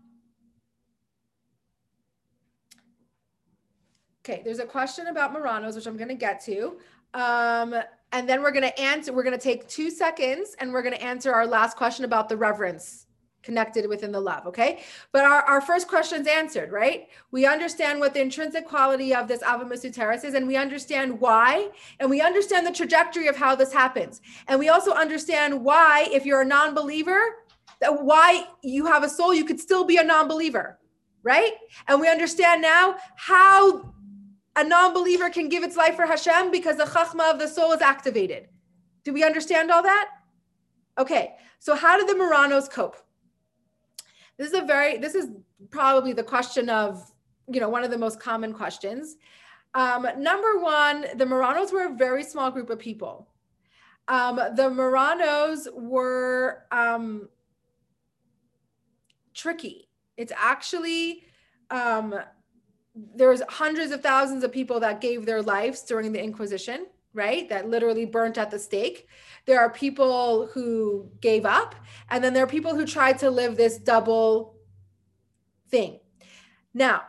okay, 4.24 4.42
there's 4.44 4.60
a 4.60 4.66
question 4.66 5.08
about 5.08 5.34
Marranos 5.34 5.76
which 5.76 5.86
I'm 5.86 5.98
going 5.98 6.10
to 6.10 6.16
get 6.16 6.44
to. 6.46 6.78
Um, 7.14 7.76
and 8.12 8.28
then 8.28 8.42
we're 8.42 8.52
going 8.52 8.64
to 8.64 8.80
answer 8.80 9.14
we're 9.14 9.24
going 9.24 9.38
to 9.38 9.44
take 9.44 9.68
2 9.68 9.90
seconds 9.90 10.56
and 10.60 10.74
we're 10.74 10.82
going 10.82 10.96
to 10.96 11.04
answer 11.04 11.34
our 11.34 11.48
last 11.48 11.78
question 11.78 12.06
about 12.06 12.30
the 12.30 12.38
reverence 12.38 13.06
connected 13.42 13.88
within 13.88 14.12
the 14.12 14.20
love 14.20 14.46
okay? 14.46 14.82
But 15.12 15.24
our, 15.24 15.42
our 15.44 15.62
first 15.62 15.88
question's 15.88 16.28
answered 16.28 16.72
right? 16.72 17.08
We 17.32 17.46
understand 17.46 18.00
what 18.00 18.14
the 18.14 18.22
intrinsic 18.22 18.68
quality 18.68 19.16
of 19.16 19.28
this 19.28 19.42
ava 19.44 19.66
teres 19.90 20.24
is 20.24 20.34
and 20.34 20.48
we 20.48 20.58
understand 20.58 21.20
why 21.20 21.70
and 22.00 22.10
we 22.10 22.22
understand 22.22 22.68
the 22.68 22.72
trajectory 22.72 23.28
of 23.28 23.38
how 23.38 23.56
this 23.56 23.72
happens. 23.72 24.22
And 24.48 24.60
we 24.60 24.70
also 24.70 24.92
understand 24.92 25.64
why 25.64 26.08
if 26.12 26.26
you're 26.26 26.42
a 26.42 26.46
non-believer 26.46 27.20
that 27.82 28.04
why 28.04 28.46
you 28.62 28.86
have 28.86 29.04
a 29.04 29.10
soul 29.10 29.34
you 29.34 29.46
could 29.46 29.60
still 29.60 29.86
be 29.86 29.98
a 29.98 30.04
non-believer 30.04 30.78
right? 31.24 31.54
And 31.88 32.00
we 32.00 32.10
understand 32.10 32.62
now 32.62 32.96
how 33.16 33.94
a 34.60 34.64
non-believer 34.64 35.30
can 35.30 35.50
give 35.50 35.64
its 35.64 35.76
life 35.76 35.96
for 35.96 36.06
hashem 36.06 36.52
because 36.52 36.78
the 36.78 36.86
chachma 36.86 37.32
of 37.32 37.40
the 37.40 37.48
soul 37.48 37.72
is 37.72 37.82
activated 37.82 38.48
do 39.04 39.14
we 39.14 39.24
understand 39.24 39.72
all 39.72 39.84
that 39.84 40.10
okay 40.98 41.36
so 41.60 41.76
how 41.76 41.98
did 41.98 42.08
the 42.08 42.22
Marranos 42.22 42.70
cope 42.70 42.98
this 44.40 44.54
is 44.54 44.54
a 44.54 44.66
very, 44.66 44.98
this 44.98 45.16
is 45.16 45.28
probably 45.70 46.14
the 46.14 46.24
question 46.24 46.70
of, 46.70 47.12
you 47.52 47.60
know, 47.60 47.68
one 47.68 47.84
of 47.84 47.92
the 47.92 47.98
most 47.98 48.22
common 48.22 48.54
questions. 48.54 49.18
Um, 49.74 50.08
number 50.18 50.60
one, 50.60 51.08
the 51.16 51.26
Marranos 51.26 51.74
were 51.74 51.88
a 51.88 51.94
very 51.94 52.24
small 52.24 52.50
group 52.50 52.70
of 52.70 52.80
people. 52.80 53.28
Um, 54.08 54.38
the 54.38 54.70
Marranos 54.70 55.68
were 55.74 56.64
um, 56.72 57.28
tricky. 59.34 59.90
It's 60.16 60.32
actually, 60.38 61.26
um, 61.70 62.16
there's 62.96 63.42
hundreds 63.50 63.92
of 63.92 64.02
thousands 64.02 64.44
of 64.44 64.52
people 64.52 64.80
that 64.80 65.02
gave 65.02 65.26
their 65.26 65.42
lives 65.42 65.82
during 65.84 66.12
the 66.12 66.24
Inquisition, 66.24 66.88
right? 67.14 67.48
That 67.50 67.70
literally 67.70 68.06
burnt 68.06 68.38
at 68.38 68.52
the 68.52 68.60
stake. 68.60 69.08
There 69.46 69.60
are 69.60 69.70
people 69.70 70.48
who 70.48 71.10
gave 71.22 71.46
up, 71.46 71.76
and 72.10 72.24
then 72.24 72.34
there 72.34 72.44
are 72.44 72.48
people 72.48 72.76
who 72.76 72.86
tried 72.86 73.20
to 73.20 73.30
live 73.30 73.56
this 73.56 73.78
double 73.78 74.56
thing. 75.70 76.00
Now, 76.74 77.04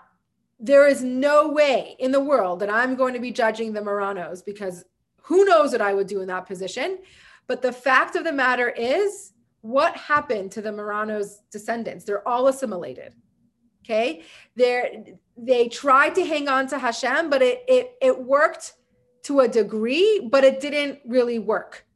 there 0.59 0.87
is 0.87 1.03
no 1.03 1.49
way 1.49 1.97
in 1.99 2.12
the 2.12 2.20
world 2.20 2.61
that 2.61 2.70
I'm 2.70 2.95
going 2.95 3.14
to 3.14 3.20
be 3.20 3.31
judging 3.31 3.72
the 3.72 3.81
Marranos 3.81 4.45
because 4.45 4.85
who 5.22 5.45
knows 5.45 5.72
what 5.72 5.81
I 5.81 5.95
would 5.95 6.07
do 6.07 6.20
in 6.20 6.28
that 6.28 6.47
position. 6.47 6.99
But 7.47 7.62
the 7.62 7.72
fact 7.72 8.14
of 8.16 8.24
the 8.24 8.33
matter 8.33 8.68
is, 8.68 9.33
what 9.62 9.97
happened 9.97 10.53
to 10.53 10.62
the 10.62 10.70
Marranos' 10.70 11.39
descendants? 11.51 12.05
They're 12.05 12.26
all 12.26 12.49
assimilated. 12.49 13.14
Okay, 13.85 14.22
they 14.57 15.16
they 15.37 15.68
tried 15.68 16.14
to 16.16 16.24
hang 16.24 16.49
on 16.49 16.66
to 16.68 16.78
Hashem, 16.78 17.31
but 17.31 17.43
it 17.43 17.64
it 17.66 17.95
it 18.01 18.24
worked 18.24 18.74
to 19.22 19.41
a 19.41 19.49
degree, 19.49 20.28
but 20.31 20.45
it 20.45 20.61
didn't 20.61 21.01
really 21.07 21.39
work. 21.39 21.87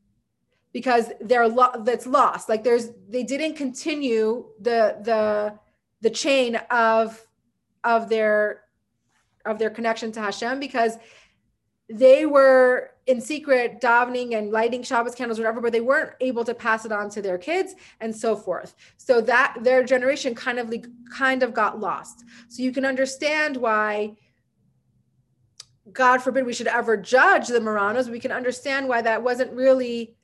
Because 0.72 1.12
they're 1.20 1.48
lo- 1.48 1.82
that's 1.84 2.06
lost. 2.06 2.48
Like 2.48 2.64
there's 2.64 2.88
they 3.08 3.22
didn't 3.22 3.54
continue 3.54 4.46
the 4.60 4.98
the 5.02 5.58
the 6.00 6.10
chain 6.10 6.56
of 6.70 7.24
of 7.84 8.08
their 8.08 8.64
of 9.44 9.58
their 9.58 9.70
connection 9.70 10.10
to 10.12 10.20
Hashem 10.20 10.58
because 10.58 10.96
they 11.88 12.24
were 12.26 12.90
in 13.06 13.20
secret 13.20 13.80
davening 13.80 14.36
and 14.36 14.50
lighting 14.50 14.82
Shabbos 14.82 15.14
candles, 15.14 15.38
whatever, 15.38 15.60
but 15.60 15.72
they 15.72 15.82
weren't 15.82 16.12
able 16.20 16.44
to 16.44 16.54
pass 16.54 16.86
it 16.86 16.92
on 16.92 17.10
to 17.10 17.20
their 17.20 17.36
kids 17.36 17.74
and 18.00 18.14
so 18.14 18.34
forth. 18.34 18.74
So 18.96 19.20
that 19.22 19.58
their 19.60 19.84
generation 19.84 20.34
kind 20.34 20.58
of 20.58 20.72
kind 21.14 21.42
of 21.42 21.52
got 21.52 21.80
lost. 21.80 22.24
So 22.48 22.62
you 22.62 22.72
can 22.72 22.86
understand 22.86 23.58
why, 23.58 24.16
God 25.92 26.22
forbid, 26.22 26.46
we 26.46 26.54
should 26.54 26.66
ever 26.66 26.96
judge 26.96 27.48
the 27.48 27.60
Marranos. 27.60 28.08
We 28.08 28.20
can 28.20 28.32
understand 28.32 28.88
why 28.88 29.02
that 29.02 29.22
wasn't 29.22 29.52
really 29.52 30.16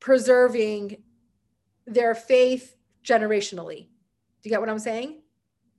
preserving 0.00 1.02
their 1.86 2.16
faith 2.16 2.76
generationally. 3.04 3.86
Do 3.86 4.48
you 4.48 4.50
get 4.50 4.60
what 4.60 4.68
I'm 4.68 4.80
saying? 4.80 5.20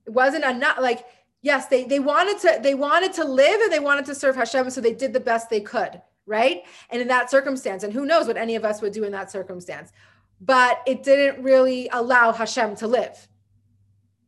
It 0.06 0.12
wasn't 0.12 0.44
enough 0.44 0.78
like 0.80 1.04
yes, 1.42 1.66
they 1.66 1.84
they 1.84 2.00
wanted 2.00 2.38
to 2.40 2.60
they 2.62 2.74
wanted 2.74 3.12
to 3.14 3.24
live 3.24 3.60
and 3.60 3.72
they 3.72 3.80
wanted 3.80 4.04
to 4.06 4.14
serve 4.14 4.36
Hashem 4.36 4.70
so 4.70 4.80
they 4.80 4.94
did 4.94 5.12
the 5.12 5.20
best 5.20 5.50
they 5.50 5.60
could, 5.60 6.00
right? 6.26 6.62
And 6.90 7.00
in 7.00 7.08
that 7.08 7.30
circumstance 7.30 7.84
and 7.84 7.92
who 7.92 8.06
knows 8.06 8.26
what 8.26 8.36
any 8.36 8.56
of 8.56 8.64
us 8.64 8.80
would 8.82 8.92
do 8.92 9.04
in 9.04 9.12
that 9.12 9.30
circumstance. 9.30 9.92
But 10.40 10.82
it 10.86 11.02
didn't 11.02 11.42
really 11.42 11.88
allow 11.92 12.32
Hashem 12.32 12.76
to 12.76 12.86
live 12.86 13.28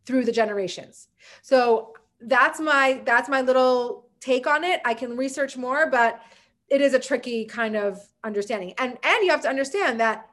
through 0.07 0.25
the 0.25 0.33
generations. 0.33 1.09
So 1.43 1.95
that's 2.21 2.61
my 2.61 3.03
that's 3.05 3.29
my 3.29 3.43
little 3.43 4.09
take 4.21 4.47
on 4.47 4.65
it. 4.65 4.81
I 4.85 4.95
can 4.95 5.17
research 5.17 5.57
more, 5.57 5.89
but 5.89 6.21
it 6.69 6.81
is 6.81 6.95
a 6.95 6.99
tricky 6.99 7.45
kind 7.45 7.77
of 7.77 8.01
understanding. 8.25 8.75
And 8.79 8.99
and 9.03 9.25
you 9.25 9.31
have 9.31 9.43
to 9.43 9.49
understand 9.49 10.01
that 10.01 10.29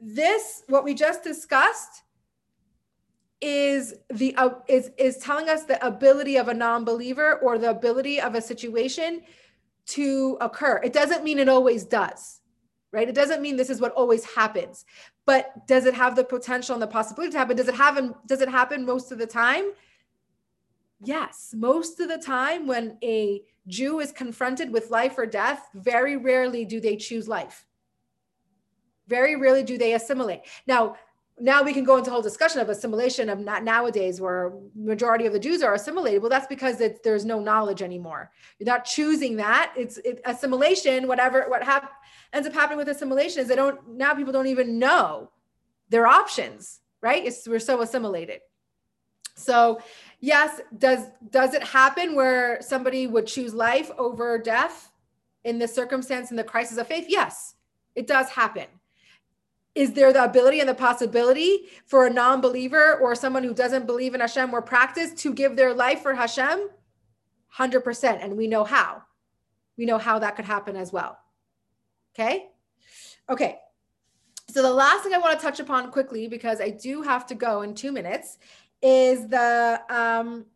this 0.00 0.62
what 0.68 0.84
we 0.84 0.94
just 0.94 1.22
discussed 1.22 2.02
is 3.40 3.94
the 4.10 4.34
uh, 4.36 4.50
is 4.68 4.90
is 4.98 5.18
telling 5.18 5.48
us 5.48 5.64
the 5.64 5.84
ability 5.84 6.36
of 6.36 6.48
a 6.48 6.54
non-believer 6.54 7.34
or 7.36 7.58
the 7.58 7.70
ability 7.70 8.20
of 8.20 8.34
a 8.34 8.40
situation 8.40 9.22
to 9.86 10.36
occur. 10.40 10.80
It 10.84 10.92
doesn't 10.92 11.24
mean 11.24 11.38
it 11.38 11.48
always 11.48 11.84
does. 11.84 12.40
Right? 12.92 13.08
It 13.08 13.14
doesn't 13.14 13.40
mean 13.40 13.56
this 13.56 13.70
is 13.70 13.80
what 13.80 13.92
always 13.92 14.24
happens. 14.24 14.84
But 15.24 15.66
does 15.68 15.86
it 15.86 15.94
have 15.94 16.16
the 16.16 16.24
potential 16.24 16.74
and 16.74 16.82
the 16.82 16.88
possibility 16.88 17.30
to 17.32 17.38
happen? 17.38 17.56
Does 17.56 17.68
it 17.68 17.74
happen 17.74 18.14
does 18.26 18.40
it 18.40 18.48
happen 18.48 18.84
most 18.84 19.12
of 19.12 19.18
the 19.18 19.26
time? 19.26 19.72
Yes, 21.02 21.54
most 21.56 21.98
of 22.00 22.08
the 22.08 22.18
time 22.18 22.66
when 22.66 22.98
a 23.02 23.42
Jew 23.66 24.00
is 24.00 24.12
confronted 24.12 24.72
with 24.72 24.90
life 24.90 25.16
or 25.16 25.24
death, 25.24 25.68
very 25.74 26.16
rarely 26.16 26.64
do 26.64 26.80
they 26.80 26.96
choose 26.96 27.28
life. 27.28 27.64
Very 29.06 29.36
rarely 29.36 29.62
do 29.62 29.78
they 29.78 29.94
assimilate. 29.94 30.40
Now, 30.66 30.96
now 31.40 31.62
we 31.62 31.72
can 31.72 31.84
go 31.84 31.96
into 31.96 32.10
whole 32.10 32.22
discussion 32.22 32.60
of 32.60 32.68
assimilation 32.68 33.30
of 33.30 33.40
not 33.40 33.64
nowadays 33.64 34.20
where 34.20 34.52
majority 34.74 35.26
of 35.26 35.32
the 35.32 35.38
Jews 35.38 35.62
are 35.62 35.74
assimilated. 35.74 36.20
Well, 36.20 36.30
that's 36.30 36.46
because 36.46 36.80
it's, 36.80 37.00
there's 37.02 37.24
no 37.24 37.40
knowledge 37.40 37.82
anymore. 37.82 38.30
You're 38.58 38.66
not 38.66 38.84
choosing 38.84 39.36
that. 39.36 39.72
It's 39.76 39.96
it, 39.98 40.20
assimilation. 40.24 41.08
Whatever 41.08 41.46
what 41.48 41.64
hap- 41.64 41.92
ends 42.32 42.46
up 42.46 42.54
happening 42.54 42.78
with 42.78 42.88
assimilation 42.88 43.42
is 43.42 43.48
they 43.48 43.56
don't 43.56 43.96
now 43.96 44.14
people 44.14 44.32
don't 44.32 44.46
even 44.48 44.78
know 44.78 45.30
their 45.88 46.06
options. 46.06 46.80
Right? 47.02 47.24
It's, 47.24 47.48
we're 47.48 47.58
so 47.58 47.80
assimilated. 47.80 48.40
So 49.34 49.80
yes, 50.20 50.60
does 50.76 51.06
does 51.30 51.54
it 51.54 51.62
happen 51.62 52.14
where 52.14 52.60
somebody 52.60 53.06
would 53.06 53.26
choose 53.26 53.54
life 53.54 53.90
over 53.96 54.38
death 54.38 54.92
in 55.44 55.58
this 55.58 55.74
circumstance 55.74 56.30
in 56.30 56.36
the 56.36 56.44
crisis 56.44 56.76
of 56.76 56.86
faith? 56.86 57.06
Yes, 57.08 57.54
it 57.94 58.06
does 58.06 58.28
happen. 58.28 58.66
Is 59.74 59.92
there 59.92 60.12
the 60.12 60.24
ability 60.24 60.60
and 60.60 60.68
the 60.68 60.74
possibility 60.74 61.68
for 61.86 62.06
a 62.06 62.10
non-believer 62.10 62.96
or 62.96 63.14
someone 63.14 63.44
who 63.44 63.54
doesn't 63.54 63.86
believe 63.86 64.14
in 64.14 64.20
Hashem 64.20 64.52
or 64.52 64.62
practice 64.62 65.14
to 65.22 65.32
give 65.32 65.56
their 65.56 65.72
life 65.72 66.02
for 66.02 66.14
Hashem? 66.14 66.68
100%. 67.56 68.24
And 68.24 68.36
we 68.36 68.46
know 68.46 68.64
how. 68.64 69.02
We 69.76 69.86
know 69.86 69.98
how 69.98 70.18
that 70.18 70.36
could 70.36 70.44
happen 70.44 70.76
as 70.76 70.92
well. 70.92 71.18
Okay. 72.14 72.48
Okay. 73.28 73.58
So 74.48 74.62
the 74.62 74.72
last 74.72 75.04
thing 75.04 75.14
I 75.14 75.18
want 75.18 75.38
to 75.38 75.44
touch 75.44 75.60
upon 75.60 75.92
quickly, 75.92 76.26
because 76.26 76.60
I 76.60 76.70
do 76.70 77.02
have 77.02 77.26
to 77.28 77.36
go 77.36 77.62
in 77.62 77.74
two 77.74 77.92
minutes, 77.92 78.38
is 78.82 79.28
the 79.28 79.80
um, 79.88 80.46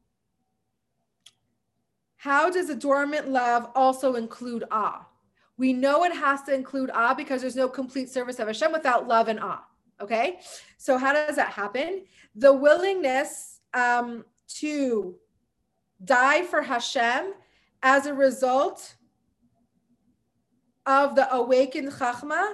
how 2.16 2.50
does 2.50 2.70
a 2.70 2.74
dormant 2.74 3.28
love 3.28 3.70
also 3.74 4.14
include 4.14 4.64
awe? 4.70 5.06
We 5.56 5.72
know 5.72 6.04
it 6.04 6.14
has 6.14 6.42
to 6.42 6.54
include 6.54 6.90
awe 6.90 7.14
because 7.14 7.40
there's 7.40 7.56
no 7.56 7.68
complete 7.68 8.08
service 8.08 8.38
of 8.38 8.48
Hashem 8.48 8.72
without 8.72 9.06
love 9.06 9.28
and 9.28 9.40
awe. 9.40 9.64
Okay, 10.00 10.40
so 10.76 10.98
how 10.98 11.12
does 11.12 11.36
that 11.36 11.52
happen? 11.52 12.04
The 12.34 12.52
willingness 12.52 13.60
um, 13.72 14.24
to 14.56 15.14
die 16.04 16.42
for 16.44 16.62
Hashem 16.62 17.34
as 17.82 18.06
a 18.06 18.14
result 18.14 18.96
of 20.86 21.14
the 21.14 21.32
awakened 21.32 21.92
Chachma 21.92 22.52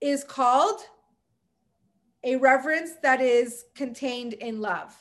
is 0.00 0.24
called 0.24 0.80
a 2.24 2.36
reverence 2.36 2.92
that 3.02 3.20
is 3.20 3.64
contained 3.74 4.32
in 4.34 4.60
love. 4.60 4.94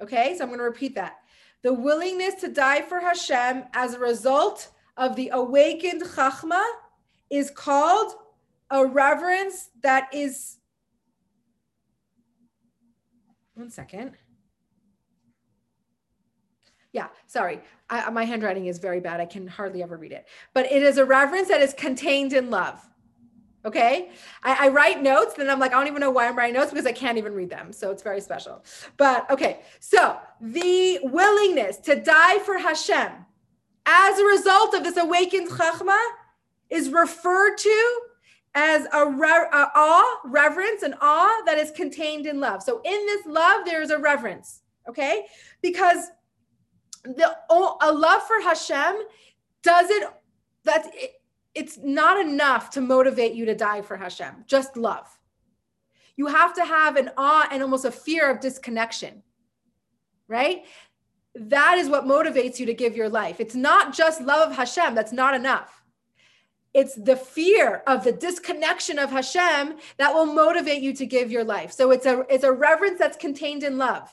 Okay, 0.00 0.36
so 0.36 0.44
I'm 0.44 0.48
going 0.48 0.58
to 0.58 0.64
repeat 0.64 0.94
that. 0.94 1.18
The 1.62 1.72
willingness 1.72 2.36
to 2.36 2.48
die 2.48 2.82
for 2.82 3.00
Hashem 3.00 3.64
as 3.74 3.94
a 3.94 3.98
result 3.98 4.70
of 5.00 5.16
the 5.16 5.30
awakened 5.32 6.02
Chachma 6.02 6.62
is 7.30 7.50
called 7.50 8.12
a 8.70 8.86
reverence 8.86 9.70
that 9.82 10.08
is. 10.12 10.58
One 13.54 13.70
second. 13.70 14.12
Yeah, 16.92 17.08
sorry. 17.26 17.60
I, 17.88 18.10
my 18.10 18.24
handwriting 18.24 18.66
is 18.66 18.78
very 18.78 19.00
bad. 19.00 19.20
I 19.20 19.26
can 19.26 19.46
hardly 19.46 19.82
ever 19.82 19.96
read 19.96 20.12
it. 20.12 20.26
But 20.54 20.70
it 20.70 20.82
is 20.82 20.98
a 20.98 21.04
reverence 21.04 21.48
that 21.48 21.60
is 21.60 21.72
contained 21.72 22.32
in 22.32 22.50
love. 22.50 22.84
Okay. 23.64 24.10
I, 24.42 24.66
I, 24.66 24.68
write 24.68 25.02
notes, 25.02 25.34
then 25.34 25.50
I'm 25.50 25.60
like, 25.60 25.72
I 25.72 25.74
don't 25.74 25.86
even 25.86 26.00
know 26.00 26.10
why 26.10 26.26
I'm 26.26 26.36
writing 26.36 26.54
notes 26.54 26.70
because 26.70 26.86
I 26.86 26.92
can't 26.92 27.18
even 27.18 27.34
read 27.34 27.50
them. 27.50 27.72
So 27.72 27.90
it's 27.90 28.02
very 28.02 28.20
special. 28.20 28.64
But 28.96 29.30
okay. 29.30 29.60
So 29.78 30.18
the 30.40 30.98
willingness 31.02 31.76
to 31.78 31.94
die 31.94 32.38
for 32.40 32.58
Hashem 32.58 33.26
as 33.90 34.18
a 34.18 34.24
result 34.24 34.74
of 34.74 34.84
this 34.84 34.96
awakened 34.96 35.50
chachma 35.50 36.00
is 36.70 36.90
referred 36.90 37.56
to 37.56 38.00
as 38.54 38.86
a, 38.92 39.06
re- 39.06 39.48
awe, 39.52 40.20
reverence, 40.24 40.82
and 40.82 40.94
awe 41.00 41.42
that 41.44 41.58
is 41.58 41.72
contained 41.72 42.26
in 42.26 42.38
love. 42.38 42.62
So 42.62 42.80
in 42.84 43.06
this 43.06 43.26
love, 43.26 43.64
there 43.64 43.82
is 43.82 43.90
a 43.90 43.98
reverence, 43.98 44.62
okay? 44.88 45.26
Because 45.60 46.10
the 47.04 47.36
a 47.80 47.92
love 47.92 48.22
for 48.24 48.40
Hashem 48.42 49.02
doesn't 49.62 50.04
that's 50.64 50.88
it, 50.92 51.12
it's 51.54 51.78
not 51.82 52.20
enough 52.20 52.70
to 52.70 52.80
motivate 52.80 53.34
you 53.34 53.46
to 53.46 53.54
die 53.54 53.82
for 53.82 53.96
Hashem. 53.96 54.44
Just 54.46 54.76
love. 54.76 55.06
You 56.16 56.26
have 56.26 56.54
to 56.54 56.64
have 56.64 56.96
an 56.96 57.10
awe 57.16 57.48
and 57.50 57.62
almost 57.62 57.86
a 57.86 57.90
fear 57.90 58.30
of 58.30 58.40
disconnection, 58.40 59.22
right? 60.28 60.64
That 61.34 61.78
is 61.78 61.88
what 61.88 62.04
motivates 62.04 62.58
you 62.58 62.66
to 62.66 62.74
give 62.74 62.96
your 62.96 63.08
life. 63.08 63.40
It's 63.40 63.54
not 63.54 63.94
just 63.94 64.20
love 64.20 64.50
of 64.50 64.56
Hashem. 64.56 64.94
That's 64.94 65.12
not 65.12 65.34
enough. 65.34 65.84
It's 66.72 66.94
the 66.94 67.16
fear 67.16 67.82
of 67.86 68.04
the 68.04 68.12
disconnection 68.12 68.98
of 68.98 69.10
Hashem 69.10 69.76
that 69.98 70.14
will 70.14 70.26
motivate 70.26 70.82
you 70.82 70.92
to 70.94 71.06
give 71.06 71.30
your 71.30 71.44
life. 71.44 71.72
So 71.72 71.90
it's 71.90 72.06
a 72.06 72.24
it's 72.28 72.44
a 72.44 72.52
reverence 72.52 72.98
that's 72.98 73.16
contained 73.16 73.64
in 73.64 73.76
love. 73.76 74.12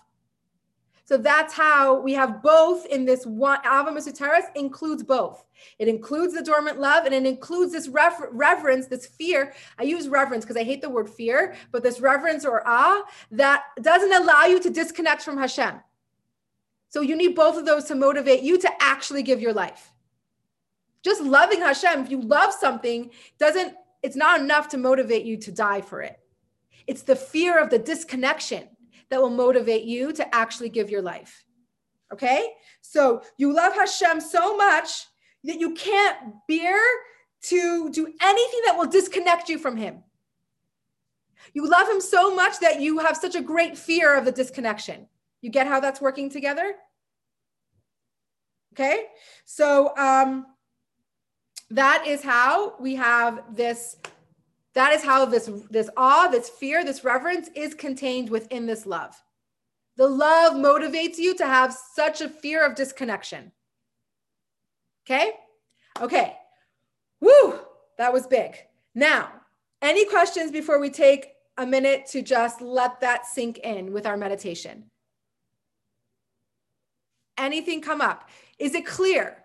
So 1.06 1.16
that's 1.16 1.54
how 1.54 2.02
we 2.02 2.14
have 2.14 2.44
both 2.44 2.86
in 2.86 3.06
this 3.06 3.26
one. 3.26 3.62
Ahava 3.62 3.90
Mesuteres 3.90 4.44
includes 4.56 5.04
both. 5.04 5.46
It 5.80 5.88
includes 5.88 6.34
the 6.34 6.44
dormant 6.44 6.82
love 6.82 7.06
and 7.06 7.14
it 7.14 7.26
includes 7.26 7.72
this 7.72 7.88
rever- 7.88 8.30
reverence, 8.34 8.88
this 8.88 9.06
fear. 9.06 9.54
I 9.80 9.84
use 9.84 10.10
reverence 10.10 10.44
because 10.44 10.58
I 10.58 10.66
hate 10.66 10.82
the 10.82 10.90
word 10.90 11.10
fear, 11.10 11.56
but 11.72 11.82
this 11.82 12.02
reverence 12.02 12.44
or 12.44 12.62
awe 12.68 13.04
that 13.32 13.64
doesn't 13.82 14.12
allow 14.12 14.46
you 14.46 14.60
to 14.60 14.70
disconnect 14.70 15.22
from 15.22 15.38
Hashem. 15.38 15.80
So 16.90 17.02
you 17.02 17.16
need 17.16 17.36
both 17.36 17.58
of 17.58 17.66
those 17.66 17.86
to 17.86 17.96
motivate 17.96 18.42
you 18.42 18.58
to 18.60 18.72
actually 18.80 19.24
give 19.24 19.42
your 19.42 19.54
life. 19.54 19.92
Just 21.04 21.22
loving 21.22 21.60
Hashem, 21.60 22.02
if 22.02 22.12
you 22.12 22.22
love 22.22 22.54
something, 22.54 23.12
doesn't, 23.40 23.76
it's 24.04 24.16
not 24.16 24.40
enough 24.40 24.70
to 24.70 24.78
motivate 24.78 25.26
you 25.26 25.38
to 25.38 25.52
die 25.52 25.82
for 25.82 26.02
it. 26.02 26.20
It's 26.86 27.04
the 27.04 27.16
fear 27.16 27.60
of 27.60 27.70
the 27.70 27.80
disconnection 27.80 28.68
that 29.10 29.22
will 29.22 29.30
motivate 29.30 29.84
you 29.84 30.12
to 30.14 30.36
actually 30.36 30.70
give 30.70 30.90
your 30.90 31.02
life. 31.02 31.46
Okay? 32.12 32.54
So 32.82 33.22
you 33.38 33.54
love 33.54 33.74
Hashem 33.74 34.22
so 34.22 34.56
much 34.56 35.06
that 35.44 35.60
you 35.60 35.74
can't 35.74 36.18
bear 36.48 36.80
to 37.44 37.90
do 37.90 38.08
anything 38.22 38.62
that 38.66 38.78
will 38.78 38.88
disconnect 38.88 39.50
you 39.50 39.58
from 39.60 39.78
Him. 39.78 40.04
You 41.54 41.70
love 41.70 41.88
Him 41.88 42.02
so 42.02 42.34
much 42.34 42.60
that 42.60 42.82
you 42.82 43.00
have 43.00 43.18
such 43.18 43.36
a 43.36 43.42
great 43.42 43.78
fear 43.78 44.16
of 44.16 44.26
the 44.26 44.32
disconnection. 44.32 45.08
You 45.42 45.50
get 45.50 45.68
how 45.68 45.80
that's 45.80 46.02
working 46.02 46.30
together? 46.30 46.74
Okay? 48.74 49.06
So, 49.46 49.96
um, 49.98 50.46
that 51.70 52.08
is 52.08 52.24
how 52.24 52.76
we 52.80 52.96
have 52.96 53.56
this 53.56 53.98
that 54.78 54.94
is 54.94 55.04
how 55.04 55.26
this, 55.26 55.50
this 55.72 55.90
awe, 55.98 56.28
this 56.28 56.50
fear, 56.50 56.86
this 56.86 57.04
reverence 57.04 57.50
is 57.56 57.74
contained 57.74 58.30
within 58.30 58.68
this 58.68 58.86
love. 58.86 59.20
The 59.96 60.08
love 60.08 60.54
motivates 60.54 61.18
you 61.18 61.36
to 61.38 61.48
have 61.48 61.76
such 61.96 62.22
a 62.22 62.30
fear 62.30 62.64
of 62.64 62.76
disconnection. 62.76 63.52
Okay? 65.04 65.32
Okay. 66.00 66.36
Woo! 67.22 67.60
That 67.98 68.14
was 68.14 68.28
big. 68.28 68.56
Now, 68.94 69.32
any 69.82 70.06
questions 70.06 70.52
before 70.52 70.80
we 70.80 70.92
take 70.92 71.30
a 71.58 71.66
minute 71.66 72.06
to 72.12 72.22
just 72.22 72.62
let 72.62 73.02
that 73.02 73.26
sink 73.26 73.58
in 73.58 73.92
with 73.92 74.06
our 74.06 74.16
meditation? 74.16 74.92
Anything 77.38 77.82
come 77.82 78.02
up? 78.02 78.30
Is 78.60 78.74
it 78.76 78.86
clear? 78.86 79.44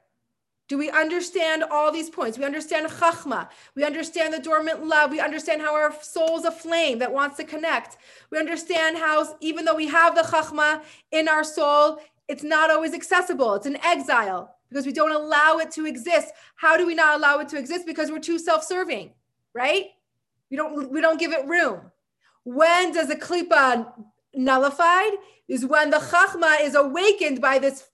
Do 0.69 0.79
we 0.79 0.91
understand 0.91 1.65
all 1.71 1.93
these 1.93 2.09
points? 2.09 2.39
We 2.39 2.45
understand 2.45 2.89
chachma. 2.89 3.49
We 3.75 3.85
understand 3.85 4.33
the 4.33 4.39
dormant 4.39 4.87
love. 4.87 5.11
We 5.11 5.21
understand 5.21 5.61
how 5.61 5.75
our 5.75 5.93
soul 6.03 6.39
is 6.39 6.47
a 6.47 6.51
flame 6.51 6.99
that 7.01 7.13
wants 7.13 7.37
to 7.37 7.45
connect. 7.45 7.99
We 8.31 8.39
understand 8.39 8.97
how, 8.97 9.37
even 9.41 9.67
though 9.67 9.75
we 9.75 9.89
have 9.89 10.15
the 10.15 10.23
chachma 10.23 10.83
in 11.11 11.29
our 11.29 11.45
soul, 11.45 12.01
it's 12.29 12.43
not 12.43 12.71
always 12.71 12.95
accessible. 12.95 13.55
It's 13.55 13.67
an 13.67 13.77
exile 13.85 14.57
because 14.71 14.87
we 14.87 14.93
don't 14.93 15.13
allow 15.13 15.59
it 15.59 15.71
to 15.73 15.85
exist. 15.85 16.33
How 16.57 16.79
do 16.79 16.87
we 16.87 16.95
not 16.95 17.19
allow 17.19 17.41
it 17.41 17.49
to 17.51 17.59
exist? 17.59 17.85
Because 17.85 18.11
we're 18.11 18.21
too 18.21 18.39
self-serving, 18.39 19.11
right? 19.53 19.87
We 20.51 20.57
don't 20.57 20.91
we 20.91 21.01
don't 21.03 21.21
give 21.21 21.33
it 21.33 21.47
room. 21.47 21.91
When 22.45 22.93
does 22.93 23.09
the 23.09 23.17
klipa 23.17 23.93
nullified? 24.35 25.13
Is 25.49 25.67
when 25.67 25.91
the 25.91 25.99
chachma 25.99 26.61
is 26.63 26.75
awakened 26.75 27.41
by 27.41 27.59
this 27.59 27.89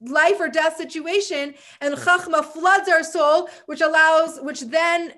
life 0.00 0.38
or 0.38 0.48
death 0.48 0.76
situation 0.76 1.54
and 1.80 1.94
chachma 1.94 2.44
floods 2.44 2.88
our 2.88 3.02
soul 3.02 3.48
which 3.66 3.80
allows 3.80 4.38
which 4.40 4.60
then 4.60 5.12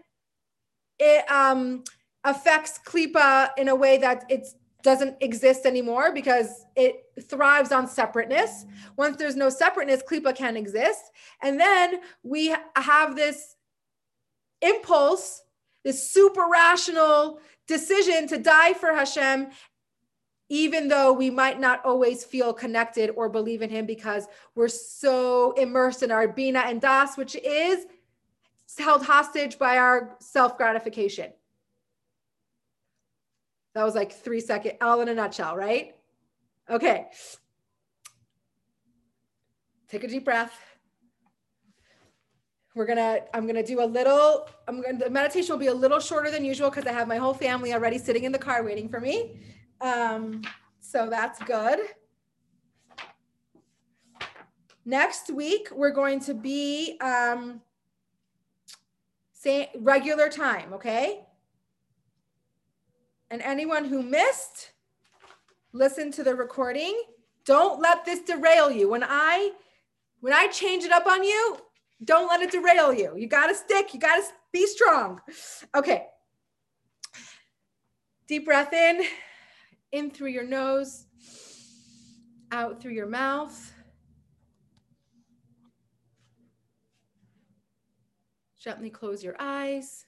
it 0.98 1.28
um 1.30 1.82
affects 2.24 2.78
klipa 2.86 3.50
in 3.56 3.68
a 3.68 3.74
way 3.74 3.98
that 3.98 4.24
it 4.28 4.46
doesn't 4.84 5.16
exist 5.20 5.66
anymore 5.66 6.12
because 6.12 6.64
it 6.76 7.02
thrives 7.28 7.72
on 7.72 7.88
separateness 7.88 8.66
once 8.96 9.16
there's 9.16 9.34
no 9.34 9.48
separateness 9.48 10.02
klipa 10.08 10.34
can 10.34 10.56
exist 10.56 11.10
and 11.42 11.58
then 11.58 12.00
we 12.22 12.54
have 12.76 13.16
this 13.16 13.56
impulse 14.62 15.42
this 15.84 16.10
super 16.10 16.46
rational 16.50 17.40
decision 17.66 18.28
to 18.28 18.38
die 18.38 18.72
for 18.74 18.94
hashem 18.94 19.48
even 20.48 20.88
though 20.88 21.12
we 21.12 21.30
might 21.30 21.60
not 21.60 21.84
always 21.84 22.24
feel 22.24 22.52
connected 22.52 23.10
or 23.16 23.28
believe 23.28 23.62
in 23.62 23.68
him 23.68 23.84
because 23.84 24.26
we're 24.54 24.68
so 24.68 25.52
immersed 25.52 26.02
in 26.02 26.10
our 26.10 26.26
bina 26.26 26.60
and 26.60 26.80
das, 26.80 27.16
which 27.16 27.36
is 27.36 27.86
held 28.78 29.04
hostage 29.04 29.58
by 29.58 29.76
our 29.78 30.16
self 30.20 30.56
gratification. 30.56 31.32
That 33.74 33.84
was 33.84 33.94
like 33.94 34.12
three 34.12 34.40
second, 34.40 34.72
all 34.80 35.00
in 35.02 35.08
a 35.08 35.14
nutshell, 35.14 35.56
right? 35.56 35.94
Okay. 36.70 37.06
Take 39.88 40.04
a 40.04 40.08
deep 40.08 40.24
breath. 40.24 40.52
We're 42.74 42.86
gonna, 42.86 43.20
I'm 43.34 43.46
gonna 43.46 43.62
do 43.62 43.82
a 43.82 43.84
little, 43.84 44.48
I'm 44.66 44.80
gonna, 44.80 44.98
the 44.98 45.10
meditation 45.10 45.52
will 45.52 45.58
be 45.58 45.66
a 45.66 45.74
little 45.74 46.00
shorter 46.00 46.30
than 46.30 46.44
usual 46.44 46.70
because 46.70 46.86
I 46.86 46.92
have 46.92 47.08
my 47.08 47.16
whole 47.16 47.34
family 47.34 47.74
already 47.74 47.98
sitting 47.98 48.24
in 48.24 48.32
the 48.32 48.38
car 48.38 48.62
waiting 48.62 48.88
for 48.88 49.00
me. 49.00 49.40
Um, 49.80 50.42
so 50.80 51.08
that's 51.08 51.42
good. 51.44 51.80
Next 54.84 55.30
week, 55.30 55.68
we're 55.70 55.90
going 55.90 56.20
to 56.20 56.34
be 56.34 56.98
um, 57.00 57.60
say 59.32 59.70
regular 59.78 60.28
time, 60.28 60.72
okay? 60.72 61.26
And 63.30 63.42
anyone 63.42 63.84
who 63.84 64.02
missed, 64.02 64.70
listen 65.72 66.10
to 66.12 66.24
the 66.24 66.34
recording. 66.34 66.98
Don't 67.44 67.80
let 67.80 68.04
this 68.04 68.20
derail 68.20 68.70
you. 68.70 68.88
When 68.88 69.04
I 69.04 69.50
when 70.20 70.32
I 70.32 70.48
change 70.48 70.84
it 70.84 70.90
up 70.90 71.06
on 71.06 71.22
you, 71.22 71.58
don't 72.04 72.28
let 72.28 72.40
it 72.40 72.50
derail 72.50 72.92
you. 72.92 73.14
You 73.16 73.28
got 73.28 73.48
to 73.48 73.54
stick. 73.54 73.92
You 73.92 74.00
got 74.00 74.16
to 74.16 74.22
be 74.52 74.66
strong. 74.66 75.20
Okay. 75.74 76.06
Deep 78.26 78.46
breath 78.46 78.72
in 78.72 79.02
in 79.92 80.10
through 80.10 80.30
your 80.30 80.44
nose, 80.44 81.06
out 82.52 82.80
through 82.80 82.92
your 82.92 83.06
mouth. 83.06 83.72
Gently 88.58 88.90
close 88.90 89.22
your 89.22 89.36
eyes. 89.38 90.04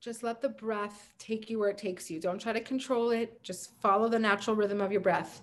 Just 0.00 0.22
let 0.22 0.40
the 0.40 0.48
breath 0.48 1.12
take 1.18 1.50
you 1.50 1.58
where 1.58 1.70
it 1.70 1.76
takes 1.76 2.08
you. 2.08 2.20
Don't 2.20 2.40
try 2.40 2.52
to 2.52 2.60
control 2.60 3.10
it. 3.10 3.42
Just 3.42 3.78
follow 3.80 4.08
the 4.08 4.18
natural 4.18 4.54
rhythm 4.54 4.80
of 4.80 4.92
your 4.92 5.00
breath. 5.00 5.42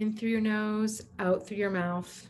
In 0.00 0.12
through 0.16 0.30
your 0.30 0.40
nose, 0.40 1.00
out 1.18 1.46
through 1.46 1.58
your 1.58 1.70
mouth. 1.70 2.26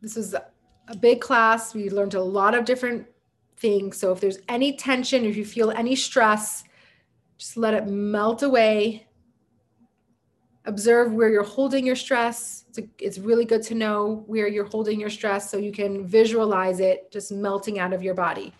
This 0.00 0.16
was 0.16 0.34
a 0.34 0.96
big 0.96 1.20
class. 1.20 1.74
We 1.74 1.90
learned 1.90 2.14
a 2.14 2.22
lot 2.22 2.54
of 2.54 2.64
different 2.64 3.06
things. 3.56 3.98
So 3.98 4.12
if 4.12 4.20
there's 4.20 4.38
any 4.48 4.76
tension, 4.76 5.24
if 5.24 5.36
you 5.36 5.44
feel 5.44 5.70
any 5.70 5.94
stress, 5.94 6.64
just 7.38 7.56
let 7.56 7.74
it 7.74 7.86
melt 7.86 8.42
away. 8.42 9.06
Observe 10.66 11.12
where 11.12 11.30
you're 11.30 11.42
holding 11.42 11.86
your 11.86 11.96
stress. 11.96 12.64
It's, 12.68 12.78
a, 12.78 12.82
it's 12.98 13.18
really 13.18 13.44
good 13.44 13.62
to 13.64 13.74
know 13.74 14.24
where 14.26 14.46
you're 14.46 14.66
holding 14.66 15.00
your 15.00 15.10
stress 15.10 15.50
so 15.50 15.56
you 15.56 15.72
can 15.72 16.06
visualize 16.06 16.80
it 16.80 17.10
just 17.10 17.32
melting 17.32 17.78
out 17.78 17.92
of 17.92 18.02
your 18.02 18.14
body. 18.14 18.52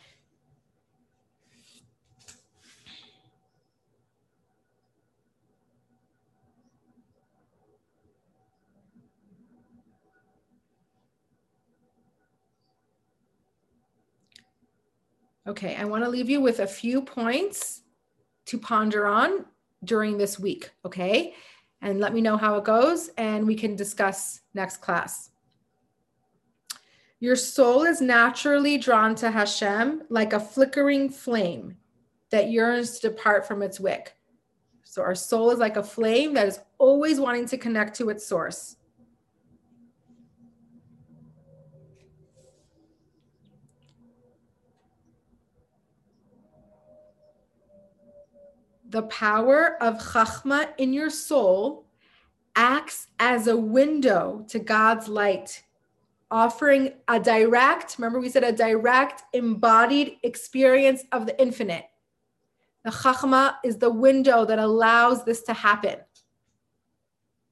Okay, 15.50 15.74
I 15.74 15.84
want 15.84 16.04
to 16.04 16.08
leave 16.08 16.30
you 16.30 16.40
with 16.40 16.60
a 16.60 16.66
few 16.66 17.02
points 17.02 17.82
to 18.46 18.56
ponder 18.56 19.08
on 19.08 19.46
during 19.82 20.16
this 20.16 20.38
week, 20.38 20.70
okay? 20.84 21.34
And 21.82 21.98
let 21.98 22.14
me 22.14 22.20
know 22.20 22.36
how 22.36 22.54
it 22.54 22.62
goes 22.62 23.10
and 23.18 23.44
we 23.44 23.56
can 23.56 23.74
discuss 23.74 24.42
next 24.54 24.76
class. 24.76 25.30
Your 27.18 27.34
soul 27.34 27.82
is 27.82 28.00
naturally 28.00 28.78
drawn 28.78 29.16
to 29.16 29.32
Hashem 29.32 30.04
like 30.08 30.34
a 30.34 30.38
flickering 30.38 31.10
flame 31.10 31.76
that 32.30 32.52
yearns 32.52 33.00
to 33.00 33.08
depart 33.08 33.44
from 33.44 33.60
its 33.60 33.80
wick. 33.80 34.14
So 34.84 35.02
our 35.02 35.16
soul 35.16 35.50
is 35.50 35.58
like 35.58 35.76
a 35.76 35.82
flame 35.82 36.32
that 36.34 36.46
is 36.46 36.60
always 36.78 37.18
wanting 37.18 37.46
to 37.46 37.58
connect 37.58 37.96
to 37.96 38.10
its 38.10 38.24
source. 38.24 38.76
The 48.90 49.02
power 49.02 49.82
of 49.82 49.98
Chachma 49.98 50.68
in 50.76 50.92
your 50.92 51.10
soul 51.10 51.86
acts 52.54 53.06
as 53.18 53.46
a 53.46 53.56
window 53.56 54.44
to 54.48 54.58
God's 54.58 55.08
light 55.08 55.62
offering 56.30 56.92
a 57.08 57.18
direct, 57.18 57.96
remember 57.98 58.20
we 58.20 58.28
said 58.28 58.44
a 58.44 58.52
direct 58.52 59.22
embodied 59.32 60.16
experience 60.22 61.02
of 61.12 61.26
the 61.26 61.40
infinite. 61.40 61.86
The 62.84 62.90
chachma 62.90 63.56
is 63.64 63.78
the 63.78 63.90
window 63.90 64.44
that 64.44 64.58
allows 64.58 65.24
this 65.24 65.42
to 65.42 65.52
happen. 65.52 65.96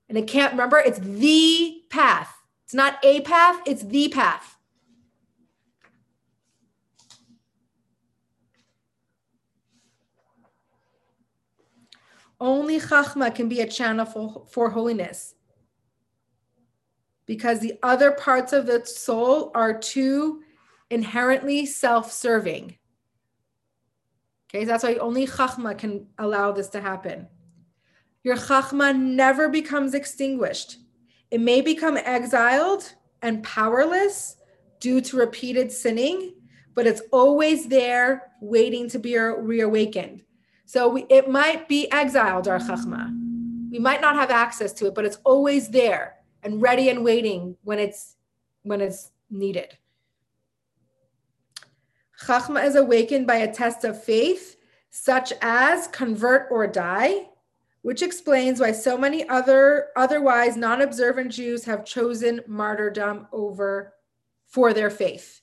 And 0.08 0.16
it 0.16 0.26
can't 0.26 0.52
remember, 0.52 0.78
it's 0.78 1.00
the 1.00 1.82
path. 1.90 2.32
It's 2.64 2.74
not 2.74 2.98
a 3.02 3.20
path, 3.22 3.60
it's 3.66 3.82
the 3.82 4.08
path. 4.08 4.57
Only 12.40 12.78
chachma 12.78 13.34
can 13.34 13.48
be 13.48 13.60
a 13.60 13.66
channel 13.66 14.06
for, 14.06 14.46
for 14.48 14.70
holiness 14.70 15.34
because 17.28 17.60
the 17.60 17.74
other 17.82 18.10
parts 18.12 18.52
of 18.52 18.66
the 18.66 18.84
soul 18.84 19.52
are 19.54 19.78
too 19.78 20.42
inherently 20.90 21.66
self 21.66 22.10
serving. 22.10 22.76
Okay, 24.48 24.64
that's 24.64 24.82
why 24.82 24.94
only 24.94 25.26
Chachma 25.26 25.76
can 25.76 26.06
allow 26.18 26.52
this 26.52 26.68
to 26.70 26.80
happen. 26.80 27.28
Your 28.24 28.36
Chachma 28.36 28.98
never 28.98 29.50
becomes 29.50 29.92
extinguished. 29.92 30.78
It 31.30 31.42
may 31.42 31.60
become 31.60 31.98
exiled 31.98 32.94
and 33.20 33.42
powerless 33.42 34.36
due 34.80 35.02
to 35.02 35.18
repeated 35.18 35.70
sinning, 35.70 36.34
but 36.74 36.86
it's 36.86 37.02
always 37.12 37.68
there 37.68 38.32
waiting 38.40 38.88
to 38.88 38.98
be 38.98 39.18
reawakened. 39.18 40.22
So 40.68 40.86
we, 40.86 41.06
it 41.08 41.30
might 41.30 41.66
be 41.66 41.90
exiled, 41.90 42.46
our 42.46 42.58
Chachma. 42.58 43.10
We 43.70 43.78
might 43.78 44.02
not 44.02 44.16
have 44.16 44.30
access 44.30 44.70
to 44.74 44.86
it, 44.86 44.94
but 44.94 45.06
it's 45.06 45.16
always 45.24 45.70
there 45.70 46.16
and 46.42 46.60
ready 46.60 46.90
and 46.90 47.02
waiting 47.02 47.56
when 47.64 47.78
it's 47.78 48.16
when 48.64 48.82
it's 48.82 49.10
needed. 49.30 49.78
Chachma 52.22 52.62
is 52.66 52.74
awakened 52.76 53.26
by 53.26 53.36
a 53.36 53.50
test 53.50 53.84
of 53.84 54.04
faith, 54.04 54.56
such 54.90 55.32
as 55.40 55.86
convert 55.86 56.48
or 56.50 56.66
die, 56.66 57.30
which 57.80 58.02
explains 58.02 58.60
why 58.60 58.72
so 58.72 58.98
many 58.98 59.26
other 59.30 59.86
otherwise 59.96 60.54
non-observant 60.54 61.32
Jews 61.32 61.64
have 61.64 61.86
chosen 61.86 62.42
martyrdom 62.46 63.26
over 63.32 63.94
for 64.46 64.74
their 64.74 64.90
faith. 64.90 65.40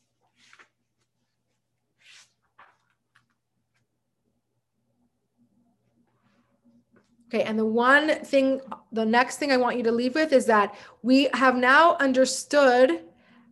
Okay, 7.35 7.43
and 7.43 7.59
the 7.59 7.65
one 7.65 8.23
thing, 8.23 8.61
the 8.93 9.03
next 9.03 9.39
thing 9.39 9.51
I 9.51 9.57
want 9.57 9.75
you 9.75 9.83
to 9.83 9.91
leave 9.91 10.15
with 10.15 10.31
is 10.31 10.45
that 10.45 10.73
we 11.01 11.27
have 11.33 11.57
now 11.57 11.97
understood 11.97 13.01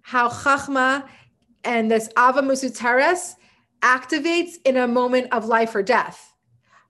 how 0.04 0.30
Chachma 0.30 1.06
and 1.66 1.92
this 1.92 2.08
Ahava 2.16 2.40
Mesuteres 2.40 3.36
activates 3.82 4.54
in 4.64 4.78
a 4.78 4.88
moment 4.88 5.34
of 5.34 5.48
life 5.48 5.76
or 5.76 5.84
death. 5.84 6.34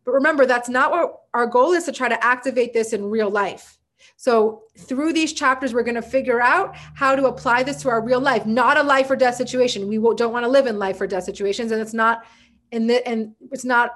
But 0.05 0.11
remember, 0.11 0.45
that's 0.45 0.69
not 0.69 0.91
what 0.91 1.21
our 1.33 1.47
goal 1.47 1.71
is 1.71 1.85
to 1.85 1.91
try 1.91 2.09
to 2.09 2.23
activate 2.23 2.73
this 2.73 2.93
in 2.93 3.05
real 3.05 3.31
life. 3.31 3.79
So 4.15 4.61
through 4.77 5.13
these 5.13 5.33
chapters, 5.33 5.73
we're 5.73 5.81
going 5.81 5.95
to 5.95 6.03
figure 6.03 6.41
out 6.41 6.75
how 6.93 7.15
to 7.15 7.25
apply 7.25 7.63
this 7.63 7.81
to 7.81 7.89
our 7.89 8.03
real 8.03 8.19
life, 8.19 8.45
not 8.45 8.77
a 8.77 8.83
life 8.83 9.09
or 9.09 9.15
death 9.15 9.35
situation. 9.35 9.87
We 9.87 9.97
don't 9.97 10.31
want 10.31 10.43
to 10.43 10.49
live 10.49 10.67
in 10.67 10.77
life 10.77 11.01
or 11.01 11.07
death 11.07 11.23
situations, 11.23 11.71
and 11.71 11.81
it's 11.81 11.95
not 11.95 12.23
in 12.71 12.85
the 12.85 13.07
and 13.07 13.33
it's 13.51 13.65
not 13.65 13.95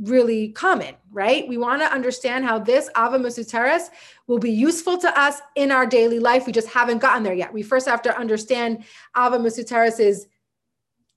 really 0.00 0.48
common, 0.48 0.94
right? 1.12 1.46
We 1.46 1.56
want 1.56 1.80
to 1.82 1.92
understand 1.92 2.44
how 2.44 2.58
this 2.58 2.90
Ahava 2.96 3.20
Mesuteres 3.20 3.90
will 4.26 4.38
be 4.38 4.50
useful 4.50 4.98
to 4.98 5.18
us 5.18 5.40
in 5.54 5.70
our 5.70 5.86
daily 5.86 6.18
life. 6.18 6.46
We 6.46 6.52
just 6.52 6.68
haven't 6.68 6.98
gotten 6.98 7.22
there 7.22 7.34
yet. 7.34 7.52
We 7.52 7.62
first 7.62 7.86
have 7.86 8.02
to 8.02 8.18
understand 8.18 8.84
Ahava 9.16 9.40
Mesuteres's 9.40 10.26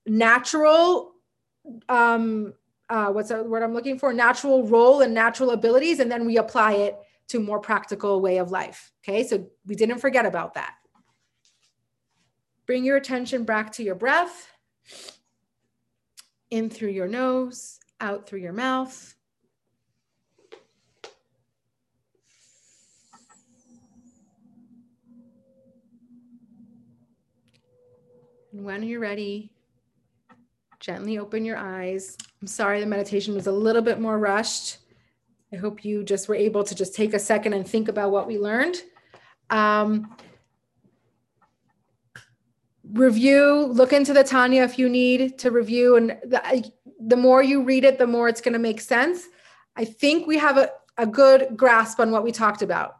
natural, 0.06 1.14
um, 1.90 2.54
uh, 2.90 3.08
what's 3.08 3.30
the 3.30 3.44
word 3.44 3.64
I'm 3.64 3.74
looking 3.74 3.98
for? 3.98 4.14
Natural 4.14 4.66
role 4.68 5.02
and 5.02 5.14
natural 5.14 5.52
abilities, 5.52 6.00
and 6.00 6.12
then 6.12 6.26
we 6.26 6.38
apply 6.38 6.74
it 6.74 6.98
to 7.30 7.40
more 7.40 7.60
practical 7.60 8.22
way 8.22 8.38
of 8.38 8.52
life. 8.52 8.94
Okay, 9.04 9.26
so 9.26 9.48
we 9.66 9.76
didn't 9.76 10.00
forget 10.00 10.26
about 10.26 10.54
that. 10.54 10.76
Bring 12.66 12.86
your 12.86 12.98
attention 12.98 13.44
back 13.44 13.72
to 13.74 13.84
your 13.84 13.96
breath. 13.96 14.52
In 16.50 16.70
through 16.70 16.92
your 16.92 17.10
nose 17.10 17.78
out 18.00 18.28
through 18.28 18.40
your 18.40 18.54
mouth. 18.54 19.16
And 28.54 28.66
when 28.66 28.84
you're 28.84 29.00
ready, 29.00 29.52
gently 30.80 31.20
open 31.20 31.46
your 31.46 31.58
eyes. 31.58 32.18
I'm 32.42 32.48
sorry 32.48 32.80
the 32.80 32.86
meditation 32.86 33.36
was 33.36 33.48
a 33.48 33.52
little 33.52 33.82
bit 33.82 34.00
more 34.00 34.18
rushed. 34.18 34.78
I 35.54 35.56
hope 35.56 35.86
you 35.86 36.04
just 36.04 36.28
were 36.28 36.36
able 36.36 36.64
to 36.64 36.76
just 36.76 36.96
take 36.96 37.14
a 37.14 37.20
second 37.20 37.54
and 37.54 37.68
think 37.68 37.88
about 37.88 38.12
what 38.12 38.28
we 38.28 38.38
learned. 38.38 38.78
Um, 39.50 40.16
review, 42.92 43.68
look 43.68 43.94
into 43.94 44.14
the 44.14 44.24
Tanya 44.24 44.64
if 44.64 44.80
you 44.80 44.90
need 44.90 45.38
to 45.40 45.52
review. 45.52 45.96
And 45.96 46.18
the, 46.24 46.72
the 47.00 47.18
more 47.18 47.44
you 47.44 47.64
read 47.64 47.84
it, 47.84 47.98
the 47.98 48.08
more 48.08 48.28
it's 48.28 48.42
going 48.42 48.54
to 48.54 48.60
make 48.60 48.82
sense. 48.82 49.28
I 49.76 49.86
think 49.86 50.28
we 50.28 50.38
have 50.38 50.58
a, 50.58 50.72
a 50.98 51.06
good 51.06 51.56
grasp 51.56 52.00
on 52.00 52.12
what 52.12 52.24
we 52.24 52.32
talked 52.32 52.62
about. 52.62 52.98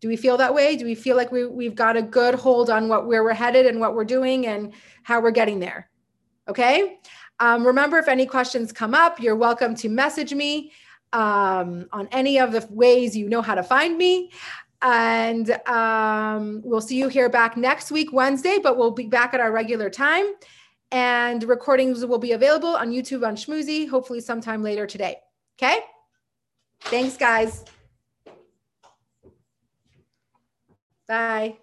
Do 0.00 0.08
we 0.08 0.16
feel 0.16 0.36
that 0.36 0.54
way? 0.54 0.76
Do 0.76 0.84
we 0.84 0.94
feel 0.94 1.16
like 1.16 1.32
we, 1.32 1.46
we've 1.46 1.74
got 1.74 1.96
a 1.96 2.02
good 2.02 2.34
hold 2.34 2.70
on 2.70 2.88
what 2.88 3.06
where 3.06 3.24
we're 3.24 3.34
headed 3.34 3.66
and 3.66 3.80
what 3.80 3.94
we're 3.94 4.04
doing 4.04 4.46
and 4.46 4.72
how 5.02 5.20
we're 5.20 5.32
getting 5.32 5.58
there? 5.58 5.90
Okay. 6.48 6.98
Um, 7.40 7.66
remember, 7.66 7.98
if 7.98 8.08
any 8.08 8.26
questions 8.26 8.72
come 8.72 8.94
up, 8.94 9.20
you're 9.20 9.36
welcome 9.36 9.74
to 9.76 9.88
message 9.88 10.34
me 10.34 10.72
um, 11.12 11.86
on 11.92 12.08
any 12.12 12.38
of 12.38 12.52
the 12.52 12.66
ways 12.70 13.16
you 13.16 13.28
know 13.28 13.42
how 13.42 13.54
to 13.54 13.62
find 13.62 13.96
me. 13.96 14.30
And 14.82 15.50
um, 15.66 16.62
we'll 16.64 16.80
see 16.80 16.96
you 16.96 17.08
here 17.08 17.28
back 17.28 17.56
next 17.56 17.90
week, 17.90 18.12
Wednesday, 18.12 18.58
but 18.62 18.76
we'll 18.76 18.92
be 18.92 19.06
back 19.06 19.34
at 19.34 19.40
our 19.40 19.50
regular 19.50 19.90
time. 19.90 20.26
And 20.90 21.44
recordings 21.44 22.04
will 22.04 22.18
be 22.18 22.32
available 22.32 22.70
on 22.70 22.90
YouTube 22.90 23.26
on 23.26 23.36
Schmoozy, 23.36 23.88
hopefully 23.88 24.20
sometime 24.20 24.62
later 24.62 24.86
today. 24.86 25.16
Okay? 25.58 25.80
Thanks, 26.80 27.16
guys. 27.16 27.64
Bye. 31.06 31.58